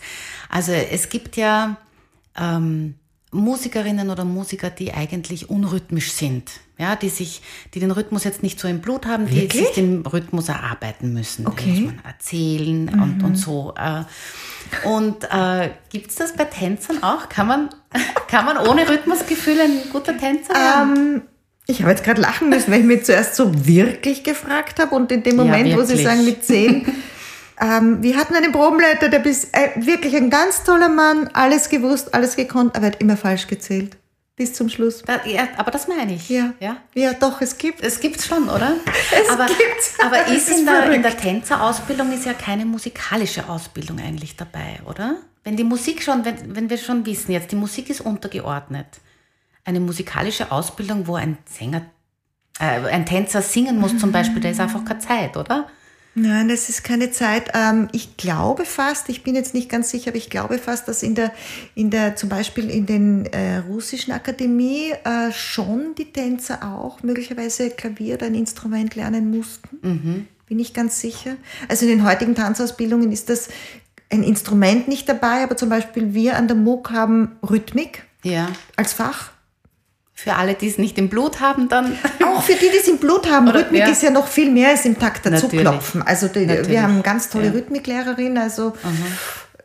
Also 0.49 0.72
es 0.72 1.10
gibt 1.10 1.38
ja 1.38 1.78
ähm, 2.38 2.95
Musikerinnen 3.32 4.10
oder 4.10 4.26
Musiker, 4.26 4.70
die 4.70 4.94
eigentlich 4.94 5.50
unrhythmisch 5.50 6.12
sind. 6.12 6.52
Ja, 6.78 6.96
die 6.96 7.10
sich, 7.10 7.42
die 7.74 7.80
den 7.80 7.92
Rhythmus 7.92 8.24
jetzt 8.24 8.44
nicht 8.44 8.60
so 8.60 8.68
im 8.68 8.82
Blut 8.82 9.06
haben, 9.06 9.28
die 9.28 9.42
Wirklich? 9.42 9.68
sich 9.68 9.76
den 9.76 10.06
Rhythmus 10.06 10.50
erarbeiten 10.50 11.14
müssen. 11.14 11.48
Okay. 11.48 11.82
Muss 11.82 11.94
man 11.94 12.02
erzählen 12.04 12.86
mhm. 12.86 13.02
und, 13.02 13.24
und 13.24 13.36
so. 13.36 13.74
Äh, 13.78 14.04
und 14.88 15.24
äh, 15.32 15.70
gibt 15.90 16.10
es 16.10 16.16
das 16.16 16.36
bei 16.36 16.46
Tänzern 16.46 17.04
auch? 17.04 17.30
Kann 17.30 17.48
man, 17.48 17.70
kann 18.28 18.46
man 18.46 18.58
ohne 18.58 18.90
Rhythmusgefühl 18.90 19.60
ein 19.60 19.90
guter 19.92 20.18
Tänzer 20.18 20.54
werden? 20.54 20.98
Ähm, 20.98 21.22
ich 21.68 21.82
habe 21.82 21.92
jetzt 21.92 22.04
gerade 22.04 22.20
lachen 22.20 22.50
müssen, 22.50 22.72
weil 22.72 22.82
ich 22.82 22.86
mich 22.86 23.06
zuerst 23.06 23.36
so 23.36 23.66
wirklich 23.66 24.24
gefragt 24.24 24.80
habe 24.80 24.96
und 24.96 25.12
in 25.12 25.24
dem 25.24 25.38
Moment, 25.38 25.68
ja, 25.68 25.78
wo 25.78 25.84
Sie 25.84 26.02
sagen 26.02 26.26
mit 26.26 26.44
zehn, 26.44 26.86
ähm, 27.62 28.01
wir 28.01 28.18
hatten 28.18 28.36
einen 28.36 28.51
Probenleiter, 28.51 29.09
der 29.09 29.26
ist 29.26 29.55
äh, 29.55 29.70
wirklich 29.76 30.16
ein 30.16 30.30
ganz 30.30 30.64
toller 30.64 30.89
Mann, 30.89 31.30
alles 31.34 31.70
gewusst, 31.70 32.14
alles 32.14 32.36
gekonnt, 32.36 32.76
aber 32.76 32.88
er 32.88 32.91
hat 32.93 33.01
immer 33.01 33.18
falsch 33.18 33.47
gezählt 33.47 33.97
bis 34.41 34.53
zum 34.53 34.70
Schluss. 34.70 35.03
Da, 35.03 35.24
ja, 35.26 35.47
aber 35.57 35.70
das 35.70 35.88
meine 35.88 36.14
ich. 36.16 36.28
Ja. 36.30 36.53
ja. 36.59 36.78
Ja, 36.95 37.14
doch, 37.14 37.41
es 37.41 37.59
gibt. 37.59 37.82
Es 37.82 37.99
gibt 37.99 38.22
schon, 38.24 38.49
oder? 38.49 38.74
Es 39.12 39.30
aber, 39.30 39.45
gibt's. 39.45 39.97
Aber 40.03 40.26
ist, 40.28 40.49
ist 40.49 40.59
in, 40.59 40.66
der, 40.66 40.91
in 40.91 41.03
der 41.03 41.16
Tänzerausbildung 41.16 42.12
ist 42.12 42.26
ja 42.26 42.34
keine 42.34 42.66
musikalische 42.66 43.47
Ausbildung 43.47 43.99
eigentlich 43.99 44.36
dabei, 44.36 44.80
oder? 44.86 45.18
Wenn 45.43 45.57
die 45.57 45.64
Musik 45.64 46.01
schon, 46.01 46.26
wenn, 46.26 46.55
wenn 46.55 46.70
wir 46.72 46.80
schon 46.80 47.05
wissen, 47.05 47.32
jetzt 47.32 47.51
die 47.51 47.55
Musik 47.55 47.91
ist 47.91 48.01
untergeordnet. 48.01 48.88
Eine 49.64 49.80
musikalische 49.80 50.51
Ausbildung, 50.51 51.05
wo 51.05 51.16
ein 51.16 51.38
Sänger, 51.45 51.84
äh, 52.59 52.89
ein 52.89 53.05
Tänzer 53.05 53.43
singen 53.43 53.80
muss 53.80 53.95
zum 53.99 54.12
Beispiel, 54.12 54.41
da 54.41 54.49
ist 54.49 54.59
einfach 54.59 54.84
keine 54.84 54.99
Zeit, 54.99 55.38
oder? 55.38 55.68
Nein, 56.14 56.49
das 56.49 56.68
ist 56.68 56.84
keine 56.84 57.12
Zeit. 57.12 57.51
Ähm, 57.53 57.88
ich 57.93 58.18
glaube 58.18 58.66
fast, 58.66 59.07
ich 59.07 59.24
bin 59.24 59.34
jetzt 59.34 59.53
nicht 59.53 59.70
ganz 59.70 59.91
sicher, 59.91 60.09
aber 60.09 60.18
ich 60.18 60.30
glaube 60.30 60.57
fast, 60.57 60.88
dass 60.88 61.03
in 61.03 61.16
der, 61.16 61.32
in 61.74 61.89
der 61.89 62.18
zum 62.18 62.28
Beispiel 62.28 62.70
in 62.70 62.86
den 62.86 63.26
äh, 63.28 63.57
russischen 63.57 64.12
Akademie 64.12 64.91
äh, 65.05 65.32
schon 65.32 65.95
die 65.95 66.12
Tänzer 66.12 66.64
auch 66.64 67.01
möglicherweise 67.01 67.70
Klavier 67.70 68.16
oder 68.16 68.26
ein 68.26 68.36
Instrument 68.36 68.95
lernen 68.95 69.32
mussten. 69.32 69.78
Mhm. 69.82 70.28
Bin 70.47 70.59
ich 70.59 70.74
ganz 70.74 70.99
sicher. 70.99 71.38
Also 71.70 71.86
in 71.86 71.91
den 71.91 72.05
heutigen 72.05 72.36
Tanzausbildungen 72.36 73.14
ist 73.14 73.30
das 73.30 73.47
ein 74.09 74.24
Instrument 74.24 74.89
nicht 74.89 75.07
dabei, 75.07 75.43
aber 75.43 75.55
zum 75.55 75.70
Beispiel 75.70 76.14
wir 76.14 76.36
an 76.36 76.49
der 76.49 76.57
MOOC 76.57 76.91
haben 76.91 77.38
Rhythmik 77.49 78.03
ja. 78.24 78.49
als 78.76 78.91
Fach. 78.91 79.32
Für 80.24 80.36
alle, 80.36 80.54
die 80.54 80.68
es 80.68 80.78
nicht 80.78 81.00
im 81.00 81.10
Blut 81.10 81.40
haben, 81.40 81.68
dann. 81.68 81.98
Auch 82.24 82.44
für 82.44 82.54
die, 82.54 82.70
die 82.70 82.78
es 82.78 82.88
im 82.88 83.00
Blut 83.00 83.28
haben. 83.28 83.48
Oder, 83.48 83.62
Rhythmik 83.62 83.80
ja. 83.82 83.88
ist 83.88 84.04
ja 84.04 84.12
noch 84.12 84.28
viel 84.28 84.52
mehr 84.52 84.70
als 84.70 84.86
im 84.86 85.00
Takt 85.00 85.26
dazu 85.26 85.46
Natürlich. 85.48 85.62
klopfen. 85.66 86.04
Also 86.04 86.28
die, 86.28 86.48
wir 86.48 86.84
haben 86.84 86.94
eine 86.94 87.02
ganz 87.02 87.30
tolle 87.30 87.48
ja. 87.48 87.52
Rhythmiklehrerin. 87.54 88.38
Also 88.38 88.74
Aha. 88.84 88.92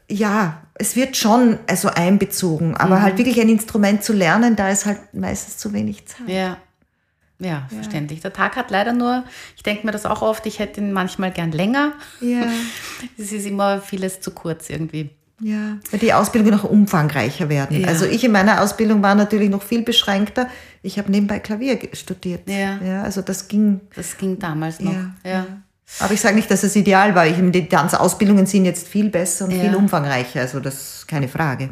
ja, 0.09 0.63
es 0.73 0.97
wird 0.97 1.19
schon 1.19 1.59
also 1.67 1.89
einbezogen. 1.89 2.75
Aber 2.75 2.97
mhm. 2.97 3.03
halt 3.03 3.19
wirklich 3.19 3.39
ein 3.39 3.51
Instrument 3.51 4.03
zu 4.03 4.15
lernen, 4.15 4.57
da 4.57 4.71
ist 4.71 4.87
halt 4.87 5.13
meistens 5.13 5.59
zu 5.59 5.75
wenig 5.75 6.07
Zeit. 6.07 6.29
Ja. 6.29 6.57
Ja, 7.39 7.49
ja, 7.49 7.69
verständlich. 7.69 8.23
Der 8.23 8.33
Tag 8.33 8.57
hat 8.57 8.71
leider 8.71 8.95
nur, 8.95 9.25
ich 9.57 9.63
denke 9.63 9.85
mir 9.85 9.93
das 9.93 10.07
auch 10.07 10.23
oft, 10.23 10.47
ich 10.47 10.59
hätte 10.59 10.81
ihn 10.81 10.93
manchmal 10.93 11.33
gern 11.33 11.53
länger. 11.53 11.93
Ja. 12.23 12.45
Es 13.19 13.31
ist 13.31 13.45
immer 13.45 13.83
vieles 13.83 14.23
zu 14.23 14.31
kurz 14.31 14.71
irgendwie. 14.71 15.11
Ja, 15.41 15.77
weil 15.91 16.01
die 16.01 16.15
Ausbildung 16.15 16.53
noch 16.53 16.65
umfangreicher 16.65 17.49
werden. 17.49 17.81
Ja. 17.81 17.89
Also 17.89 18.07
ich 18.07 18.25
in 18.25 18.33
meiner 18.33 18.63
Ausbildung 18.63 19.03
war 19.03 19.15
natürlich 19.15 19.51
noch 19.51 19.63
viel 19.63 19.83
beschränkter. 19.83 20.49
Ich 20.83 20.99
habe 20.99 21.11
nebenbei 21.11 21.41
Klavier 21.41 21.79
studiert. 21.93 22.49
Ja. 22.49 22.79
ja. 22.83 23.03
Also 23.03 23.21
das 23.21 23.49
ging. 23.49 23.81
Das 23.95 24.17
ging 24.17 24.39
damals 24.39 24.81
noch. 24.81 24.93
Ja. 24.93 25.15
ja. 25.25 25.47
Aber 26.01 26.15
ich 26.15 26.21
sage 26.21 26.35
nicht, 26.35 26.51
dass 26.51 26.63
es 26.63 26.75
ideal 26.75 27.15
war. 27.15 27.27
Ich, 27.27 27.37
die 27.39 27.69
Tanzausbildungen 27.69 28.47
sind 28.47 28.65
jetzt 28.65 28.89
viel 28.89 29.09
besser 29.09 29.45
und 29.45 29.53
viel 29.53 29.75
umfangreicher. 29.75 30.41
Also 30.41 30.59
das 30.59 30.99
ist 30.99 31.09
keine 31.09 31.29
Frage. 31.29 31.69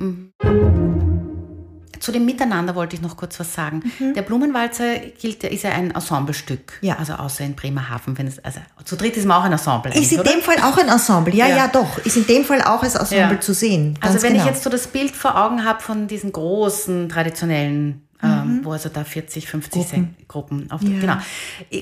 Zu 2.04 2.12
dem 2.12 2.26
Miteinander 2.26 2.74
wollte 2.74 2.96
ich 2.96 3.00
noch 3.00 3.16
kurz 3.16 3.40
was 3.40 3.54
sagen. 3.54 3.82
Der 4.14 4.20
Blumenwalzer 4.20 4.98
gilt, 5.18 5.42
ist 5.44 5.62
ja 5.64 5.70
ein 5.70 5.90
Ensemblestück. 5.92 6.74
Ja. 6.82 6.96
Also 6.98 7.14
außer 7.14 7.44
in 7.44 7.54
Bremerhaven. 7.54 8.18
Wenn 8.18 8.26
es, 8.26 8.38
also 8.44 8.60
zu 8.84 8.96
dritt 8.96 9.16
ist 9.16 9.24
man 9.24 9.38
auch 9.38 9.44
ein 9.44 9.52
Ensemble. 9.52 9.90
Ist 9.94 10.12
in 10.12 10.20
oder? 10.20 10.30
dem 10.30 10.42
Fall 10.42 10.56
auch 10.58 10.76
ein 10.76 10.88
Ensemble. 10.90 11.34
Ja, 11.34 11.46
Ja. 11.48 11.56
ja, 11.56 11.68
doch. 11.68 11.96
Ist 12.04 12.18
in 12.18 12.26
dem 12.26 12.44
Fall 12.44 12.60
auch 12.60 12.82
als 12.82 12.94
Ensemble 12.94 13.36
Ja. 13.36 13.40
zu 13.40 13.54
sehen. 13.54 13.94
Ganz 13.94 14.16
Also 14.16 14.22
wenn 14.26 14.34
genau. 14.34 14.44
ich 14.44 14.50
jetzt 14.50 14.62
so 14.64 14.68
das 14.68 14.86
Bild 14.88 15.12
vor 15.16 15.34
Augen 15.42 15.64
habe 15.64 15.80
von 15.80 16.06
diesen 16.06 16.30
großen 16.30 17.08
traditionellen, 17.08 18.06
ähm, 18.22 18.60
wo 18.64 18.72
also 18.72 18.90
da 18.90 19.02
40, 19.04 19.48
50 19.48 19.72
Gruppen, 19.72 20.16
Gruppen 20.28 20.70
auf, 20.70 20.82
Ja. 20.82 21.00
genau. 21.00 21.16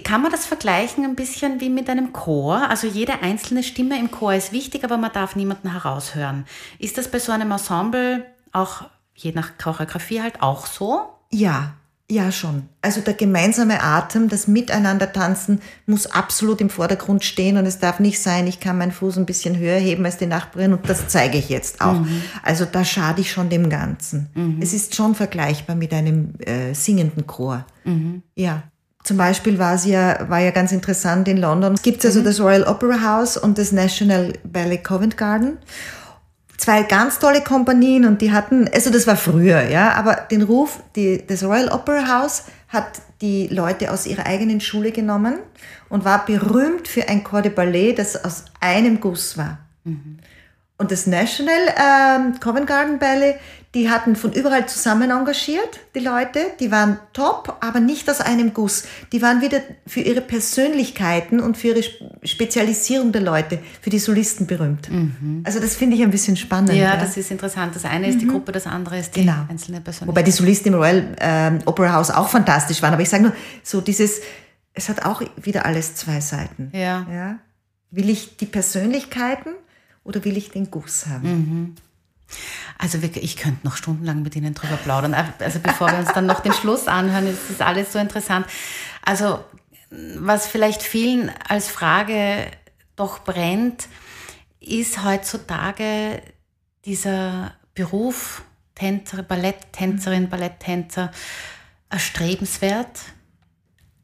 Kann 0.05 0.23
man 0.23 0.31
das 0.31 0.47
vergleichen 0.47 1.05
ein 1.05 1.17
bisschen 1.17 1.61
wie 1.61 1.69
mit 1.69 1.91
einem 1.91 2.13
Chor? 2.13 2.69
Also 2.71 2.87
jede 2.87 3.23
einzelne 3.23 3.65
Stimme 3.65 3.99
im 3.99 4.13
Chor 4.13 4.35
ist 4.35 4.53
wichtig, 4.53 4.85
aber 4.85 4.99
man 4.99 5.13
darf 5.13 5.35
niemanden 5.35 5.73
heraushören. 5.73 6.45
Ist 6.79 6.97
das 6.97 7.09
bei 7.09 7.19
so 7.19 7.33
einem 7.33 7.51
Ensemble 7.51 8.25
auch 8.53 8.83
je 9.23 9.33
nach 9.33 9.59
Choreografie 9.59 10.23
halt 10.23 10.43
auch 10.43 10.67
so? 10.67 11.03
Ja, 11.31 11.75
ja 12.11 12.31
schon. 12.31 12.65
Also 12.83 13.01
der 13.01 13.15
gemeinsame 13.15 13.83
Atem, 13.83 14.29
das 14.29 14.47
Miteinander 14.47 15.13
tanzen 15.13 15.61
muss 15.87 16.07
absolut 16.07 16.61
im 16.61 16.69
Vordergrund 16.69 17.25
stehen 17.25 17.57
und 17.57 17.65
es 17.65 17.79
darf 17.79 18.01
nicht 18.01 18.21
sein, 18.21 18.47
ich 18.47 18.61
kann 18.61 18.79
meinen 18.79 18.93
Fuß 18.93 19.17
ein 19.17 19.27
bisschen 19.27 19.57
höher 19.57 19.79
heben 19.79 20.05
als 20.05 20.19
die 20.19 20.27
Nachbarin 20.27 20.75
und 20.75 20.89
das 20.89 21.09
zeige 21.09 21.39
ich 21.39 21.49
jetzt 21.49 21.81
auch. 21.81 22.05
Also 22.43 22.67
da 22.67 22.85
schade 22.85 23.23
ich 23.23 23.33
schon 23.33 23.49
dem 23.49 23.71
Ganzen. 23.71 24.59
Es 24.61 24.75
ist 24.75 24.95
schon 24.95 25.15
vergleichbar 25.15 25.77
mit 25.77 25.93
einem 25.93 26.35
äh, 26.41 26.75
singenden 26.75 27.27
Chor. 27.27 27.65
Ja. 28.35 28.65
Zum 29.05 29.17
Beispiel 29.17 29.59
war 29.59 29.75
es 29.75 29.85
ja, 29.85 30.31
war 30.31 30.39
ja 30.39 30.53
ganz 30.53 30.71
interessant 30.71 31.27
in 31.27 31.37
London. 31.37 31.75
Es 31.75 31.83
gibt 31.83 32.05
also 32.05 32.23
das 32.23 32.39
Royal 32.39 32.63
Opera 32.63 33.03
House 33.03 33.37
und 33.37 33.59
das 33.59 33.73
National 33.73 34.35
Ballet 34.45 34.85
Covent 34.85 35.17
Garden 35.17 35.59
zwei 36.57 36.83
ganz 36.83 37.19
tolle 37.19 37.43
Kompanien 37.43 38.05
und 38.05 38.21
die 38.23 38.33
hatten, 38.33 38.69
also 38.73 38.91
das 38.91 39.07
war 39.07 39.17
früher, 39.17 39.63
ja, 39.63 39.93
aber 39.93 40.15
den 40.31 40.43
Ruf, 40.43 40.81
die, 40.97 41.25
das 41.27 41.43
Royal 41.43 41.69
Opera 41.69 42.21
House 42.21 42.45
hat 42.69 43.03
die 43.21 43.49
Leute 43.49 43.91
aus 43.91 44.07
ihrer 44.07 44.27
eigenen 44.27 44.61
Schule 44.61 44.93
genommen 44.93 45.39
und 45.89 46.05
war 46.05 46.25
berühmt 46.25 46.89
für 46.89 47.09
ein 47.09 47.23
Corps 47.23 47.43
de 47.43 47.53
Ballet, 47.53 47.95
das 47.95 48.25
aus 48.25 48.45
einem 48.61 49.01
Guss 49.01 49.37
war. 49.37 49.59
Und 50.79 50.91
das 50.91 51.07
National 51.07 51.61
ähm, 51.77 52.41
Covent 52.41 52.67
Garden 52.67 52.99
Ballet, 52.99 53.37
die 53.75 53.89
hatten 53.89 54.17
von 54.17 54.33
überall 54.33 54.69
zusammen 54.69 55.11
engagiert, 55.11 55.81
die 55.95 56.01
Leute. 56.01 56.41
Die 56.61 56.71
waren 56.71 56.99
top, 57.15 57.57
aber 57.61 57.81
nicht 57.81 58.09
aus 58.11 58.21
einem 58.21 58.53
Guss. 58.53 58.85
Die 59.13 59.23
waren 59.23 59.41
wieder 59.41 59.61
für 59.87 60.01
ihre 60.01 60.21
Persönlichkeiten 60.21 61.41
und 61.41 61.57
für 61.57 61.69
ihre 61.69 61.79
Sp- 61.81 62.05
Spezialisierung 62.23 63.13
der 63.13 63.23
Leute, 63.23 63.61
für 63.81 63.89
die 63.89 63.99
Solisten 63.99 64.47
berühmt. 64.47 64.91
Also 65.45 65.59
das 65.59 65.75
finde 65.75 65.97
ich 65.97 66.03
ein 66.03 66.11
bisschen 66.11 66.37
spannend. 66.37 66.75
Ja, 66.75 66.97
das 66.99 67.17
ist 67.17 67.31
interessant. 67.31 67.75
Das 67.75 67.87
eine 67.87 68.09
ist 68.09 68.21
die 68.21 68.27
Gruppe, 68.27 68.53
das 68.53 68.67
andere 68.67 68.99
ist 68.99 69.17
die 69.17 69.21
Genau. 69.21 69.47
einzelne 69.49 69.81
Person. 69.81 70.07
Wobei 70.07 70.23
die 70.23 70.33
Solisten 70.33 70.73
im 70.75 70.79
Royal 70.79 71.17
ähm, 71.19 71.59
Opera 71.65 71.95
House 71.95 72.11
auch 72.11 72.29
fantastisch 72.29 72.83
waren. 72.83 72.93
Aber 72.93 73.03
ich 73.03 73.09
sage 73.09 73.23
nur, 73.23 73.33
so 73.63 73.81
dieses, 73.81 74.21
es 74.75 74.89
hat 74.91 75.05
auch 75.07 75.23
wieder 75.43 75.65
alles 75.65 75.95
zwei 75.95 76.21
Seiten. 76.21 76.71
Ja. 76.75 77.07
Ja? 77.11 77.39
Will 77.91 78.11
ich 78.11 78.37
die 78.37 78.47
Persönlichkeiten 78.47 79.51
oder 80.05 80.25
will 80.27 80.37
ich 80.37 80.51
den 80.51 80.71
Guss 80.71 81.07
haben? 81.07 81.77
Also 82.83 83.01
wirklich, 83.01 83.23
ich 83.23 83.37
könnte 83.37 83.65
noch 83.65 83.77
stundenlang 83.77 84.23
mit 84.23 84.35
Ihnen 84.35 84.55
drüber 84.55 84.77
plaudern. 84.77 85.15
Also 85.39 85.61
bevor 85.61 85.93
wir 85.93 85.99
uns 86.01 86.13
dann 86.13 86.27
noch 86.27 86.41
den 86.41 86.53
Schluss 86.53 86.89
anhören, 86.89 87.29
ist 87.29 87.43
das 87.49 87.61
alles 87.61 87.93
so 87.93 88.01
interessant. 88.01 88.45
Also 89.03 89.39
was 89.89 90.49
vielleicht 90.49 90.83
vielen 90.83 91.31
als 91.49 91.69
Frage 91.69 92.49
doch 92.97 93.21
brennt, 93.21 93.87
ist 94.59 95.05
heutzutage 95.05 96.23
dieser 96.85 97.55
Beruf 97.77 98.43
Tänzer, 98.75 99.23
Balletttänzerin, 99.23 100.29
Balletttänzer 100.29 101.13
erstrebenswert? 101.89 102.99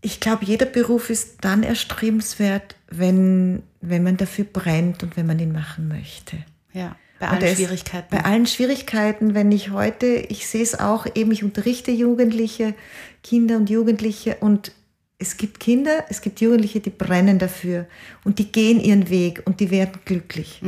Ich 0.03 0.21
glaube, 0.21 0.45
jeder 0.45 0.67
Beruf 0.67 1.11
ist 1.11 1.39
dann 1.41 1.65
erstrebenswert, 1.65 2.77
wenn, 2.89 3.65
wenn 3.81 4.05
man 4.05 4.17
dafür 4.19 4.45
brennt 4.45 5.03
und 5.03 5.17
wenn 5.17 5.27
man 5.27 5.41
ihn 5.41 5.51
machen 5.51 5.89
möchte. 5.89 6.45
Ja, 6.73 6.95
bei 7.19 7.29
allen 7.29 7.43
er 7.43 7.55
Schwierigkeiten. 7.55 8.07
Bei 8.11 8.25
allen 8.25 8.47
Schwierigkeiten, 8.47 9.35
wenn 9.35 9.53
ich 9.53 9.71
heute, 9.71 10.07
ich 10.07 10.47
sehe 10.47 10.63
es 10.63 10.79
auch, 10.79 11.07
eben 11.15 11.33
ich 11.33 11.45
unterrichte 11.45 11.91
Jugendliche, 11.91 12.75
Kinder 13.23 13.57
und 13.57 13.71
Jugendliche 13.71 14.37
und 14.41 14.73
es 15.19 15.37
gibt 15.37 15.59
Kinder, 15.59 16.05
es 16.09 16.21
gibt 16.21 16.41
Jugendliche, 16.41 16.81
die 16.81 16.91
brennen 16.91 17.39
dafür 17.39 17.87
und 18.25 18.39
die 18.39 18.53
gehen 18.53 18.79
ihren 18.79 19.11
Weg 19.11 19.43
und 19.47 19.59
die 19.59 19.71
werden 19.71 19.99
glücklich. 20.05 20.61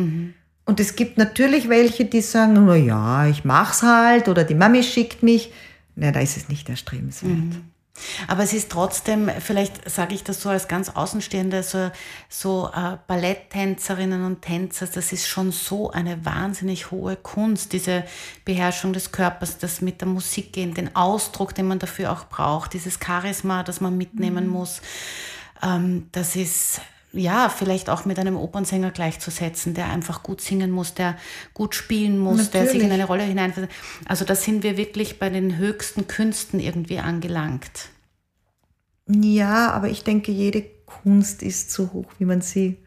Und 0.65 0.81
es 0.81 0.97
gibt 0.97 1.19
natürlich 1.19 1.69
welche, 1.69 2.05
die 2.05 2.21
sagen, 2.21 2.55
na 2.67 2.77
ja, 2.77 3.27
ich 3.27 3.45
mach's 3.45 3.83
halt 3.83 4.29
oder 4.29 4.45
die 4.45 4.55
Mami 4.55 4.83
schickt 4.83 5.23
mich. 5.23 5.53
Na, 5.97 6.13
da 6.13 6.21
ist 6.21 6.37
es 6.37 6.49
nicht 6.49 6.69
erstrebenswert. 6.69 7.33
Aber 8.27 8.43
es 8.43 8.53
ist 8.53 8.71
trotzdem, 8.71 9.31
vielleicht 9.41 9.89
sage 9.89 10.15
ich 10.15 10.25
das 10.25 10.41
so 10.41 10.49
als 10.49 10.69
ganz 10.69 10.91
Außenstehende, 10.91 11.63
so, 11.63 11.91
so 12.29 12.71
äh, 12.75 12.97
Balletttänzerinnen 13.07 14.25
und 14.25 14.43
Tänzer, 14.43 14.87
das 14.87 15.13
ist 15.13 15.29
schon 15.29 15.53
so 15.53 15.91
eine 15.91 16.25
wahnsinnig 16.25 16.91
hohe 16.91 17.17
Kunst, 17.17 17.73
diese 17.73 18.05
Beherrschung 18.45 18.93
des 18.93 19.13
Körpers, 19.13 19.59
das 19.59 19.81
mit 19.81 20.01
der 20.01 20.09
Musik 20.09 20.53
gehen, 20.53 20.75
den 20.75 20.95
Ausdruck, 20.97 21.55
den 21.55 21.69
man 21.69 21.79
dafür 21.79 22.13
auch 22.13 22.25
braucht, 22.25 22.73
dieses 22.75 22.99
Charisma, 23.05 23.63
das 23.63 23.81
man 23.81 23.97
mitnehmen 23.97 24.49
muss. 24.49 24.81
Ähm, 25.63 26.09
das 26.13 26.37
ist 26.37 26.81
ja 27.13 27.49
vielleicht 27.49 27.91
auch 27.91 28.05
mit 28.05 28.19
einem 28.19 28.37
Opernsänger 28.37 28.91
gleichzusetzen, 28.91 29.75
der 29.75 29.89
einfach 29.91 30.23
gut 30.23 30.41
singen 30.41 30.71
muss, 30.71 30.95
der 30.95 31.17
gut 31.55 31.75
spielen 31.75 32.19
muss, 32.19 32.51
der 32.51 32.63
sich 32.67 32.75
in 32.75 32.79
Natürlich. 32.83 32.93
eine 32.95 33.05
Rolle 33.07 33.23
hineinversetzt. 33.25 33.75
Also 34.07 34.25
da 34.25 34.35
sind 34.35 34.63
wir 34.63 34.77
wirklich 34.77 35.19
bei 35.19 35.29
den 35.29 35.57
höchsten 35.59 36.07
Künsten 36.07 36.61
irgendwie 36.61 36.99
angelangt. 36.99 37.89
Ja, 39.09 39.73
aber 39.73 39.89
ich 39.89 40.05
denke, 40.05 40.31
jede 40.33 40.63
Kunst 40.87 41.43
ist 41.43 41.71
so 41.73 41.93
hoch, 41.93 42.13
wie 42.19 42.25
man 42.25 42.41
sie 42.41 42.79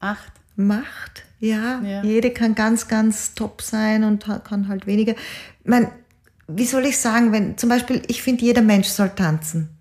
Macht. 0.00 0.32
macht. 0.56 1.24
Ja, 1.38 1.80
Ja. 1.82 2.02
jede 2.02 2.30
kann 2.30 2.54
ganz, 2.54 2.88
ganz 2.88 3.34
top 3.34 3.60
sein 3.60 4.04
und 4.04 4.24
kann 4.44 4.68
halt 4.68 4.86
weniger. 4.86 5.12
Ich 5.12 5.68
mein, 5.68 5.90
wie 6.48 6.64
soll 6.64 6.86
ich 6.86 6.98
sagen, 6.98 7.32
wenn 7.32 7.58
zum 7.58 7.68
Beispiel, 7.68 8.02
ich 8.08 8.22
finde, 8.22 8.44
jeder 8.44 8.62
Mensch 8.62 8.88
soll 8.88 9.10
tanzen. 9.10 9.75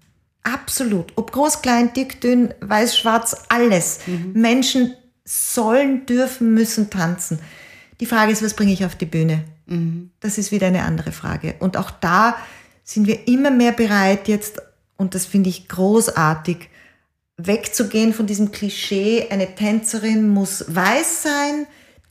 Absolut. 0.46 1.12
Ob 1.16 1.32
groß, 1.32 1.62
klein, 1.62 1.92
dick, 1.94 2.22
dünn, 2.22 2.54
weiß, 2.62 2.98
schwarz, 2.98 3.36
alles. 3.50 4.00
Menschen 4.34 4.94
sollen, 5.24 6.06
dürfen, 6.06 6.54
müssen 6.54 6.92
tanzen. 6.92 7.40
Die 8.00 8.06
Frage 8.06 8.32
ist, 8.32 8.44
was 8.44 8.54
bringe 8.54 8.72
ich 8.72 8.86
auf 8.86 8.96
die 8.96 9.08
Bühne? 9.08 9.44
Das 10.20 10.38
ist 10.38 10.52
wieder 10.52 10.68
eine 10.68 10.84
andere 10.84 11.12
Frage. 11.12 11.56
Und 11.60 11.78
auch 11.78 11.90
da 11.90 12.38
sind 12.84 13.08
wir 13.08 13.28
immer 13.28 13.50
mehr 13.50 13.72
bereit, 13.72 14.28
jetzt, 14.28 14.62
und 14.98 15.16
das 15.16 15.26
finde 15.26 15.50
ich 15.50 15.68
großartig, 15.68 16.70
wegzugehen 17.38 18.14
von 18.14 18.28
diesem 18.28 18.52
Klischee, 18.52 19.28
eine 19.30 19.56
Tänzerin 19.56 20.30
muss 20.30 20.64
weiß 20.68 21.24
sein, 21.24 21.66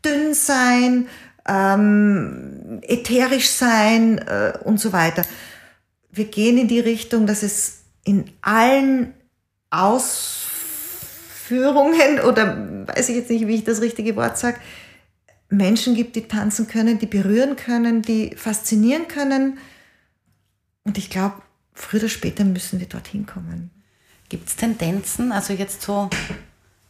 dünn 0.05 0.35
sein, 0.35 1.07
ähm, 1.47 2.81
ätherisch 2.83 3.49
sein 3.49 4.19
äh, 4.19 4.59
und 4.65 4.81
so 4.81 4.93
weiter. 4.93 5.23
Wir 6.11 6.27
gehen 6.27 6.59
in 6.59 6.69
die 6.69 6.81
Richtung, 6.81 7.27
dass 7.27 7.43
es 7.43 7.84
in 8.05 8.31
allen 8.43 9.15
Ausführungen 9.71 10.51
oder 12.21 12.87
weiß 12.87 13.09
ich 13.09 13.17
jetzt 13.17 13.31
nicht, 13.31 13.47
wie 13.47 13.57
ich 13.57 13.65
das 13.65 13.81
richtige 13.81 14.15
Wort 14.17 14.39
sage, 14.39 14.59
Menschen 15.49 15.95
gibt, 15.95 16.17
die 16.17 16.23
tanzen 16.29 16.67
können, 16.69 16.99
die 16.99 17.07
berühren 17.07 17.57
können, 17.57 18.03
die 18.03 18.35
faszinieren 18.37 19.09
können. 19.09 19.59
Und 20.85 20.99
ich 20.99 21.11
glaube, 21.11 21.43
früher 21.73 22.01
oder 22.01 22.09
später 22.09 22.45
müssen 22.45 22.81
wir 22.81 22.87
dorthin 22.87 23.27
kommen. 23.27 23.71
Gibt 24.29 24.49
es 24.49 24.57
Tendenzen, 24.57 25.33
also 25.33 25.53
jetzt 25.53 25.83
so, 25.83 26.11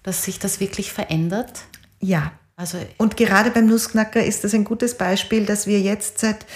dass 0.02 0.24
sich 0.24 0.38
das 0.38 0.60
wirklich 0.60 0.92
verändert? 0.92 1.62
Ja. 2.00 2.32
Also 2.56 2.78
Und 2.98 3.16
gerade 3.16 3.50
beim 3.50 3.66
Nussknacker 3.66 4.24
ist 4.24 4.44
das 4.44 4.54
ein 4.54 4.62
gutes 4.62 4.96
Beispiel, 4.96 5.44
dass 5.44 5.66
wir 5.66 5.80
jetzt 5.80 6.20
seit 6.20 6.46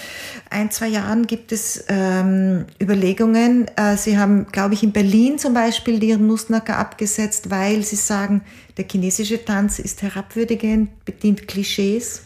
ein, 0.49 0.71
zwei 0.71 0.87
Jahren 0.87 1.27
gibt 1.27 1.51
es 1.51 1.83
ähm, 1.89 2.67
Überlegungen. 2.81 3.67
Äh, 3.75 3.97
sie 3.97 4.17
haben, 4.17 4.47
glaube 4.49 4.75
ich, 4.75 4.83
in 4.83 4.93
Berlin 4.93 5.39
zum 5.39 5.53
Beispiel 5.53 6.01
ihren 6.01 6.25
Nussknacker 6.25 6.77
abgesetzt, 6.77 7.49
weil 7.49 7.83
sie 7.83 7.97
sagen, 7.97 8.43
der 8.77 8.85
chinesische 8.89 9.43
Tanz 9.43 9.77
ist 9.79 10.01
herabwürdigend, 10.01 11.03
bedient 11.03 11.49
Klischees. 11.49 12.21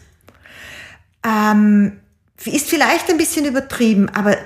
Ähm, 1.26 1.98
ist 2.44 2.68
vielleicht 2.68 3.10
ein 3.10 3.16
bisschen 3.16 3.44
übertrieben, 3.44 4.08
aber 4.08 4.36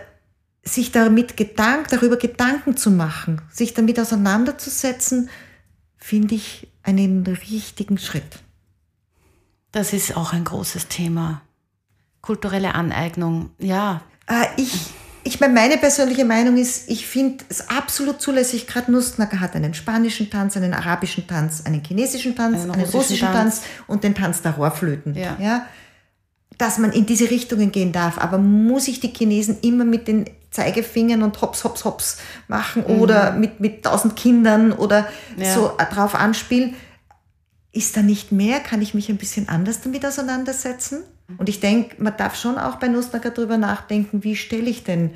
sich 0.64 0.90
damit 0.90 1.36
Gedank, 1.36 1.88
darüber 1.88 2.16
Gedanken 2.16 2.78
zu 2.78 2.90
machen, 2.90 3.42
sich 3.52 3.74
damit 3.74 4.00
auseinanderzusetzen, 4.00 5.28
finde 5.98 6.34
ich 6.36 6.68
einen 6.82 7.26
richtigen 7.26 7.98
Schritt. 7.98 8.40
Das 9.72 9.92
ist 9.92 10.16
auch 10.16 10.32
ein 10.32 10.44
großes 10.44 10.88
Thema. 10.88 11.42
Kulturelle 12.20 12.74
Aneignung, 12.74 13.50
ja. 13.58 14.02
Äh, 14.26 14.46
ich, 14.56 14.90
ich 15.24 15.40
meine, 15.40 15.54
meine 15.54 15.78
persönliche 15.78 16.24
Meinung 16.24 16.56
ist, 16.56 16.88
ich 16.90 17.06
finde 17.06 17.44
es 17.48 17.68
absolut 17.68 18.20
zulässig, 18.20 18.66
gerade 18.66 18.90
Nussknacker 18.90 19.40
hat 19.40 19.54
einen 19.54 19.74
spanischen 19.74 20.30
Tanz, 20.30 20.56
einen 20.56 20.74
arabischen 20.74 21.26
Tanz, 21.26 21.64
einen 21.64 21.82
chinesischen 21.84 22.34
Tanz, 22.34 22.62
einen, 22.62 22.70
einen 22.70 22.80
russischen, 22.82 22.98
russischen 22.98 23.28
Tanz. 23.32 23.60
Tanz. 23.60 23.70
und 23.86 24.04
den 24.04 24.14
Tanz 24.14 24.42
der 24.42 24.52
Rohrflöten. 24.52 25.14
Ja. 25.14 25.36
ja. 25.38 25.66
Dass 26.56 26.78
man 26.78 26.92
in 26.92 27.06
diese 27.06 27.30
Richtungen 27.30 27.72
gehen 27.72 27.92
darf. 27.92 28.18
Aber 28.18 28.38
muss 28.38 28.88
ich 28.88 29.00
die 29.00 29.12
Chinesen 29.14 29.58
immer 29.60 29.84
mit 29.84 30.08
den 30.08 30.24
Zeigefingern 30.50 31.22
und 31.22 31.40
hops, 31.40 31.62
hops, 31.62 31.84
hops 31.84 32.18
machen 32.48 32.84
mhm. 32.86 33.00
oder 33.00 33.32
mit, 33.32 33.60
mit 33.60 33.84
tausend 33.84 34.16
Kindern 34.16 34.72
oder 34.72 35.08
ja. 35.36 35.54
so 35.54 35.72
drauf 35.90 36.14
anspielen? 36.14 36.74
Ist 37.72 37.96
da 37.96 38.02
nicht 38.02 38.32
mehr? 38.32 38.60
Kann 38.60 38.82
ich 38.82 38.94
mich 38.94 39.08
ein 39.08 39.18
bisschen 39.18 39.48
anders 39.48 39.80
damit 39.80 40.04
auseinandersetzen? 40.04 41.04
Und 41.36 41.48
ich 41.48 41.60
denke, 41.60 42.02
man 42.02 42.16
darf 42.16 42.36
schon 42.36 42.56
auch 42.56 42.76
bei 42.76 42.88
Nussknacker 42.88 43.30
darüber 43.30 43.58
nachdenken, 43.58 44.24
wie 44.24 44.34
stelle 44.34 44.70
ich 44.70 44.84
denn. 44.84 45.10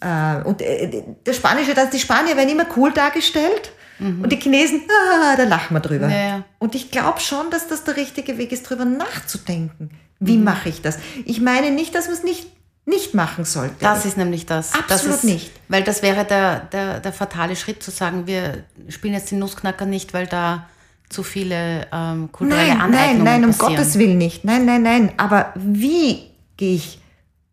Äh, 0.00 0.42
und 0.42 0.60
äh, 0.60 1.02
der 1.24 1.32
Spanische, 1.32 1.74
die 1.90 1.98
Spanier 1.98 2.36
werden 2.36 2.50
immer 2.50 2.66
cool 2.76 2.92
dargestellt. 2.92 3.72
Mhm. 3.98 4.22
Und 4.22 4.30
die 4.32 4.36
Chinesen, 4.36 4.82
ah, 5.22 5.36
da 5.36 5.44
lachen 5.44 5.74
wir 5.74 5.80
drüber. 5.80 6.08
Ja, 6.08 6.28
ja. 6.28 6.44
Und 6.58 6.74
ich 6.74 6.90
glaube 6.90 7.20
schon, 7.20 7.50
dass 7.50 7.68
das 7.68 7.84
der 7.84 7.96
richtige 7.96 8.36
Weg 8.36 8.52
ist, 8.52 8.66
darüber 8.66 8.84
nachzudenken. 8.84 9.90
Wie 10.20 10.36
mhm. 10.36 10.44
mache 10.44 10.68
ich 10.68 10.82
das? 10.82 10.98
Ich 11.24 11.40
meine 11.40 11.70
nicht, 11.70 11.94
dass 11.94 12.06
man 12.06 12.14
es 12.14 12.22
nicht, 12.22 12.46
nicht 12.84 13.14
machen 13.14 13.46
sollte. 13.46 13.76
Das 13.80 14.04
ist 14.04 14.18
nämlich 14.18 14.44
das. 14.44 14.74
Absolut 14.74 14.90
das 14.90 15.06
ist, 15.06 15.24
nicht. 15.24 15.50
Weil 15.68 15.82
das 15.82 16.02
wäre 16.02 16.26
der, 16.26 16.60
der, 16.60 17.00
der 17.00 17.12
fatale 17.12 17.56
Schritt 17.56 17.82
zu 17.82 17.90
sagen, 17.90 18.26
wir 18.26 18.64
spielen 18.88 19.14
jetzt 19.14 19.30
den 19.30 19.38
Nussknacker 19.38 19.86
nicht, 19.86 20.12
weil 20.12 20.26
da 20.26 20.68
zu 21.08 21.22
viele 21.22 21.86
ähm, 21.92 22.30
kulturelle 22.32 22.68
nein, 22.68 22.80
Aneignungen 22.80 23.24
Nein, 23.24 23.40
nein, 23.42 23.50
um 23.50 23.58
Gottes 23.58 23.98
Willen 23.98 24.18
nicht. 24.18 24.44
Nein, 24.44 24.64
nein, 24.64 24.82
nein. 24.82 25.12
Aber 25.16 25.52
wie 25.54 26.30
gehe 26.56 26.74
ich 26.74 27.00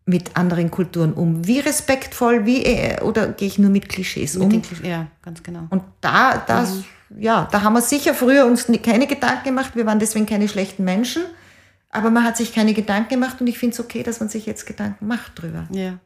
mit 0.04 0.36
anderen 0.36 0.70
Kulturen 0.70 1.12
um? 1.12 1.46
Wie 1.46 1.60
respektvoll, 1.60 2.44
wie 2.44 2.64
äh, 2.64 3.00
oder 3.02 3.28
gehe 3.28 3.48
ich 3.48 3.58
nur 3.58 3.70
mit 3.70 3.88
Klischees 3.88 4.34
mit 4.34 4.42
um? 4.52 4.62
Klischees, 4.62 4.86
ja, 4.86 5.06
ganz 5.22 5.42
genau. 5.42 5.66
Und 5.70 5.82
da, 6.00 6.38
das, 6.38 6.76
mhm. 7.10 7.22
ja, 7.22 7.48
da 7.50 7.62
haben 7.62 7.74
wir 7.74 7.82
sicher 7.82 8.14
früher 8.14 8.46
uns 8.46 8.66
keine 8.82 9.06
Gedanken 9.06 9.44
gemacht. 9.44 9.76
Wir 9.76 9.86
waren 9.86 9.98
deswegen 9.98 10.26
keine 10.26 10.48
schlechten 10.48 10.84
Menschen. 10.84 11.22
Aber 11.94 12.10
man 12.10 12.24
hat 12.24 12.38
sich 12.38 12.54
keine 12.54 12.72
Gedanken 12.72 13.10
gemacht 13.10 13.40
und 13.40 13.46
ich 13.46 13.58
finde 13.58 13.74
es 13.74 13.80
okay, 13.80 14.02
dass 14.02 14.18
man 14.18 14.30
sich 14.30 14.46
jetzt 14.46 14.66
Gedanken 14.66 15.06
macht 15.06 15.40
drüber. 15.40 15.66
Ja. 15.70 15.98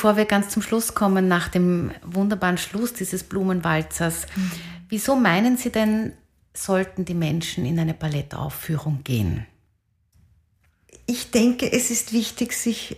Bevor 0.00 0.16
wir 0.16 0.24
ganz 0.24 0.48
zum 0.48 0.62
Schluss 0.62 0.94
kommen, 0.94 1.28
nach 1.28 1.48
dem 1.48 1.90
wunderbaren 2.02 2.56
Schluss 2.56 2.94
dieses 2.94 3.22
Blumenwalzers, 3.22 4.24
mhm. 4.34 4.50
wieso 4.88 5.14
meinen 5.14 5.58
Sie 5.58 5.68
denn, 5.68 6.14
sollten 6.54 7.04
die 7.04 7.12
Menschen 7.12 7.66
in 7.66 7.78
eine 7.78 7.92
Ballettaufführung 7.92 9.00
gehen? 9.04 9.46
Ich 11.04 11.32
denke, 11.32 11.70
es 11.70 11.90
ist 11.90 12.14
wichtig, 12.14 12.54
sich 12.54 12.96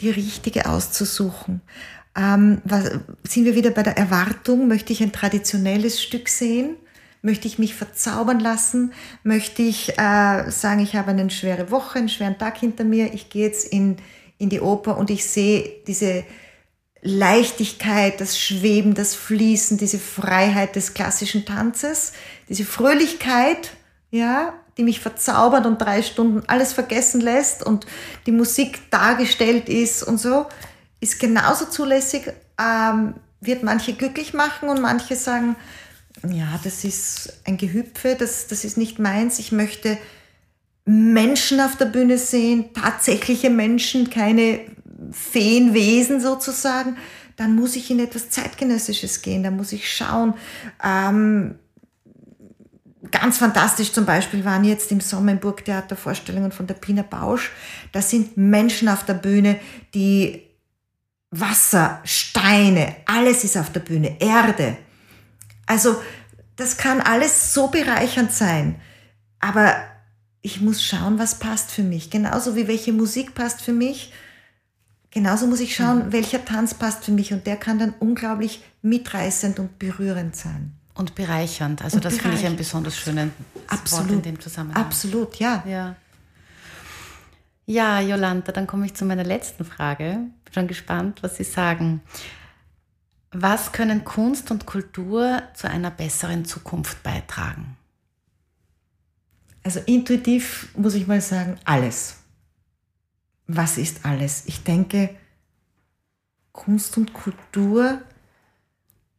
die 0.00 0.08
richtige 0.08 0.64
auszusuchen. 0.64 1.60
Ähm, 2.16 2.62
was, 2.64 2.90
sind 3.24 3.44
wir 3.44 3.54
wieder 3.54 3.70
bei 3.70 3.82
der 3.82 3.98
Erwartung? 3.98 4.68
Möchte 4.68 4.94
ich 4.94 5.02
ein 5.02 5.12
traditionelles 5.12 6.02
Stück 6.02 6.30
sehen? 6.30 6.76
Möchte 7.20 7.46
ich 7.46 7.58
mich 7.58 7.74
verzaubern 7.74 8.40
lassen? 8.40 8.94
Möchte 9.24 9.60
ich 9.60 9.90
äh, 9.98 10.50
sagen, 10.50 10.80
ich 10.80 10.96
habe 10.96 11.10
eine 11.10 11.28
schwere 11.28 11.70
Woche, 11.70 11.98
einen 11.98 12.08
schweren 12.08 12.38
Tag 12.38 12.56
hinter 12.56 12.84
mir, 12.84 13.12
ich 13.12 13.28
gehe 13.28 13.46
jetzt 13.46 13.70
in, 13.70 13.98
in 14.42 14.48
die 14.48 14.60
Oper 14.60 14.98
und 14.98 15.08
ich 15.08 15.24
sehe 15.24 15.72
diese 15.86 16.24
Leichtigkeit, 17.00 18.20
das 18.20 18.38
Schweben, 18.38 18.94
das 18.94 19.14
Fließen, 19.14 19.78
diese 19.78 20.00
Freiheit 20.00 20.74
des 20.74 20.94
klassischen 20.94 21.44
Tanzes, 21.44 22.12
diese 22.48 22.64
Fröhlichkeit, 22.64 23.70
ja, 24.10 24.52
die 24.76 24.82
mich 24.82 25.00
verzaubert 25.00 25.64
und 25.64 25.80
drei 25.80 26.02
Stunden 26.02 26.42
alles 26.48 26.72
vergessen 26.72 27.20
lässt 27.20 27.64
und 27.64 27.86
die 28.26 28.32
Musik 28.32 28.90
dargestellt 28.90 29.68
ist 29.68 30.02
und 30.02 30.18
so, 30.18 30.46
ist 30.98 31.20
genauso 31.20 31.66
zulässig, 31.66 32.32
ähm, 32.60 33.14
wird 33.40 33.62
manche 33.62 33.92
glücklich 33.92 34.34
machen 34.34 34.68
und 34.68 34.80
manche 34.80 35.14
sagen, 35.14 35.54
ja, 36.28 36.58
das 36.64 36.84
ist 36.84 37.32
ein 37.44 37.58
Gehüpfe, 37.58 38.16
das, 38.18 38.48
das 38.48 38.64
ist 38.64 38.76
nicht 38.76 38.98
meins, 38.98 39.38
ich 39.38 39.52
möchte 39.52 39.98
Menschen 40.84 41.60
auf 41.60 41.76
der 41.76 41.86
Bühne 41.86 42.18
sehen, 42.18 42.72
tatsächliche 42.74 43.50
Menschen, 43.50 44.10
keine 44.10 44.60
Feenwesen 45.12 46.20
sozusagen, 46.20 46.96
dann 47.36 47.54
muss 47.54 47.76
ich 47.76 47.90
in 47.90 48.00
etwas 48.00 48.30
Zeitgenössisches 48.30 49.22
gehen, 49.22 49.42
dann 49.42 49.56
muss 49.56 49.72
ich 49.72 49.90
schauen. 49.90 50.34
Ähm, 50.82 51.56
ganz 53.10 53.38
fantastisch 53.38 53.92
zum 53.92 54.06
Beispiel 54.06 54.44
waren 54.44 54.64
jetzt 54.64 54.90
im 54.92 55.00
Sommer 55.00 55.32
im 55.32 55.38
Burgtheater 55.38 55.96
Vorstellungen 55.96 56.52
von 56.52 56.66
der 56.66 56.74
Pina 56.74 57.02
Bausch. 57.02 57.52
Da 57.92 58.02
sind 58.02 58.36
Menschen 58.36 58.88
auf 58.88 59.04
der 59.04 59.14
Bühne, 59.14 59.58
die 59.94 60.42
Wasser, 61.30 62.00
Steine, 62.04 62.96
alles 63.06 63.44
ist 63.44 63.56
auf 63.56 63.70
der 63.72 63.80
Bühne, 63.80 64.20
Erde. 64.20 64.76
Also 65.66 65.96
das 66.56 66.76
kann 66.76 67.00
alles 67.00 67.54
so 67.54 67.68
bereichernd 67.68 68.32
sein. 68.32 68.80
Aber 69.40 69.74
ich 70.42 70.60
muss 70.60 70.84
schauen, 70.84 71.18
was 71.18 71.38
passt 71.38 71.70
für 71.70 71.84
mich. 71.84 72.10
Genauso 72.10 72.56
wie 72.56 72.66
welche 72.66 72.92
Musik 72.92 73.34
passt 73.34 73.62
für 73.62 73.72
mich, 73.72 74.12
genauso 75.10 75.46
muss 75.46 75.60
ich 75.60 75.74
schauen, 75.74 76.06
mhm. 76.06 76.12
welcher 76.12 76.44
Tanz 76.44 76.74
passt 76.74 77.04
für 77.04 77.12
mich. 77.12 77.32
Und 77.32 77.46
der 77.46 77.56
kann 77.56 77.78
dann 77.78 77.94
unglaublich 78.00 78.62
mitreißend 78.82 79.60
und 79.60 79.78
berührend 79.78 80.34
sein. 80.34 80.72
Und 80.94 81.14
bereichernd. 81.14 81.82
Also 81.82 81.96
und 81.96 82.04
das 82.04 82.18
finde 82.18 82.36
ich 82.36 82.44
ein 82.44 82.56
besonders 82.56 82.98
schönes 82.98 83.30
Absolut. 83.68 84.04
Wort 84.04 84.12
in 84.16 84.22
dem 84.22 84.40
Zusammenhang. 84.40 84.84
Absolut, 84.84 85.36
ja. 85.36 85.64
Ja, 85.66 85.96
ja 87.64 88.00
Jolanta, 88.00 88.52
dann 88.52 88.66
komme 88.66 88.84
ich 88.86 88.94
zu 88.94 89.04
meiner 89.06 89.24
letzten 89.24 89.64
Frage. 89.64 90.18
Bin 90.44 90.52
schon 90.52 90.68
gespannt, 90.68 91.22
was 91.22 91.36
Sie 91.36 91.44
sagen. 91.44 92.02
Was 93.30 93.72
können 93.72 94.04
Kunst 94.04 94.50
und 94.50 94.66
Kultur 94.66 95.42
zu 95.54 95.70
einer 95.70 95.90
besseren 95.90 96.44
Zukunft 96.44 97.02
beitragen? 97.02 97.78
Also 99.62 99.80
intuitiv 99.86 100.68
muss 100.76 100.94
ich 100.94 101.06
mal 101.06 101.20
sagen, 101.20 101.56
alles. 101.64 102.16
Was 103.46 103.78
ist 103.78 104.04
alles? 104.04 104.44
Ich 104.46 104.64
denke, 104.64 105.10
Kunst 106.52 106.96
und 106.96 107.12
Kultur 107.12 108.02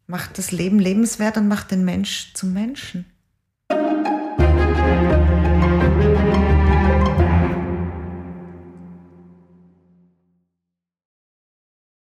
macht 0.08 0.38
das 0.38 0.52
Leben 0.52 0.80
lebenswert 0.80 1.38
und 1.38 1.48
macht 1.48 1.72
den 1.72 1.86
Mensch 1.86 2.34
zum 2.34 2.54
Menschen. 2.54 3.06